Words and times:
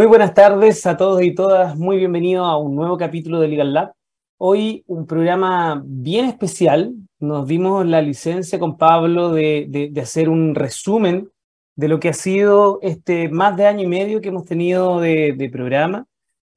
Muy 0.00 0.06
buenas 0.06 0.32
tardes 0.32 0.86
a 0.86 0.96
todos 0.96 1.20
y 1.20 1.34
todas, 1.34 1.76
muy 1.76 1.98
bienvenidos 1.98 2.48
a 2.48 2.56
un 2.56 2.74
nuevo 2.74 2.96
capítulo 2.96 3.38
de 3.38 3.48
Legal 3.48 3.74
Lab. 3.74 3.92
Hoy 4.38 4.82
un 4.86 5.06
programa 5.06 5.82
bien 5.84 6.24
especial, 6.24 6.94
nos 7.18 7.46
dimos 7.46 7.84
la 7.84 8.00
licencia 8.00 8.58
con 8.58 8.78
Pablo 8.78 9.30
de, 9.30 9.92
hacer 10.00 10.30
un 10.30 10.54
resumen 10.54 11.30
de 11.76 11.88
lo 11.88 12.00
que 12.00 12.08
ha 12.08 12.14
sido 12.14 12.78
este 12.80 13.28
más 13.28 13.58
de 13.58 13.66
año 13.66 13.82
y 13.82 13.88
medio 13.88 14.22
que 14.22 14.30
hemos 14.30 14.46
tenido 14.46 15.00
de, 15.00 15.34
de 15.36 15.50
programa, 15.50 16.06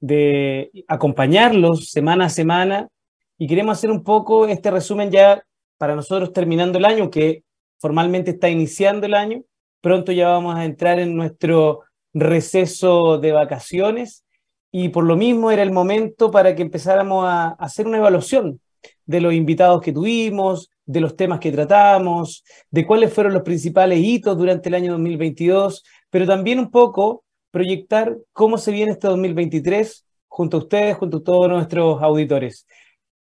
de 0.00 0.70
acompañarlos 0.88 1.90
semana 1.90 2.24
a 2.24 2.30
semana. 2.30 2.88
Y 3.36 3.46
queremos 3.46 3.76
hacer 3.76 3.90
un 3.90 4.02
poco 4.02 4.46
este 4.46 4.70
resumen 4.70 5.10
ya 5.10 5.44
para 5.76 5.94
nosotros 5.94 6.32
terminando 6.32 6.78
el 6.78 6.86
año, 6.86 7.10
que 7.10 7.44
formalmente 7.76 8.30
está 8.30 8.48
iniciando 8.48 9.04
el 9.04 9.12
año, 9.12 9.42
pronto 9.82 10.12
ya 10.12 10.28
vamos 10.28 10.56
a 10.56 10.64
entrar 10.64 10.98
en 10.98 11.14
nuestro 11.14 11.83
receso 12.14 13.18
de 13.18 13.32
vacaciones 13.32 14.24
y 14.70 14.88
por 14.88 15.04
lo 15.04 15.16
mismo 15.16 15.50
era 15.50 15.62
el 15.62 15.72
momento 15.72 16.30
para 16.30 16.54
que 16.54 16.62
empezáramos 16.62 17.24
a, 17.26 17.48
hacer 17.58 17.86
una 17.86 17.98
evaluación 17.98 18.60
de 19.06 19.20
los 19.20 19.34
invitados 19.34 19.80
que 19.80 19.92
tuvimos, 19.92 20.70
de 20.86 21.00
los 21.00 21.16
temas 21.16 21.40
que 21.40 21.52
tratamos, 21.52 22.44
de 22.70 22.86
cuáles 22.86 23.12
fueron 23.12 23.34
los 23.34 23.42
principales 23.42 24.00
hitos 24.00 24.36
durante 24.36 24.68
el 24.68 24.74
año 24.74 24.92
2022, 24.92 25.84
pero 26.10 26.26
también 26.26 26.58
un 26.58 26.70
poco 26.70 27.24
proyectar 27.50 28.16
cómo 28.32 28.58
se 28.58 28.72
viene 28.72 28.92
este 28.92 29.06
2023 29.06 30.04
junto 30.26 30.56
a 30.56 30.60
ustedes, 30.60 30.96
junto 30.96 31.18
a 31.18 31.22
todos 31.22 31.48
nuestros 31.48 32.02
auditores. 32.02 32.66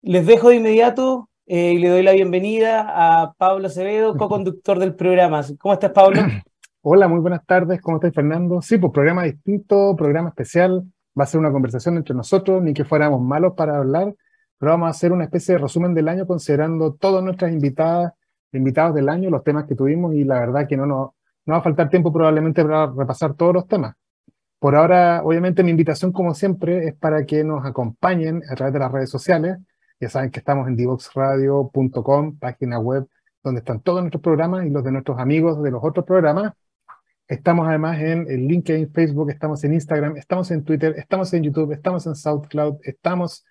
Les 0.03 0.27
dejo 0.27 0.48
de 0.48 0.56
inmediato 0.56 1.31
eh, 1.47 1.73
y 1.75 1.78
le 1.78 1.89
doy 1.89 2.03
la 2.03 2.12
bienvenida 2.12 2.87
a 2.89 3.34
Pablo 3.34 3.69
Acevedo, 3.69 4.17
co-conductor 4.17 4.78
del 4.81 4.97
programa. 4.97 5.45
¿Cómo 5.59 5.75
estás, 5.75 5.93
Pablo? 5.93 6.23
Hola, 6.89 7.09
muy 7.09 7.19
buenas 7.19 7.45
tardes. 7.45 7.81
¿Cómo 7.81 7.97
estás, 7.97 8.15
Fernando? 8.15 8.62
Sí, 8.62 8.79
pues 8.79 8.92
programa 8.92 9.25
distinto, 9.25 9.97
programa 9.97 10.29
especial. 10.29 10.84
Va 11.19 11.25
a 11.25 11.27
ser 11.27 11.41
una 11.41 11.51
conversación 11.51 11.97
entre 11.97 12.15
nosotros, 12.15 12.62
ni 12.62 12.75
que 12.75 12.84
fuéramos 12.84 13.20
malos 13.20 13.55
para 13.56 13.77
hablar, 13.78 14.15
pero 14.56 14.70
vamos 14.70 14.87
a 14.87 14.91
hacer 14.91 15.11
una 15.11 15.25
especie 15.25 15.55
de 15.55 15.62
resumen 15.62 15.95
del 15.95 16.06
año 16.06 16.28
considerando 16.28 16.95
todas 16.95 17.25
nuestras 17.25 17.51
invitadas, 17.51 18.12
invitados 18.53 18.95
del 18.95 19.09
año, 19.09 19.31
los 19.31 19.43
temas 19.43 19.65
que 19.65 19.75
tuvimos 19.75 20.15
y 20.15 20.23
la 20.23 20.39
verdad 20.39 20.69
que 20.69 20.77
no 20.77 20.87
nos 20.87 21.11
no 21.47 21.55
va 21.55 21.59
a 21.59 21.62
faltar 21.62 21.89
tiempo 21.91 22.12
probablemente 22.12 22.62
para 22.62 22.87
repasar 22.87 23.34
todos 23.34 23.53
los 23.53 23.67
temas. 23.67 23.97
Por 24.61 24.77
ahora, 24.77 25.23
obviamente, 25.25 25.65
mi 25.65 25.73
invitación, 25.73 26.12
como 26.12 26.34
siempre, 26.34 26.87
es 26.87 26.95
para 26.95 27.27
que 27.27 27.43
nos 27.43 27.67
acompañen 27.67 28.43
a 28.48 28.55
través 28.55 28.73
de 28.73 28.78
las 28.78 28.93
redes 28.93 29.11
sociales. 29.11 29.59
Ya 29.98 30.09
saben 30.09 30.31
que 30.31 30.39
estamos 30.39 30.69
en 30.69 30.77
divoxradio.com, 30.77 32.39
página 32.39 32.78
web 32.78 33.09
donde 33.43 33.59
están 33.59 33.81
todos 33.81 34.03
nuestros 34.03 34.22
programas 34.22 34.66
y 34.66 34.71
los 34.71 34.84
de 34.84 34.93
nuestros 34.93 35.19
amigos 35.19 35.60
de 35.65 35.72
los 35.72 35.83
otros 35.83 36.06
programas. 36.06 36.53
Estamos 37.28 37.66
además 37.66 38.00
en, 38.00 38.26
LinkedIn, 38.26 38.92
Facebook, 38.92 39.31
estamos 39.31 39.64
en 39.64 39.75
Instagram, 39.75 40.16
estamos 40.16 40.50
en 40.53 40.62
Twitter, 40.62 40.94
estamos 40.97 41.32
en 41.34 41.42
YouTube, 41.42 41.72
estamos 41.72 42.06
en 42.06 42.14
SoundCloud, 42.14 42.76
estamos 42.84 43.44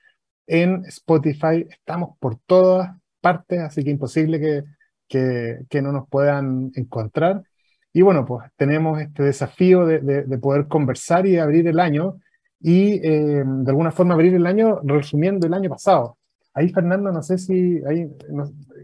en 0.48 0.86
Spotify, 0.86 1.66
estamos 1.70 2.18
por 2.20 2.38
todas 2.46 2.96
partes, 3.20 3.60
así 3.60 3.84
que 3.84 3.90
imposible 3.90 4.64
que, 5.10 5.60
que, 5.70 5.82
no 5.82 5.92
nos 5.92 6.08
puedan 6.08 6.72
encontrar. 6.76 7.44
Y 7.92 8.02
bueno, 8.02 8.26
pues 8.26 8.50
tenemos 8.56 9.02
este 9.02 9.24
desafío 9.24 9.86
de, 9.86 10.00
de, 10.00 10.38
poder 10.38 10.68
conversar 10.68 11.26
y 11.26 11.38
abrir 11.38 11.68
el 11.68 11.80
año 11.80 12.16
y 12.62 13.06
eh, 13.06 13.44
de 13.46 13.70
alguna 13.70 13.92
forma 13.92 14.14
abrir 14.14 14.36
el 14.36 14.46
año 14.46 14.80
resumiendo 14.84 15.48
el 15.48 15.54
año 15.54 15.70
pasado. 15.70 16.18
Ahí, 16.54 16.70
Fernando, 16.70 17.12
no 17.12 17.22
sé 17.22 17.38
si, 17.38 17.82
ahí, 17.86 18.10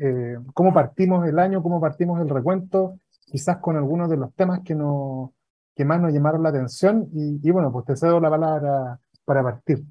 eh, 0.01 0.35
cómo 0.53 0.73
partimos 0.73 1.25
el 1.27 1.39
año, 1.39 1.63
cómo 1.63 1.79
partimos 1.79 2.19
el 2.19 2.27
recuento, 2.27 2.99
quizás 3.31 3.57
con 3.57 3.77
algunos 3.77 4.09
de 4.09 4.17
los 4.17 4.33
temas 4.35 4.59
que, 4.63 4.75
no, 4.75 5.33
que 5.75 5.85
más 5.85 6.01
nos 6.01 6.13
llamaron 6.13 6.43
la 6.43 6.49
atención. 6.49 7.09
Y, 7.13 7.49
bueno, 7.51 7.71
pues 7.71 7.85
te 7.85 7.95
cedo 7.95 8.19
la 8.19 8.29
palabra 8.29 8.99
para 9.25 9.41
partir. 9.41 9.83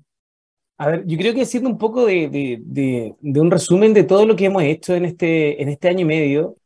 A 0.79 0.89
ver, 0.89 1.07
yo 1.07 1.19
creo 1.19 1.35
que 1.35 1.43
haciendo 1.43 1.69
un 1.69 1.79
poco 1.79 2.07
de, 2.07 2.29
de, 2.63 3.41
un 3.41 3.51
resumen 3.51 3.93
de 3.93 4.05
todo 4.05 4.27
lo 4.27 4.37
que 4.37 4.47
hemos 4.47 4.63
hecho 4.63 4.95
en 4.95 5.05
este, 5.05 5.63
en 5.63 5.69
este 5.69 5.89
año 5.89 6.01
y 6.01 6.05
medio, 6.05 6.57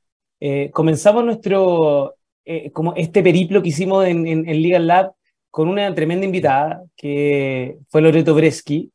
eh, 0.40 0.70
comenzamos 0.72 1.24
nuestro, 1.24 2.14
eh, 2.44 2.70
como 2.72 2.94
este 2.94 3.22
periplo 3.22 3.62
que 3.62 3.70
hicimos 3.70 4.06
en, 4.06 4.26
en, 4.26 4.62
Legal 4.62 4.86
Lab 4.86 5.12
con 5.50 5.68
una 5.68 5.92
tremenda 5.94 6.26
invitada, 6.26 6.84
que 6.96 7.78
fue 7.88 8.02
Loreto 8.02 8.34
Breschi, 8.34 8.92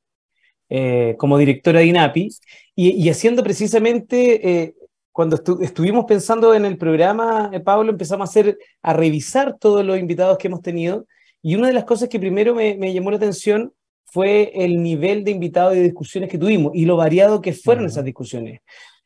eh, 0.70 1.16
como 1.18 1.38
directora 1.38 1.80
de 1.80 1.88
INAPI, 1.88 2.30
y 2.76 3.10
haciendo 3.10 3.44
precisamente 3.44 4.74
cuando 5.12 5.38
estuvimos 5.62 6.06
pensando 6.06 6.54
en 6.54 6.66
el 6.66 6.78
programa, 6.78 7.50
eh, 7.54 7.60
Pablo, 7.60 7.92
empezamos 7.92 8.28
a 8.28 8.30
hacer, 8.30 8.58
a 8.82 8.94
revisar 8.94 9.58
todos 9.58 9.84
los 9.84 9.98
invitados 9.98 10.38
que 10.38 10.48
hemos 10.48 10.62
tenido. 10.62 11.06
Y 11.42 11.56
una 11.56 11.68
de 11.68 11.74
las 11.74 11.86
cosas 11.86 12.10
que 12.10 12.20
primero 12.20 12.54
me, 12.54 12.94
llamó 12.94 13.12
la 13.12 13.18
atención 13.18 13.74
fue 14.06 14.52
el 14.54 14.82
nivel 14.82 15.24
de 15.24 15.32
invitados 15.32 15.74
y 15.74 15.78
de 15.78 15.84
discusiones 15.84 16.30
que 16.30 16.38
tuvimos 16.38 16.72
y 16.74 16.86
lo 16.86 16.98
variado 16.98 17.42
que 17.42 17.54
fueron 17.54 17.86
esas 17.86 18.04
discusiones. 18.04 18.62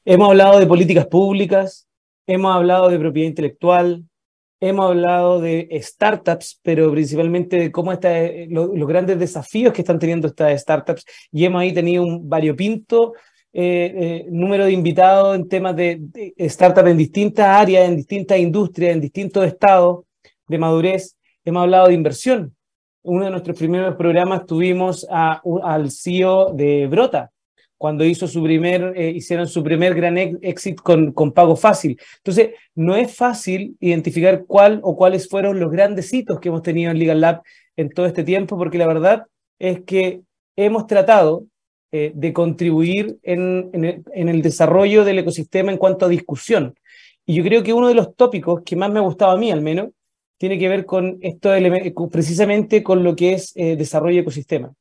Hemos 0.06 0.30
hablado 0.30 0.60
de 0.60 0.68
políticas 0.68 1.08
públicas, 1.08 1.88
hemos 2.26 2.56
hablado 2.56 2.90
de 2.90 3.00
propiedad 3.00 3.30
intelectual, 3.30 4.04
hemos 4.60 4.86
hablado 4.86 5.42
de 5.42 5.68
startups, 5.82 6.60
pero 6.64 6.92
principalmente 6.92 7.58
de 7.58 7.72
cómo 7.72 7.92
está, 7.92 8.18
eh, 8.24 8.48
los 8.50 8.88
grandes 8.88 9.20
desafíos 9.20 9.74
que 9.74 9.82
están 9.82 10.00
teniendo 10.00 10.28
estas 10.28 10.62
startups 10.62 11.06
y 11.32 11.46
hemos 11.46 11.62
ahí 11.62 11.74
tenido 11.74 12.04
un 12.04 12.30
variopinto 12.30 13.14
eh, 13.56 13.94
eh, 13.96 14.26
número 14.32 14.66
de 14.66 14.72
invitados 14.72 15.36
en 15.36 15.48
temas 15.48 15.76
de, 15.76 16.02
startup 16.38 16.88
en 16.88 16.98
distintas 16.98 17.46
áreas, 17.46 17.88
en 17.88 17.96
distintas 17.96 18.40
industrias, 18.40 18.94
en 18.94 19.02
distintos 19.02 19.46
estados 19.46 20.06
de 20.48 20.58
madurez. 20.58 21.16
Hemos 21.46 21.62
hablado 21.62 21.88
de 21.88 21.94
inversión. 21.94 22.56
Uno 23.04 23.26
de 23.26 23.32
nuestros 23.32 23.56
primeros 23.56 23.96
programas 23.96 24.48
tuvimos 24.48 25.06
a, 25.08 25.42
al 25.64 25.92
CEO 25.92 26.54
de 26.54 26.88
Brota, 26.88 27.32
cuando 27.78 28.04
hizo 28.06 28.28
su 28.28 28.42
primer, 28.42 28.94
eh, 28.96 29.12
hicieron 29.12 29.48
su 29.48 29.64
primer 29.64 29.94
gran 29.94 30.18
éxito 30.18 30.82
con, 30.82 31.12
con 31.12 31.32
pago 31.32 31.56
fácil. 31.56 32.00
Entonces, 32.18 32.52
no 32.74 32.96
es 32.96 33.16
fácil 33.16 33.78
identificar 33.80 34.46
cuál 34.48 34.80
o 34.84 34.96
cuáles 34.96 35.30
fueron 35.30 35.60
los 35.60 35.70
grandes 35.70 36.12
hitos 36.12 36.40
que 36.40 36.50
hemos 36.50 36.64
tenido 36.64 36.90
en 36.90 36.98
Legal 36.98 37.22
Lab 37.22 37.42
en 37.76 37.90
todo 37.90 38.08
este 38.08 38.24
tiempo, 38.24 38.58
porque 38.58 38.78
la 38.80 38.88
verdad 38.88 39.26
es 39.60 39.82
que 39.82 40.22
hemos 40.56 40.88
tratado 40.88 41.46
eh, 41.96 42.12
de 42.16 42.34
contribuir 42.34 43.20
en, 43.22 43.70
en, 43.72 44.28
el, 44.28 44.42
desarrollo 44.42 45.06
del 45.06 45.20
ecosistema 45.20 45.72
en 45.72 45.78
cuanto 45.78 46.08
a 46.08 46.10
discusión. 46.10 46.74
Y 47.24 47.36
yo 47.36 47.44
creo 47.44 47.62
que 47.62 47.72
uno 47.72 47.88
de 47.88 47.94
los 47.94 48.16
tópicos 48.16 48.64
que 48.66 48.76
más 48.76 48.92
me 48.92 48.98
ha 48.98 49.04
gustado 49.04 49.34
a 49.34 49.38
mí, 49.38 49.52
al 49.52 49.62
menos, 49.62 49.90
tiene 50.40 50.58
que 50.58 50.70
ver 50.70 50.88
con 50.88 51.20
esto 51.22 51.52
precisamente 52.12 52.82
con 52.82 53.04
lo 53.04 53.16
que 53.16 53.34
es 53.34 53.52
eh, 53.56 53.76
desarrollo 53.76 54.16
de 54.16 54.22
ecosistema. 54.22 54.74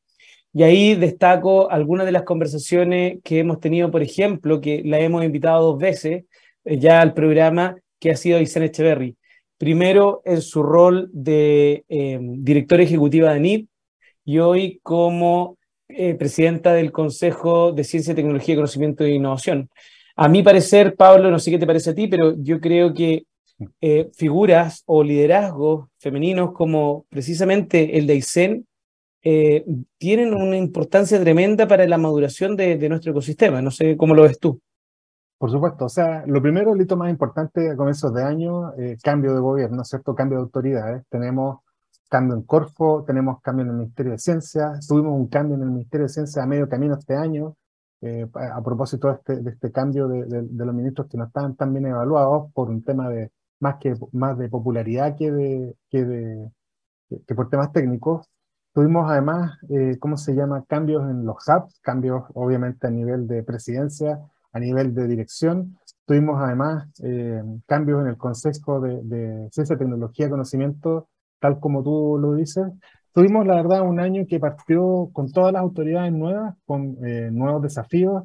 Y 0.54 0.62
ahí 0.62 0.94
destaco 0.94 1.70
algunas 1.70 2.06
de 2.06 2.12
las 2.12 2.22
conversaciones 2.22 3.18
que 3.22 3.40
hemos 3.40 3.60
tenido, 3.60 3.90
por 3.90 4.02
ejemplo, 4.02 4.62
que 4.62 4.80
la 4.82 4.98
hemos 4.98 5.22
invitado 5.22 5.66
dos 5.66 5.78
veces 5.78 6.24
eh, 6.64 6.78
ya 6.78 7.02
al 7.02 7.12
programa, 7.12 7.76
que 8.00 8.10
ha 8.10 8.16
sido 8.16 8.40
Isabel 8.40 8.70
Echeverry. 8.70 9.16
Primero 9.58 10.22
en 10.24 10.40
su 10.40 10.62
rol 10.62 11.10
de 11.12 11.84
directora 12.38 12.84
ejecutiva 12.84 13.34
de 13.34 13.40
NIP 13.40 13.68
y 14.24 14.38
hoy 14.38 14.80
como 14.82 15.58
eh, 15.96 16.14
presidenta 16.14 16.72
del 16.72 16.92
Consejo 16.92 17.72
de 17.72 17.84
Ciencia, 17.84 18.14
Tecnología, 18.14 18.54
Conocimiento 18.54 19.04
e 19.04 19.10
Innovación. 19.10 19.68
A 20.16 20.28
mi 20.28 20.42
parecer, 20.42 20.96
Pablo, 20.96 21.30
no 21.30 21.38
sé 21.38 21.50
qué 21.50 21.58
te 21.58 21.66
parece 21.66 21.90
a 21.90 21.94
ti, 21.94 22.06
pero 22.08 22.34
yo 22.38 22.60
creo 22.60 22.92
que 22.92 23.24
eh, 23.80 24.10
figuras 24.14 24.82
o 24.86 25.02
liderazgos 25.02 25.88
femeninos 25.98 26.52
como 26.52 27.06
precisamente 27.08 27.96
el 27.98 28.06
de 28.06 28.16
ICEN 28.16 28.66
eh, 29.22 29.64
tienen 29.98 30.34
una 30.34 30.56
importancia 30.56 31.20
tremenda 31.20 31.68
para 31.68 31.86
la 31.86 31.98
maduración 31.98 32.56
de, 32.56 32.88
nuestro 32.88 33.12
ecosistema. 33.12 33.62
No 33.62 33.70
sé 33.70 33.96
cómo 33.96 34.14
lo 34.14 34.22
ves 34.22 34.38
tú. 34.38 34.60
Por 35.38 35.50
supuesto, 35.50 35.86
o 35.86 35.88
sea, 35.88 36.24
lo 36.26 36.40
primero, 36.40 36.74
el 36.74 36.80
hito 36.80 36.96
más 36.96 37.10
importante 37.10 37.70
a 37.70 37.76
comienzos 37.76 38.14
de 38.14 38.22
año, 38.22 38.72
cambio 39.02 39.34
de 39.34 39.40
gobierno, 39.40 39.84
¿cierto? 39.84 40.14
Cambio 40.14 40.38
de 40.38 40.44
autoridades. 40.44 41.02
Tenemos 41.08 41.61
cambio 42.12 42.36
en 42.36 42.42
Corfo, 42.42 43.04
tenemos 43.06 43.40
cambio 43.40 43.64
en 43.64 43.70
el 43.70 43.76
Ministerio 43.76 44.12
de 44.12 44.18
Ciencia, 44.18 44.72
tuvimos 44.86 45.18
un 45.18 45.28
cambio 45.28 45.56
en 45.56 45.62
el 45.62 45.70
Ministerio 45.70 46.06
de 46.06 46.12
Ciencia 46.12 46.42
a 46.42 46.46
medio 46.46 46.68
camino 46.68 46.94
este 46.94 47.16
año, 47.16 47.56
eh, 48.02 48.28
a 48.34 48.62
propósito 48.62 49.08
de 49.08 49.14
este, 49.14 49.36
de 49.36 49.50
este 49.50 49.72
cambio 49.72 50.08
de, 50.08 50.26
de, 50.26 50.64
los 50.66 50.74
ministros 50.74 51.08
que 51.08 51.16
no 51.16 51.24
estaban 51.24 51.56
tan 51.56 51.72
bien 51.72 51.86
evaluados 51.86 52.52
por 52.52 52.68
un 52.68 52.84
tema 52.84 53.08
de 53.08 53.30
más, 53.60 53.76
que, 53.80 53.94
más 54.12 54.36
de 54.36 54.50
popularidad 54.50 55.16
que, 55.16 55.32
de, 55.32 55.74
que, 55.88 56.04
de, 56.04 56.50
que 57.26 57.34
por 57.34 57.48
temas 57.48 57.72
técnicos. 57.72 58.28
Tuvimos 58.74 59.10
además, 59.10 59.58
eh, 59.70 59.96
¿cómo 59.98 60.18
se 60.18 60.34
llama?, 60.34 60.64
cambios 60.68 61.08
en 61.10 61.24
los 61.24 61.36
hubs, 61.48 61.80
cambios 61.80 62.24
obviamente 62.34 62.86
a 62.86 62.90
nivel 62.90 63.26
de 63.26 63.42
presidencia, 63.42 64.20
a 64.52 64.58
nivel 64.58 64.94
de 64.94 65.08
dirección. 65.08 65.78
Tuvimos 66.04 66.38
además 66.42 66.88
eh, 67.02 67.42
cambios 67.66 68.02
en 68.02 68.08
el 68.08 68.18
Consejo 68.18 68.80
de, 68.80 69.00
de 69.02 69.48
Ciencia, 69.50 69.78
Tecnología 69.78 70.28
Conocimiento 70.28 71.08
tal 71.42 71.58
como 71.58 71.82
tú 71.82 72.18
lo 72.20 72.34
dices. 72.34 72.64
Tuvimos, 73.12 73.44
la 73.46 73.56
verdad, 73.56 73.82
un 73.82 73.98
año 73.98 74.24
que 74.28 74.38
partió 74.38 75.10
con 75.12 75.30
todas 75.30 75.52
las 75.52 75.60
autoridades 75.60 76.12
nuevas, 76.12 76.54
con 76.64 76.96
eh, 77.04 77.30
nuevos 77.32 77.62
desafíos, 77.62 78.22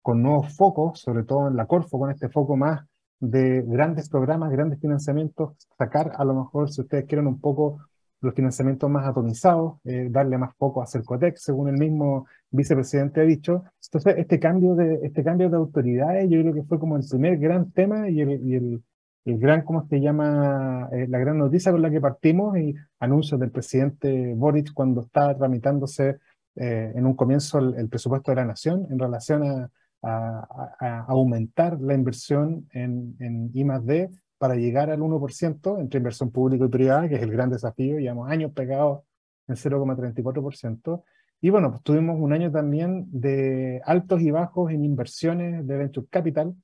con 0.00 0.22
nuevos 0.22 0.56
focos, 0.56 1.00
sobre 1.00 1.24
todo 1.24 1.48
en 1.48 1.56
la 1.56 1.66
Corfo, 1.66 1.98
con 1.98 2.10
este 2.10 2.28
foco 2.28 2.56
más 2.56 2.80
de 3.18 3.62
grandes 3.66 4.08
programas, 4.08 4.50
grandes 4.52 4.80
financiamientos, 4.80 5.56
sacar 5.76 6.12
a 6.16 6.24
lo 6.24 6.34
mejor, 6.34 6.70
si 6.70 6.80
ustedes 6.80 7.04
quieren, 7.06 7.26
un 7.26 7.40
poco 7.40 7.80
los 8.20 8.34
financiamientos 8.34 8.88
más 8.88 9.06
atomizados, 9.06 9.78
eh, 9.84 10.06
darle 10.08 10.38
más 10.38 10.54
foco 10.56 10.80
a 10.80 10.86
Cercotec, 10.86 11.36
según 11.36 11.68
el 11.68 11.76
mismo 11.76 12.26
vicepresidente 12.50 13.20
ha 13.20 13.24
dicho. 13.24 13.64
Entonces, 13.86 14.14
este 14.16 14.38
cambio 14.38 14.74
de, 14.76 15.00
este 15.02 15.24
cambio 15.24 15.50
de 15.50 15.56
autoridades 15.56 16.30
yo 16.30 16.40
creo 16.40 16.54
que 16.54 16.62
fue 16.62 16.78
como 16.78 16.96
el 16.96 17.02
primer 17.08 17.36
gran 17.38 17.72
tema 17.72 18.08
y 18.08 18.20
el, 18.20 18.30
y 18.46 18.54
el, 18.54 18.82
el 19.24 19.38
gran, 19.38 19.62
¿cómo 19.62 19.86
se 19.88 20.00
llama? 20.00 20.88
Eh, 20.92 21.06
la 21.08 21.18
gran 21.18 21.38
noticia 21.38 21.72
con 21.72 21.82
la 21.82 21.90
que 21.90 22.00
partimos 22.00 22.56
y 22.58 22.74
anuncios 22.98 23.38
del 23.40 23.50
presidente 23.50 24.34
Boric 24.34 24.72
cuando 24.72 25.02
estaba 25.02 25.36
tramitándose 25.36 26.18
eh, 26.56 26.92
en 26.94 27.06
un 27.06 27.14
comienzo 27.14 27.58
el, 27.58 27.88
presupuesto 27.88 28.32
de 28.32 28.36
la 28.36 28.44
nación 28.44 28.86
en 28.90 28.98
relación 28.98 29.42
a, 29.44 29.70
a, 30.02 31.04
aumentar 31.08 31.80
la 31.80 31.94
inversión 31.94 32.68
en, 32.72 33.16
en 33.20 33.50
I 33.54 33.64
+D 33.64 34.10
para 34.38 34.54
llegar 34.54 34.90
al 34.90 35.00
1% 35.00 35.80
entre 35.80 35.98
inversión 35.98 36.30
pública 36.30 36.64
y 36.64 36.68
privada, 36.68 37.08
que 37.08 37.16
es 37.16 37.22
el 37.22 37.30
gran 37.30 37.50
desafío, 37.50 37.98
llevamos 37.98 38.30
años 38.30 38.52
pegados 38.52 39.02
en 39.46 39.56
0,34%. 39.56 41.04
Y 41.42 41.50
bueno, 41.50 41.70
pues 41.70 41.82
tuvimos 41.82 42.18
un 42.18 42.32
año 42.32 42.50
también 42.50 43.06
de 43.10 43.82
altos 43.84 44.20
y 44.22 44.30
bajos 44.30 44.70
en 44.70 44.84
inversiones 44.84 45.66
de 45.66 45.76
venture 45.76 46.06
capital. 46.10 46.54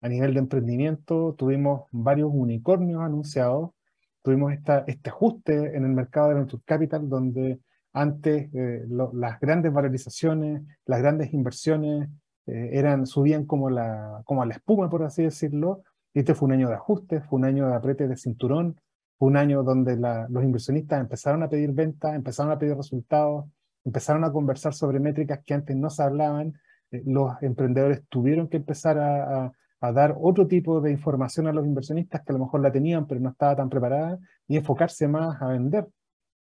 A 0.00 0.08
nivel 0.08 0.34
de 0.34 0.40
emprendimiento, 0.40 1.34
tuvimos 1.36 1.82
varios 1.90 2.30
unicornios 2.32 3.02
anunciados, 3.02 3.70
tuvimos 4.22 4.52
esta, 4.52 4.84
este 4.86 5.10
ajuste 5.10 5.76
en 5.76 5.84
el 5.84 5.92
mercado 5.92 6.28
de 6.28 6.34
venture 6.34 6.62
capital, 6.64 7.08
donde 7.08 7.60
antes 7.92 8.48
eh, 8.54 8.84
las 8.88 9.40
grandes 9.40 9.72
valorizaciones, 9.72 10.62
las 10.86 11.00
grandes 11.00 11.32
inversiones 11.32 12.08
eh, 12.46 12.70
eran, 12.72 13.06
subían 13.06 13.44
como, 13.44 13.70
la, 13.70 14.22
como 14.24 14.42
a 14.42 14.46
la 14.46 14.54
espuma, 14.54 14.88
por 14.88 15.02
así 15.02 15.24
decirlo, 15.24 15.82
este 16.14 16.34
fue 16.34 16.46
un 16.46 16.52
año 16.52 16.68
de 16.68 16.74
ajuste, 16.74 17.20
fue 17.20 17.38
un 17.38 17.44
año 17.44 17.68
de 17.68 17.74
aprete 17.74 18.08
de 18.08 18.16
cinturón, 18.16 18.80
fue 19.18 19.28
un 19.28 19.36
año 19.36 19.62
donde 19.62 19.96
los 19.96 20.44
inversionistas 20.44 21.00
empezaron 21.00 21.42
a 21.42 21.48
pedir 21.48 21.72
ventas, 21.72 22.14
empezaron 22.14 22.52
a 22.52 22.58
pedir 22.58 22.76
resultados, 22.76 23.46
empezaron 23.84 24.24
a 24.24 24.32
conversar 24.32 24.74
sobre 24.74 25.00
métricas 25.00 25.40
que 25.44 25.54
antes 25.54 25.76
no 25.76 25.90
se 25.90 26.02
hablaban. 26.02 26.54
Eh, 26.90 27.02
los 27.04 27.32
emprendedores 27.42 28.02
tuvieron 28.08 28.48
que 28.48 28.58
empezar 28.58 28.98
a, 28.98 29.52
dar 29.80 30.16
otro 30.20 30.46
tipo 30.46 30.80
de 30.80 30.92
información 30.92 31.46
a 31.46 31.52
los 31.52 31.66
inversionistas 31.66 32.22
que 32.24 32.32
a 32.32 32.36
lo 32.36 32.44
mejor 32.44 32.60
la 32.60 32.72
tenían, 32.72 33.06
pero 33.06 33.20
no 33.20 33.30
estaba 33.30 33.56
tan 33.56 33.68
preparada, 33.68 34.18
y 34.46 34.56
enfocarse 34.56 35.08
más 35.08 35.40
a 35.40 35.48
vender. 35.48 35.86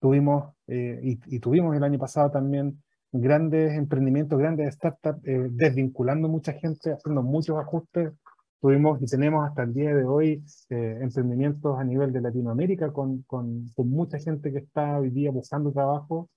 Tuvimos, 0.00 0.54
eh, 0.66 1.00
y, 1.02 1.38
tuvimos 1.40 1.76
el 1.76 1.84
año 1.84 1.98
pasado 1.98 2.30
también 2.30 2.82
grandes 3.12 3.74
emprendimientos, 3.74 4.38
grandes 4.38 4.74
startups, 4.74 5.20
eh, 5.24 5.48
desvinculando 5.50 6.28
mucha 6.28 6.52
gente, 6.52 6.92
haciendo 6.92 7.22
muchos 7.22 7.58
ajustes 7.58 8.12
tuvimos 8.64 9.02
y 9.02 9.04
tenemos 9.04 9.46
hasta 9.46 9.62
el 9.62 9.74
día 9.74 9.94
de 9.94 10.04
hoy 10.04 10.42
eh, 10.70 10.98
emprendimientos 11.02 11.78
a 11.78 11.84
nivel 11.84 12.14
de 12.14 12.22
Latinoamérica 12.22 12.90
con, 12.94 13.20
con, 13.24 13.68
con, 13.76 13.90
mucha 13.90 14.18
gente 14.18 14.50
que 14.50 14.60
está 14.60 15.00
hoy 15.00 15.10
día 15.10 15.30
buscando 15.30 15.70
trabajo. 15.70 16.30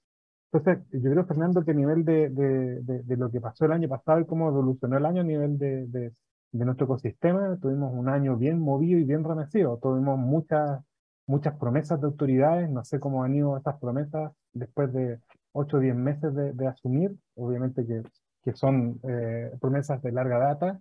Entonces, 0.51 0.85
yo 0.91 1.09
creo, 1.09 1.25
Fernando, 1.25 1.63
que 1.63 1.71
a 1.71 1.73
nivel 1.73 2.03
de, 2.03 2.27
de, 2.29 2.81
de, 2.81 3.15
lo 3.15 3.31
que 3.31 3.39
pasó 3.39 3.63
el 3.63 3.71
año 3.71 3.87
pasado 3.87 4.19
y 4.19 4.25
cómo 4.25 4.49
evolucionó 4.49 4.97
el 4.97 5.05
año 5.05 5.21
a 5.21 5.23
nivel 5.23 5.57
de, 5.57 6.11
de, 6.51 6.65
nuestro 6.65 6.85
ecosistema, 6.85 7.57
tuvimos 7.61 7.93
un 7.93 8.09
año 8.09 8.37
bien 8.37 8.59
movido 8.59 8.99
y 8.99 9.03
bien 9.03 9.23
remecido. 9.23 9.77
Tuvimos 9.81 10.17
muchas, 10.17 10.81
muchas 11.25 11.55
promesas 11.57 11.99
de 12.01 12.07
autoridades, 12.07 12.69
no 12.69 12.83
sé 12.83 12.99
cómo 12.99 13.23
han 13.23 13.35
ido 13.35 13.57
estas 13.57 13.79
promesas 13.79 14.31
después 14.53 14.91
de 14.93 15.19
8 15.53 15.77
o 15.77 15.79
10 15.79 15.95
meses 15.95 16.33
de, 16.33 16.67
asumir, 16.67 17.15
obviamente 17.35 17.85
que, 17.85 18.03
que 18.43 18.53
son 18.53 18.99
eh, 19.03 19.51
promesas 19.59 20.01
de 20.01 20.11
larga 20.11 20.37
data, 20.39 20.79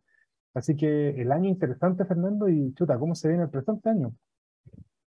Así 0.57 0.75
que 0.75 1.11
el 1.11 1.33
año 1.33 1.51
interesante, 1.51 2.07
Fernando, 2.07 2.49
y 2.49 2.73
chuta, 2.73 2.99
¿cómo 2.99 3.15
se 3.15 3.29
viene 3.29 3.43
el 3.43 3.51
presente 3.51 3.91
año? 3.91 4.15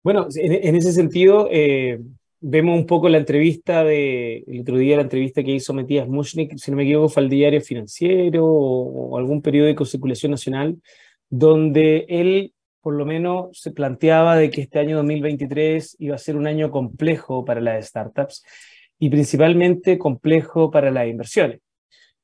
Bueno, 0.01 0.27
en, 0.35 0.75
ese 0.75 0.93
sentido, 0.93 1.49
eh, 1.51 2.01
vemos 2.45 2.77
un 2.77 2.85
poco 2.85 3.07
la 3.07 3.19
entrevista 3.19 3.85
de, 3.85 4.43
otro 4.59 4.77
día 4.77 4.97
la 4.97 5.03
entrevista 5.03 5.43
que 5.43 5.51
hizo 5.51 5.73
Matías 5.73 6.09
Mushnik, 6.09 6.57
si 6.57 6.71
no 6.71 6.77
me 6.77 6.83
equivoco, 6.83 7.07
fue 7.07 7.23
al 7.23 7.29
diario 7.29 7.61
financiero 7.61 8.45
o, 8.45 9.17
algún 9.17 9.41
periódico 9.41 9.85
de 9.85 9.89
circulación 9.89 10.31
nacional, 10.31 10.77
donde 11.29 12.05
él 12.09 12.53
por 12.81 12.95
lo 12.95 13.05
menos 13.05 13.57
se 13.57 13.71
planteaba 13.71 14.35
de 14.35 14.49
que 14.49 14.61
este 14.61 14.79
año 14.79 14.97
2023 14.97 15.95
iba 15.99 16.15
a 16.15 16.17
ser 16.17 16.35
un 16.35 16.45
año 16.45 16.69
complejo 16.69 17.45
para 17.45 17.61
las 17.61 17.87
startups 17.87 18.43
y 18.99 19.09
principalmente 19.09 19.97
complejo 19.97 20.69
para 20.69 20.91
las 20.91 21.07
inversiones. 21.07 21.61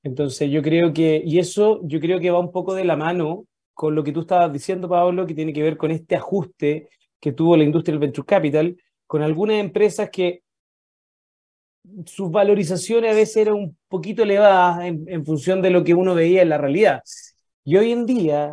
Entonces 0.03 0.51
yo 0.51 0.61
creo 0.61 0.91
que, 0.91 1.21
y 1.25 1.39
eso 1.39 1.79
yo 1.83 2.01
creo 2.01 2.19
que 2.19 2.29
va 2.29 2.39
un 2.39 2.51
poco 2.51 2.73
de 2.73 2.83
la 2.83 2.97
mano 2.97 3.45
con 3.73 3.95
lo 3.95 4.03
que 4.03 4.11
tú 4.11 4.21
estabas 4.21 4.51
diciendo, 4.51 4.89
Pablo, 4.89 5.25
que 5.25 5.33
tiene 5.33 5.53
que 5.53 5.63
ver 5.63 5.77
con 5.77 5.91
este 5.91 6.17
ajuste 6.17 6.89
que 7.21 7.31
tuvo 7.31 7.55
la 7.55 7.63
industria 7.63 7.93
del 7.93 7.99
venture 8.01 8.25
capital, 8.25 8.75
con 9.09 9.23
algunas 9.23 9.57
empresas 9.57 10.11
que 10.11 10.43
sus 12.05 12.29
valorizaciones 12.29 13.11
a 13.11 13.15
veces 13.15 13.37
eran 13.37 13.55
un 13.55 13.77
poquito 13.87 14.21
elevadas 14.21 14.85
en, 14.85 15.25
función 15.25 15.63
de 15.63 15.71
lo 15.71 15.83
que 15.83 15.95
uno 15.95 16.13
veía 16.13 16.43
en 16.43 16.49
la 16.49 16.59
realidad. 16.59 17.01
Y 17.63 17.77
hoy 17.77 17.91
en 17.91 18.05
día, 18.05 18.51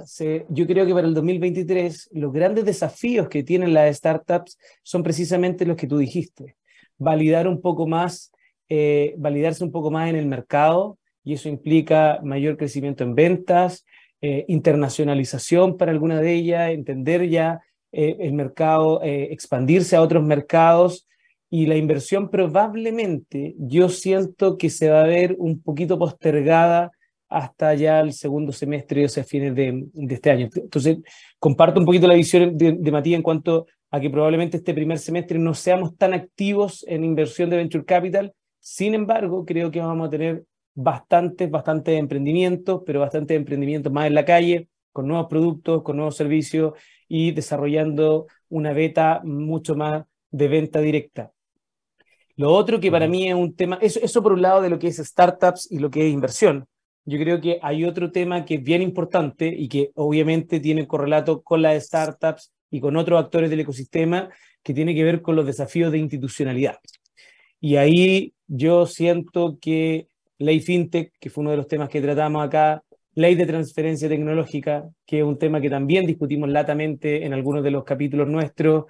yo 0.49 0.67
creo 0.67 0.87
que 0.87 0.95
para 0.95 1.07
el 1.07 1.13
2023, 1.13 2.09
los 2.13 2.33
grandes 2.33 2.65
desafíos 2.65 3.29
que 3.29 3.43
tienen 3.43 3.75
las 3.75 3.95
startups 3.99 4.57
son 4.83 5.03
precisamente 5.03 5.67
los 5.67 5.77
que 5.77 5.87
tú 5.87 5.99
dijiste. 5.99 6.57
Validar 6.97 7.49
un 7.49 7.61
poco 7.61 7.87
más, 7.87 8.33
eh, 8.71 9.15
validarse 9.19 9.63
un 9.63 9.71
poco 9.71 9.91
más 9.91 10.09
en 10.09 10.17
el 10.17 10.25
mercado, 10.25 10.97
y 11.23 11.35
eso 11.35 11.51
implica 11.51 12.19
mayor 12.23 12.57
crecimiento 12.57 13.05
en 13.05 13.15
ventas, 13.15 13.85
eh, 14.23 14.47
internacionalización 14.49 15.77
para 15.77 15.93
alguna 15.93 16.19
de 16.23 16.33
ellas, 16.33 16.71
entender 16.71 17.29
ya 17.29 17.61
eh, 17.99 18.15
el 18.21 18.35
mercado, 18.35 19.03
eh, 19.03 19.29
expandirse 19.31 19.97
a 19.97 20.03
otros 20.03 20.23
mercados 20.23 21.09
y 21.49 21.65
la 21.65 21.77
inversión 21.77 22.29
probablemente 22.29 23.55
yo 23.59 23.89
siento 23.89 24.59
que 24.59 24.69
se 24.69 24.91
va 24.91 25.01
a 25.01 25.07
ver 25.07 25.35
un 25.39 25.63
poquito 25.63 25.99
postergada 25.99 26.91
hasta 27.31 27.73
ya 27.73 28.01
el 28.01 28.13
segundo 28.13 28.53
semestre, 28.53 29.07
o 29.07 29.09
sea, 29.09 29.25
fines 29.25 29.55
de, 29.55 29.87
este 30.11 30.31
año. 30.31 30.51
Entonces, 30.55 30.99
comparto 31.39 31.81
un 31.81 31.87
poquito 31.87 32.07
la 32.07 32.13
visión 32.13 32.59
de, 32.59 32.73
de 32.73 32.93
Matías 32.93 33.17
en 33.17 33.23
cuanto 33.23 33.67
a 33.91 33.99
que 33.99 34.11
probablemente 34.11 34.59
este 34.59 34.75
primer 34.75 34.99
semestre 34.99 35.39
no 35.39 35.55
seamos 35.55 35.97
tan 35.97 36.13
activos 36.13 36.85
en 36.87 37.03
inversión 37.03 37.49
de 37.49 37.57
venture 37.57 37.87
capital. 37.87 38.35
Sin 38.61 38.95
embargo, 38.95 39.47
creo 39.47 39.71
que 39.71 39.81
vamos 39.81 40.09
a 40.09 40.11
tener 40.11 40.45
bastantes, 40.75 41.51
bastantes 41.51 41.99
emprendimientos, 41.99 42.83
pero 42.85 43.01
bastantes 43.01 43.39
emprendimientos 43.39 43.91
más 43.91 44.07
en 44.07 44.15
la 44.15 44.27
calle, 44.27 44.69
con 44.93 45.09
nuevos 45.09 45.29
productos, 45.29 45.83
con 45.83 45.97
nuevos 45.97 46.15
servicios 46.15 46.75
y 47.09 47.33
desarrollando 47.33 48.27
una 48.49 48.73
beta 48.73 49.21
mucho 49.25 49.75
más 49.75 50.05
de 50.31 50.49
venta 50.49 50.81
directa. 50.81 51.33
Lo 52.37 52.53
otro 52.53 52.81
que 52.81 52.91
para 52.91 53.09
mí 53.09 53.29
es 53.29 53.35
un 53.35 53.55
tema, 53.55 53.79
eso, 53.81 53.99
eso 54.03 54.23
por 54.23 54.33
un 54.33 54.43
lado 54.43 54.61
de 54.61 54.69
lo 54.69 54.79
que 54.79 54.89
es 54.89 54.97
startups 54.97 55.71
y 55.71 55.79
lo 55.79 55.91
que 55.91 56.07
es 56.07 56.13
inversión. 56.13 56.67
Yo 57.05 57.19
creo 57.19 57.41
que 57.41 57.59
hay 57.63 57.85
otro 57.85 58.11
tema 58.11 58.45
que 58.45 58.57
es 58.57 58.63
bien 58.63 58.83
importante 58.83 59.47
y 59.47 59.69
que 59.69 59.91
obviamente 59.95 60.61
tiene 60.61 60.87
correlato 60.87 61.43
con 61.43 61.63
las 61.63 61.85
startups 61.85 62.53
y 62.71 62.81
con 62.81 62.97
otros 62.97 63.19
actores 63.19 63.49
del 63.49 63.61
ecosistema, 63.61 64.29
que 64.63 64.75
tiene 64.75 64.95
que 64.95 65.05
ver 65.05 65.23
con 65.23 65.37
los 65.37 65.47
desafíos 65.47 65.93
de 65.93 65.99
institucionalidad. 65.99 66.79
Y 67.61 67.77
ahí 67.77 68.35
yo 68.49 68.87
siento 68.87 69.59
que 69.61 70.09
ley 70.39 70.61
fintech, 70.61 71.13
que 71.19 71.31
fue 71.31 71.43
uno 71.43 71.53
de 71.53 71.57
los 71.57 71.69
temas 71.69 71.89
que 71.89 72.03
tratamos 72.03 72.45
acá, 72.45 72.83
ley 73.17 73.35
de 73.35 73.47
transferencia 73.47 74.09
tecnológica, 74.09 74.89
que 75.07 75.19
es 75.19 75.25
un 75.25 75.39
tema 75.39 75.61
que 75.61 75.71
también 75.71 76.07
discutimos 76.07 76.51
latamente 76.51 77.25
en 77.25 77.33
algunos 77.33 77.65
de 77.65 77.71
los 77.71 77.83
capítulos 77.83 78.29
nuestros, 78.29 78.85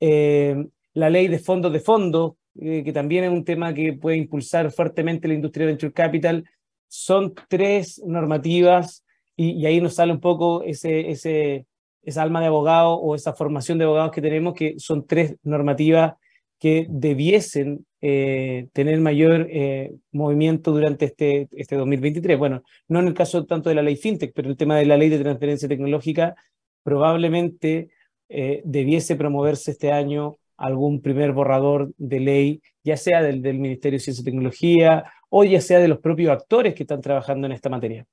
eh, 0.00 0.56
la 0.94 1.10
ley 1.10 1.26
de 1.26 1.40
fondos 1.40 1.72
de 1.72 1.80
fondos, 1.80 2.34
eh, 2.60 2.84
que 2.84 2.92
también 2.92 3.24
es 3.24 3.30
un 3.30 3.44
tema 3.44 3.74
que 3.74 3.92
puede 3.92 4.16
impulsar 4.16 4.70
fuertemente 4.70 5.26
la 5.26 5.34
industria 5.34 5.66
de 5.66 5.72
venture 5.72 5.92
capital. 5.92 6.44
Son 6.86 7.34
tres 7.48 8.00
normativas 8.06 9.04
y, 9.36 9.66
ahí 9.66 9.80
nos 9.80 9.96
sale 9.96 10.12
un 10.12 10.20
poco 10.20 10.62
ese, 10.62 11.10
ese, 11.10 11.66
esa 12.02 12.22
alma 12.22 12.40
de 12.40 12.46
abogado 12.46 12.94
o 12.94 13.16
esa 13.16 13.32
formación 13.32 13.78
de 13.78 13.84
abogados 13.84 14.12
que 14.12 14.22
tenemos, 14.22 14.54
que 14.54 14.74
son 14.78 15.04
tres 15.04 15.34
normativas 15.42 16.14
que 16.60 16.86
debiesen 16.88 17.84
eh, 18.06 18.68
tener 18.74 19.00
mayor 19.00 19.46
eh, 19.48 19.94
movimiento 20.12 20.72
durante 20.72 21.06
este, 21.06 21.48
este 21.52 21.74
2023. 21.74 22.38
Bueno, 22.38 22.62
no 22.86 23.00
en 23.00 23.06
el 23.06 23.14
caso 23.14 23.46
tanto 23.46 23.70
de 23.70 23.76
la 23.76 23.80
ley 23.80 23.96
FinTech, 23.96 24.34
pero 24.34 24.50
el 24.50 24.58
tema 24.58 24.76
de 24.76 24.84
la 24.84 24.98
ley 24.98 25.08
de 25.08 25.20
transferencia 25.20 25.70
tecnológica 25.70 26.34
probablemente 26.82 27.88
eh, 28.28 28.60
debiese 28.66 29.16
promoverse 29.16 29.70
este 29.70 29.90
año 29.90 30.36
algún 30.58 31.00
primer 31.00 31.32
borrador 31.32 31.94
de 31.96 32.20
ley, 32.20 32.62
ya 32.82 32.98
sea 32.98 33.22
del, 33.22 33.40
Ministerio 33.40 33.96
de 33.96 34.00
Ciencia 34.00 34.20
y 34.20 34.26
Tecnología 34.26 35.10
o 35.30 35.44
ya 35.44 35.62
sea 35.62 35.78
de 35.78 35.88
los 35.88 36.00
propios 36.00 36.30
actores 36.30 36.74
que 36.74 36.82
están 36.82 37.00
trabajando 37.00 37.46
en 37.46 37.54
esta 37.54 37.70
materia. 37.70 38.04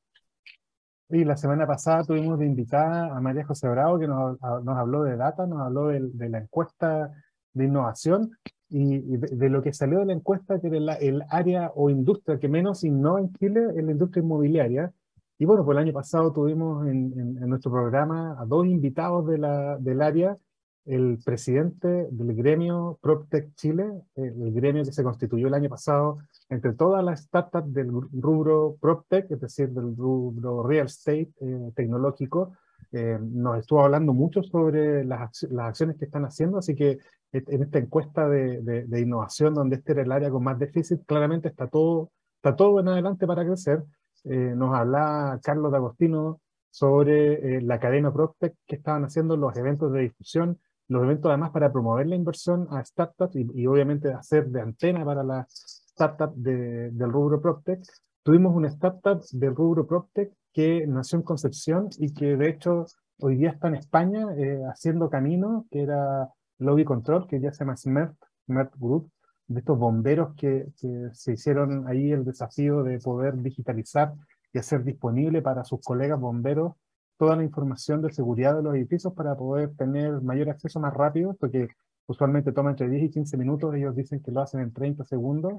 Y 1.10 1.26
la 1.26 1.36
semana 1.36 1.68
pasada 1.68 2.06
tuvimos 2.06 2.40
de 2.40 2.46
invitada 2.46 3.14
a 3.14 3.20
María 3.20 3.44
José 3.44 3.68
Bravo, 3.68 4.00
que 4.00 4.08
nos, 4.08 4.40
nos 4.40 4.78
habló 4.78 5.04
de 5.04 5.18
data, 5.18 5.46
nos 5.46 5.60
habló 5.60 5.88
de 5.88 6.30
la 6.30 6.38
encuesta 6.38 7.12
de 7.52 7.66
innovación 7.66 8.32
y, 8.72 9.18
de, 9.18 9.50
lo 9.50 9.62
que 9.62 9.74
salió 9.74 10.00
de 10.00 10.06
la 10.06 10.14
encuesta, 10.14 10.60
que 10.60 10.68
era 10.68 10.96
el 10.96 11.24
área 11.30 11.72
o 11.76 11.90
industria 11.90 12.40
que 12.40 12.48
menos 12.48 12.84
innova 12.84 13.20
en 13.20 13.34
Chile 13.34 13.68
es 13.76 13.84
la 13.84 13.92
industria 13.92 14.24
inmobiliaria. 14.24 14.94
Y 15.38 15.46
bueno, 15.46 15.66
pues 15.66 15.76
el 15.76 15.84
año 15.84 15.94
pasado 15.94 16.32
tuvimos 16.32 16.88
en, 16.88 17.14
en, 17.18 17.50
nuestro 17.50 17.72
programa 17.72 18.40
a 18.40 18.46
dos 18.46 18.66
invitados 18.66 19.28
de 19.28 19.38
la, 19.38 19.78
del 19.78 20.02
área 20.02 20.38
el 20.86 21.20
presidente 21.24 22.08
del 22.12 22.36
gremio 22.36 22.98
PropTech 23.02 23.54
Chile, 23.56 23.86
el 24.16 24.52
gremio 24.52 24.84
que 24.84 24.92
se 24.92 25.04
constituyó 25.04 25.48
el 25.48 25.54
año 25.54 25.70
pasado 25.70 26.18
entre 26.50 26.74
todas 26.74 27.04
las 27.04 27.22
startups 27.22 27.72
del 27.72 27.92
rubro 28.14 28.78
PropTech, 28.82 29.30
es 29.32 29.40
decir, 29.40 29.70
del 29.70 29.96
rubro 29.96 30.64
real 30.64 30.88
estate 30.88 31.32
eh, 31.40 31.72
tecnológico, 31.76 32.54
eh, 32.92 33.18
nos 33.22 33.60
estuvo 33.60 33.84
hablando 33.84 34.14
mucho 34.14 34.44
sobre 34.44 35.06
las, 35.06 35.44
las, 35.50 35.68
acciones 35.68 35.98
que 35.98 36.06
están 36.06 36.26
haciendo, 36.26 36.58
así 36.58 36.76
que 36.76 36.98
en 37.32 37.64
esta 37.64 37.80
encuesta 37.80 38.28
de, 38.28 38.62
de, 38.62 39.00
innovación, 39.00 39.54
donde 39.54 39.78
este 39.78 39.94
era 39.94 40.02
el 40.02 40.12
área 40.12 40.30
con 40.30 40.44
más 40.44 40.60
déficit, 40.60 41.06
claramente 41.06 41.48
está 41.48 41.68
todo, 41.68 42.12
está 42.36 42.56
todo 42.56 42.82
en 42.82 42.90
adelante 42.90 43.26
para 43.26 43.46
crecer. 43.46 43.82
nos 44.26 44.76
habla 44.76 45.40
Carlos 45.42 45.72
D'Agostino 45.72 46.42
sobre 46.70 47.62
la 47.62 47.76
Academia 47.76 48.12
PropTech 48.12 48.54
que 48.68 48.76
estaban 48.76 49.06
haciendo 49.06 49.38
los 49.38 49.56
eventos 49.56 49.94
de 49.94 50.02
difusión, 50.02 50.60
los 50.92 51.04
eventos 51.04 51.30
además 51.30 51.52
para 51.52 51.72
promover 51.72 52.08
la 52.08 52.16
inversión 52.16 52.68
a 52.70 52.84
startups 52.84 53.38
y, 53.38 53.66
obviamente 53.66 54.14
hacer 54.14 54.48
de 54.48 54.60
antena 54.60 55.06
para 55.06 55.24
las 55.24 55.86
startups 55.94 56.44
de, 56.44 56.92
del 56.92 57.12
rubro 57.12 57.42
PropTech. 57.42 57.82
Tuvimos 58.24 58.54
una 58.54 58.68
startup 58.68 59.22
del 59.32 59.56
rubro 59.56 59.88
PropTech 59.88 60.34
que 60.54 60.86
nació 60.88 61.18
en 61.18 61.24
Concepción 61.24 61.90
y 61.98 62.14
que 62.14 62.38
de 62.38 62.50
hecho 62.50 62.86
hoy 63.20 63.38
día 63.38 63.52
está 63.52 63.68
en 63.68 63.76
España 63.76 64.28
eh, 64.36 64.62
haciendo 64.70 65.10
camino, 65.10 65.66
que 65.70 65.84
era 65.84 66.30
Lobby 66.60 66.84
Control, 66.84 67.28
que 67.28 67.40
ya 67.40 67.52
se 67.52 67.60
llama 67.60 67.78
SMERT, 67.78 68.16
SMERT 68.46 68.76
Group, 68.78 69.12
de 69.48 69.60
estos 69.60 69.78
bomberos 69.78 70.34
que, 70.36 70.68
que 70.80 71.10
se 71.14 71.34
hicieron 71.34 71.88
ahí 71.88 72.12
el 72.12 72.24
desafío 72.24 72.84
de 72.84 73.00
poder 73.00 73.42
digitalizar 73.42 74.14
y 74.54 74.60
hacer 74.60 74.84
disponible 74.84 75.42
para 75.42 75.64
sus 75.64 75.82
colegas 75.82 76.20
bomberos 76.20 76.74
toda 77.22 77.36
la 77.36 77.44
información 77.44 78.02
de 78.02 78.12
seguridad 78.12 78.56
de 78.56 78.64
los 78.64 78.74
edificios 78.74 79.14
para 79.14 79.36
poder 79.36 79.76
tener 79.76 80.22
mayor 80.24 80.50
acceso 80.50 80.80
más 80.80 80.92
rápido, 80.92 81.36
porque 81.40 81.68
usualmente 82.08 82.52
toma 82.52 82.72
entre 82.72 82.90
10 82.90 83.04
y 83.04 83.10
15 83.12 83.38
minutos, 83.38 83.76
ellos 83.76 83.96
dicen 83.96 84.24
que 84.24 84.32
lo 84.32 84.42
hacen 84.42 84.62
en 84.62 84.74
30 84.74 85.04
segundos. 85.04 85.54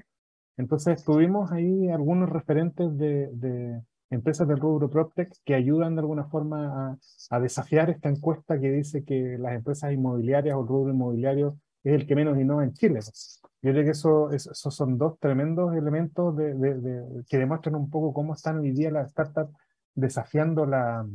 Entonces 0.56 1.04
tuvimos 1.04 1.52
ahí 1.52 1.88
algunos 1.88 2.30
referentes 2.30 2.99
de, 2.99 3.28
de 3.34 3.80
empresas 4.12 4.47
del 4.47 4.59
rubro 4.59 4.90
PropTech 4.90 5.33
que 5.45 5.54
ayudan 5.54 5.95
de 5.95 6.00
alguna 6.00 6.25
forma 6.25 6.90
a, 6.90 6.99
a, 7.31 7.40
desafiar 7.40 7.90
esta 7.90 8.09
encuesta 8.09 8.61
que 8.61 8.71
dice 8.71 9.04
que 9.04 9.37
las 9.38 9.54
empresas 9.54 9.92
inmobiliarias 9.92 10.54
o 10.54 10.61
el 10.61 10.69
rubro 10.69 10.92
inmobiliario 10.92 11.59
es 11.83 11.95
el 11.95 12.07
que 12.07 12.14
menos 12.14 12.38
innova 12.38 12.64
en 12.64 12.75
Chile. 12.75 13.00
Yo 13.62 13.73
creo 13.73 13.85
que 13.85 13.90
eso, 13.90 14.31
esos 14.33 14.75
son 14.75 14.99
dos 14.99 15.19
tremendos 15.19 15.75
elementos 15.75 16.37
de, 16.37 16.54
de, 16.54 17.25
que 17.28 17.38
demuestran 17.38 17.75
un 17.75 17.90
poco 17.90 18.12
cómo 18.12 18.35
están 18.35 18.59
hoy 18.59 18.73
día 18.73 18.90
las 18.90 19.11
startups 19.11 19.52
desafiando 19.95 20.66
la, 20.66 21.07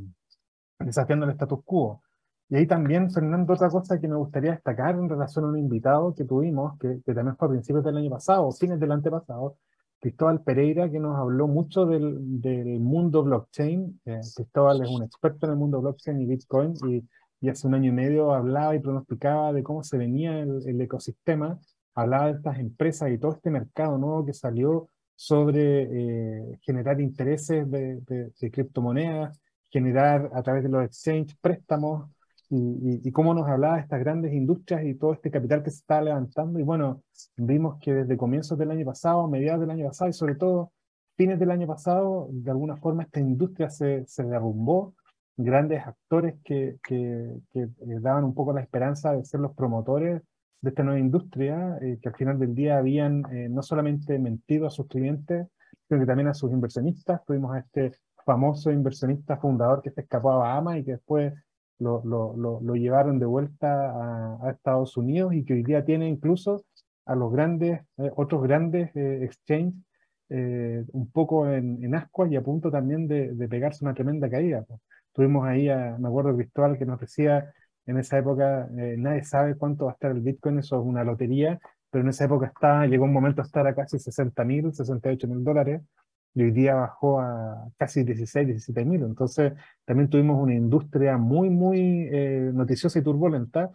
desafiando 0.79 1.25
el 1.25 1.31
status 1.31 1.63
quo. 1.63 2.01
Y 2.49 2.55
ahí 2.55 2.65
también, 2.65 3.11
Fernando, 3.11 3.53
otra 3.53 3.69
cosa 3.69 3.99
que 3.99 4.07
me 4.07 4.15
gustaría 4.15 4.51
destacar 4.51 4.95
en 4.95 5.09
relación 5.09 5.45
a 5.45 5.49
un 5.49 5.57
invitado 5.57 6.15
que 6.15 6.23
tuvimos, 6.23 6.77
que, 6.79 7.01
que 7.05 7.13
también 7.13 7.35
fue 7.35 7.47
a 7.47 7.51
principios 7.51 7.83
del 7.83 7.97
año 7.97 8.09
pasado, 8.09 8.49
fines 8.51 8.79
del 8.79 8.91
antepasado, 8.91 9.57
Cristóbal 9.99 10.43
Pereira, 10.43 10.89
que 10.89 10.99
nos 10.99 11.17
habló 11.17 11.47
mucho 11.47 11.85
del, 11.85 12.41
del 12.41 12.79
mundo 12.79 13.23
blockchain. 13.23 13.99
Eh, 14.05 14.21
Cristóbal 14.35 14.83
es 14.83 14.89
un 14.89 15.03
experto 15.03 15.45
en 15.45 15.53
el 15.53 15.57
mundo 15.57 15.81
blockchain 15.81 16.21
y 16.21 16.25
Bitcoin, 16.25 16.73
y, 16.87 17.03
y, 17.41 17.49
hace 17.49 17.67
un 17.67 17.73
año 17.73 17.89
y 17.89 17.93
medio 17.93 18.33
hablaba 18.33 18.75
y 18.75 18.79
pronosticaba 18.79 19.53
de 19.53 19.63
cómo 19.63 19.83
se 19.83 19.97
venía 19.97 20.39
el, 20.39 20.61
el 20.67 20.81
ecosistema, 20.81 21.59
hablaba 21.95 22.27
de 22.27 22.33
estas 22.33 22.59
empresas 22.59 23.09
y 23.11 23.17
todo 23.17 23.33
este 23.33 23.49
mercado 23.49 23.97
nuevo 23.97 24.25
que 24.25 24.33
salió 24.33 24.89
sobre 25.15 25.81
eh, 25.83 26.59
generar 26.61 27.01
intereses 27.01 27.69
de, 27.71 28.01
de, 28.01 28.31
de 28.39 28.51
criptomonedas, 28.51 29.39
generar 29.71 30.29
a 30.33 30.43
través 30.43 30.63
de 30.63 30.69
los 30.69 30.83
exchanges 30.85 31.35
préstamos 31.41 32.09
y, 32.49 33.11
cómo 33.11 33.33
nos 33.33 33.47
hablaba 33.47 33.75
de 33.75 33.81
estas 33.81 33.99
grandes 33.99 34.33
industrias 34.33 34.83
y 34.85 34.95
todo 34.95 35.13
este 35.13 35.31
capital 35.31 35.63
que 35.63 35.71
se 35.71 35.77
está 35.77 36.01
levantando. 36.01 36.59
Y 36.59 36.63
bueno, 36.63 37.03
vimos 37.35 37.77
que 37.81 37.93
desde 37.93 38.17
comienzos 38.17 38.57
del 38.57 38.71
año 38.71 38.85
pasado, 38.85 39.27
mediados 39.27 39.61
del 39.61 39.71
año 39.71 39.87
pasado 39.87 40.09
y 40.09 40.13
sobre 40.13 40.35
todo 40.35 40.71
fines 41.17 41.39
del 41.39 41.51
año 41.51 41.67
pasado, 41.67 42.29
de 42.31 42.51
alguna 42.51 42.77
forma 42.77 43.03
esta 43.03 43.19
industria 43.19 43.69
se, 43.69 44.05
se 44.05 44.23
derrumbó. 44.23 44.95
Grandes 45.35 45.85
actores 45.85 46.35
que, 46.43 46.77
que, 46.83 47.39
que 47.51 47.61
eh, 47.61 47.99
daban 47.99 48.23
un 48.23 48.33
poco 48.33 48.53
la 48.53 48.61
esperanza 48.61 49.13
de 49.13 49.23
ser 49.23 49.39
los 49.39 49.53
promotores 49.53 50.23
de 50.61 50.69
esta 50.69 50.83
nueva 50.83 50.99
industria, 50.99 51.77
eh, 51.81 51.99
que 52.01 52.09
al 52.09 52.15
final 52.15 52.39
del 52.39 52.55
día 52.55 52.77
habían 52.77 53.23
eh, 53.31 53.47
no 53.49 53.61
solamente 53.61 54.17
mentido 54.17 54.65
a 54.65 54.71
sus 54.71 54.87
clientes, 54.87 55.47
sino 55.87 55.99
que 55.99 56.05
también 56.05 56.29
a 56.29 56.33
sus 56.33 56.51
inversionistas. 56.51 57.23
Tuvimos 57.25 57.55
a 57.55 57.59
este 57.59 57.91
famoso 58.25 58.71
inversionista 58.71 59.37
fundador 59.37 59.81
que 59.81 59.91
se 59.91 60.01
escapó 60.01 60.31
a 60.31 60.37
Bahamas 60.37 60.77
y 60.77 60.83
que 60.83 60.93
después 60.93 61.33
lo, 61.79 62.01
lo, 62.05 62.59
lo, 62.61 62.75
llevaron 62.75 63.19
de 63.19 63.25
vuelta 63.25 64.39
a, 64.41 64.51
Estados 64.51 64.97
Unidos 64.97 65.33
y 65.33 65.43
que 65.45 65.53
hoy 65.53 65.63
día 65.63 65.85
tiene 65.85 66.07
incluso 66.07 66.65
a 67.05 67.15
los 67.15 67.31
grandes, 67.31 67.81
eh, 67.97 68.11
otros 68.15 68.43
grandes 68.43 68.95
eh, 68.95 69.19
exchanges 69.23 69.83
eh, 70.29 70.83
un 70.91 71.09
poco 71.11 71.49
en, 71.49 71.83
en 71.83 71.95
ascuas 71.95 72.31
y 72.31 72.35
a 72.35 72.41
punto 72.41 72.69
también 72.69 73.07
de, 73.07 73.33
de 73.33 73.47
pegarse 73.47 73.85
una 73.85 73.93
tremenda 73.93 74.29
caída. 74.29 74.65
Tuvimos 75.13 75.45
ahí, 75.47 75.69
a, 75.69 75.97
me 75.99 76.07
acuerdo, 76.07 76.35
Cristóbal, 76.35 76.77
que 76.77 76.85
nos 76.85 76.99
decía 76.99 77.53
en 77.85 77.97
esa 77.97 78.17
época, 78.17 78.67
nadie 78.97 79.23
sabe 79.23 79.55
cuánto 79.55 79.85
va 79.85 79.91
a 79.91 79.93
estar 79.93 80.11
el 80.11 80.19
Bitcoin, 80.19 80.59
eso 80.59 80.77
es 80.77 80.85
una 80.85 81.05
lotería, 81.05 81.57
pero 81.89 82.03
en 82.03 82.09
esa 82.09 82.25
época 82.25 82.47
está, 82.47 82.85
llegó 82.85 83.05
un 83.05 83.13
momento 83.13 83.41
a 83.41 83.45
estar 83.45 83.65
a 83.65 83.73
casi 83.73 83.97
60 83.97 84.43
mil, 84.43 84.73
68 84.73 85.25
mil 85.25 85.41
dólares, 85.41 85.81
y 86.37 86.43
hoy 86.43 86.51
día 86.51 86.75
bajó 86.75 87.19
a 87.19 87.67
casi 87.77 88.03
16, 88.03 88.45
17 88.45 88.85
mil. 88.85 89.01
Entonces, 89.01 89.53
también 89.85 90.07
tuvimos 90.07 90.39
una 90.39 90.53
industria 90.53 91.17
muy, 91.17 91.49
muy 91.49 92.07
eh, 92.11 92.51
noticiosa 92.53 92.99
y 92.99 93.01
turbulenta. 93.01 93.71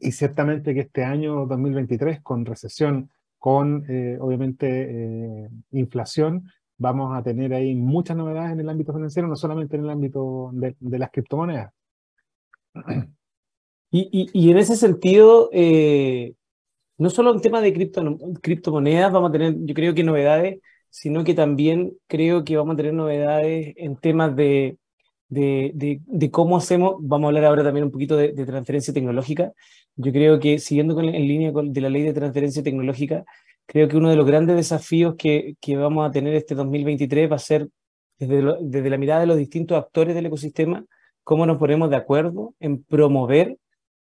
Y 0.00 0.12
ciertamente 0.12 0.72
que 0.72 0.82
este 0.82 1.02
año 1.02 1.46
2023, 1.46 2.20
con 2.20 2.46
recesión, 2.46 3.10
con 3.36 3.84
eh, 3.88 4.16
obviamente 4.20 4.68
eh, 4.68 5.50
inflación, 5.72 6.48
vamos 6.78 7.18
a 7.18 7.24
tener 7.24 7.52
ahí 7.52 7.74
muchas 7.74 8.16
novedades 8.16 8.52
en 8.52 8.60
el 8.60 8.68
ámbito 8.68 8.94
financiero, 8.94 9.26
no 9.26 9.34
solamente 9.34 9.74
en 9.74 9.82
el 9.82 9.90
ámbito 9.90 10.50
de, 10.52 10.76
de 10.78 10.98
las 11.00 11.10
criptomonedas. 11.10 11.72
Y, 13.90 14.08
y, 14.12 14.30
y, 14.32 14.52
en 14.52 14.56
ese 14.56 14.76
sentido, 14.76 15.50
no 16.96 17.10
solo 17.10 17.34
en 17.34 17.40
tema 17.40 17.60
de 17.60 17.72
cripto, 17.72 18.18
criptomonedas, 18.40 19.10
vamos 19.10 19.30
a 19.30 19.32
tener, 19.32 19.56
yo 19.64 19.74
creo 19.74 19.94
que 19.94 20.04
novedades 20.04 20.60
sino 20.90 21.24
que 21.24 21.34
también 21.34 21.92
creo 22.06 22.44
que 22.44 22.56
vamos 22.56 22.74
a 22.74 22.76
tener 22.76 22.94
novedades 22.94 23.74
en 23.76 23.96
temas 23.96 24.34
de, 24.36 24.78
de, 25.28 26.00
de, 26.06 26.30
cómo 26.30 26.56
hacemos, 26.56 26.96
vamos 27.00 27.26
a 27.26 27.28
hablar 27.28 27.44
ahora 27.44 27.62
también 27.64 27.84
un 27.84 27.92
poquito 27.92 28.16
de, 28.16 28.32
transferencia 28.44 28.92
tecnológica. 28.92 29.52
Yo 29.96 30.12
creo 30.12 30.40
que 30.40 30.58
siguiendo 30.58 30.94
con, 30.94 31.06
en 31.06 31.28
línea 31.28 31.52
con, 31.52 31.72
de 31.72 31.80
la 31.80 31.88
ley 31.88 32.02
de 32.02 32.12
transferencia 32.12 32.62
tecnológica, 32.62 33.24
creo 33.66 33.88
que 33.88 33.96
uno 33.96 34.10
de 34.10 34.16
los 34.16 34.26
grandes 34.26 34.56
desafíos 34.56 35.14
que, 35.16 35.54
que 35.60 35.76
vamos 35.76 36.08
a 36.08 36.10
tener 36.10 36.34
este 36.34 36.54
2023 36.54 37.30
va 37.30 37.36
a 37.36 37.38
ser 37.38 37.68
desde, 38.18 38.42
desde 38.60 38.90
la 38.90 38.98
mirada 38.98 39.20
de 39.20 39.26
los 39.26 39.36
distintos 39.38 39.78
actores 39.78 40.14
del 40.14 40.26
ecosistema, 40.26 40.84
cómo 41.22 41.46
nos 41.46 41.58
ponemos 41.58 41.90
de 41.90 41.96
acuerdo 41.96 42.54
en 42.58 42.82
promover 42.82 43.56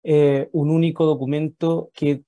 eh, 0.02 0.49
un 0.52 0.71
único 0.71 1.05
documento 1.05 1.91
que 1.95 2.23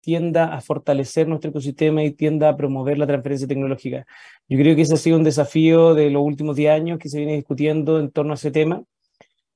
tienda 0.00 0.54
a 0.54 0.60
fortalecer 0.60 1.28
nuestro 1.28 1.50
ecosistema 1.50 2.02
y 2.02 2.12
tienda 2.12 2.48
a 2.48 2.56
promover 2.56 2.98
la 2.98 3.06
transferencia 3.06 3.46
tecnológica. 3.46 4.06
Yo 4.48 4.58
creo 4.58 4.74
que 4.76 4.82
ese 4.82 4.94
ha 4.94 4.96
sido 4.96 5.16
un 5.16 5.24
desafío 5.24 5.94
de 5.94 6.10
los 6.10 6.22
últimos 6.22 6.56
10 6.56 6.72
años 6.72 6.98
que 6.98 7.08
se 7.08 7.18
viene 7.18 7.34
discutiendo 7.34 7.98
en 8.00 8.10
torno 8.10 8.32
a 8.32 8.34
ese 8.34 8.50
tema. 8.50 8.82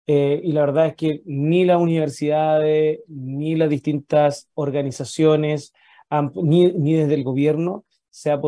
Eh, 0.06 0.40
y 0.44 0.52
la 0.52 0.60
verdad 0.60 0.88
es 0.88 0.96
que 0.96 1.22
ni 1.24 1.64
las 1.64 1.80
universidades, 1.80 3.00
ni 3.08 3.56
las 3.56 3.70
distintas 3.70 4.48
organizaciones, 4.54 5.72
ni, 6.34 6.70
ni, 6.72 6.94
desde 6.94 7.14
el 7.14 7.24
gobierno 7.24 7.84
se 8.10 8.30
ha, 8.30 8.40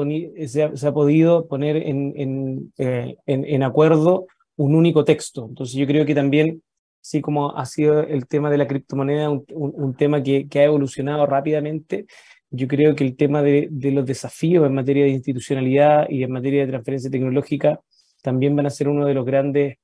se 0.46 0.62
ha, 0.62 0.76
se 0.76 0.86
ha 0.86 0.92
podido 0.92 1.48
poner 1.48 1.76
en, 1.76 2.12
en, 2.16 2.72
eh, 2.78 3.16
en, 3.26 3.44
en 3.44 3.62
acuerdo 3.62 4.26
un 4.56 4.74
único 4.74 5.04
texto. 5.04 5.46
Entonces 5.48 5.76
yo 5.76 5.86
creo 5.86 6.04
que 6.04 6.14
también 6.14 6.62
así 7.06 7.20
como 7.20 7.56
ha 7.56 7.64
sido 7.66 8.00
el 8.00 8.26
tema 8.26 8.50
de 8.50 8.58
la 8.58 8.66
criptomoneda, 8.66 9.30
un, 9.30 9.44
un, 9.48 9.94
tema 9.94 10.22
que, 10.24 10.48
que, 10.48 10.58
ha 10.58 10.64
evolucionado 10.64 11.24
rápidamente. 11.24 12.06
Yo 12.50 12.66
creo 12.66 12.96
que 12.96 13.04
el 13.04 13.16
tema 13.16 13.42
de, 13.42 13.68
de, 13.70 13.92
los 13.92 14.04
desafíos 14.04 14.66
en 14.66 14.74
materia 14.74 15.04
de 15.04 15.10
institucionalidad 15.10 16.08
y 16.10 16.24
en 16.24 16.32
materia 16.32 16.62
de 16.62 16.72
transferencia 16.72 17.08
tecnológica 17.08 17.80
también 18.22 18.56
van 18.56 18.66
a 18.66 18.70
ser 18.70 18.88
uno 18.88 19.06
de 19.06 19.14
los 19.14 19.24
grandes 19.24 19.78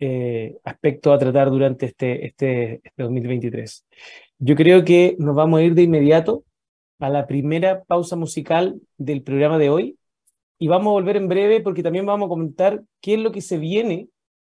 eh, 0.00 0.56
aspectos 0.64 1.14
a 1.14 1.18
tratar 1.18 1.48
durante 1.50 1.86
este, 1.86 2.26
este, 2.26 2.80
este 2.82 3.02
2023. 3.02 3.86
Yo 4.38 4.56
creo 4.56 4.84
que 4.84 5.14
nos 5.20 5.36
vamos 5.36 5.60
a 5.60 5.62
ir 5.62 5.74
de 5.74 5.82
inmediato 5.82 6.42
a 6.98 7.08
la 7.08 7.28
primera 7.28 7.84
pausa 7.84 8.16
musical 8.16 8.80
del 8.98 9.22
programa 9.22 9.58
de 9.58 9.70
hoy 9.70 9.96
y 10.58 10.66
vamos 10.66 10.88
a 10.88 10.94
volver 10.94 11.16
en 11.18 11.28
breve 11.28 11.60
porque 11.60 11.84
también 11.84 12.04
vamos 12.04 12.26
a 12.26 12.30
comentar 12.30 12.82
qué 13.00 13.14
es 13.14 13.20
lo 13.20 13.30
que 13.30 13.42
se 13.42 13.58
viene 13.58 14.08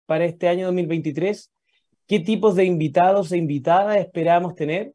para 0.06 0.24
este 0.24 0.46
año 0.46 0.66
2023 0.66 1.50
qué 2.12 2.20
tipos 2.20 2.54
de 2.56 2.66
invitados 2.66 3.32
e 3.32 3.38
invitadas 3.38 3.96
esperamos 3.96 4.54
tener, 4.54 4.92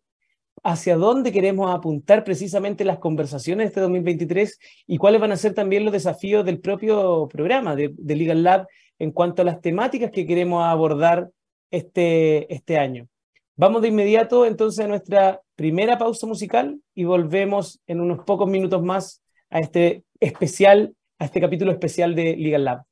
hacia 0.61 0.95
dónde 0.97 1.31
queremos 1.31 1.73
apuntar 1.73 2.23
precisamente 2.23 2.85
las 2.85 2.99
conversaciones 2.99 3.63
de 3.63 3.67
este 3.69 3.81
2023 3.81 4.59
y 4.85 4.99
cuáles 4.99 5.19
van 5.19 5.31
a 5.31 5.37
ser 5.37 5.55
también 5.55 5.83
los 5.83 5.93
desafíos 5.93 6.45
del 6.45 6.59
propio 6.59 7.27
programa 7.27 7.75
de, 7.75 7.91
de 7.97 8.15
Legal 8.15 8.43
Lab 8.43 8.67
en 8.99 9.11
cuanto 9.11 9.41
a 9.41 9.45
las 9.45 9.61
temáticas 9.61 10.11
que 10.11 10.27
queremos 10.27 10.63
abordar 10.63 11.31
este, 11.71 12.53
este 12.53 12.77
año. 12.77 13.07
Vamos 13.55 13.81
de 13.81 13.87
inmediato 13.87 14.45
entonces 14.45 14.85
a 14.85 14.87
nuestra 14.87 15.41
primera 15.55 15.97
pausa 15.97 16.27
musical 16.27 16.79
y 16.93 17.05
volvemos 17.05 17.79
en 17.87 17.99
unos 17.99 18.19
pocos 18.25 18.47
minutos 18.47 18.83
más 18.83 19.23
a 19.49 19.59
este 19.59 20.03
especial, 20.19 20.93
a 21.17 21.25
este 21.25 21.41
capítulo 21.41 21.71
especial 21.71 22.13
de 22.13 22.37
Legal 22.37 22.63
Lab. 22.63 22.83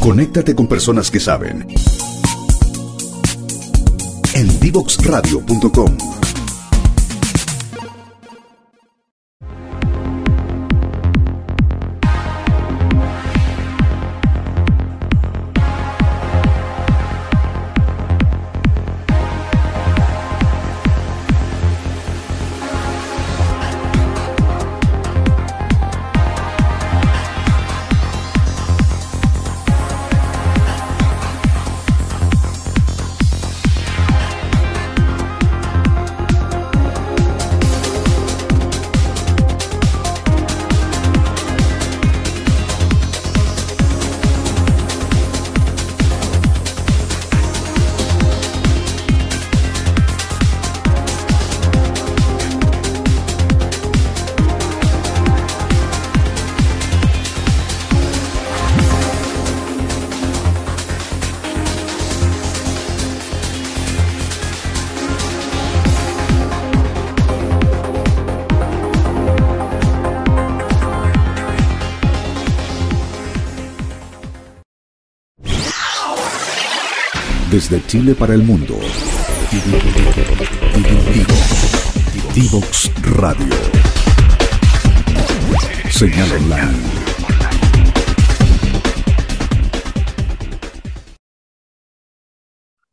Conéctate 0.00 0.56
con 0.56 0.66
personas 0.66 1.12
que 1.12 1.20
saben. 1.20 1.64
En 4.36 4.46
divoxradio.com 4.60 6.25
Desde 77.68 77.84
Chile 77.88 78.14
para 78.14 78.32
el 78.32 78.44
mundo. 78.44 78.74
Divox 82.32 82.92
Radio. 83.18 83.54
Señal 85.90 86.28
online. 86.30 86.78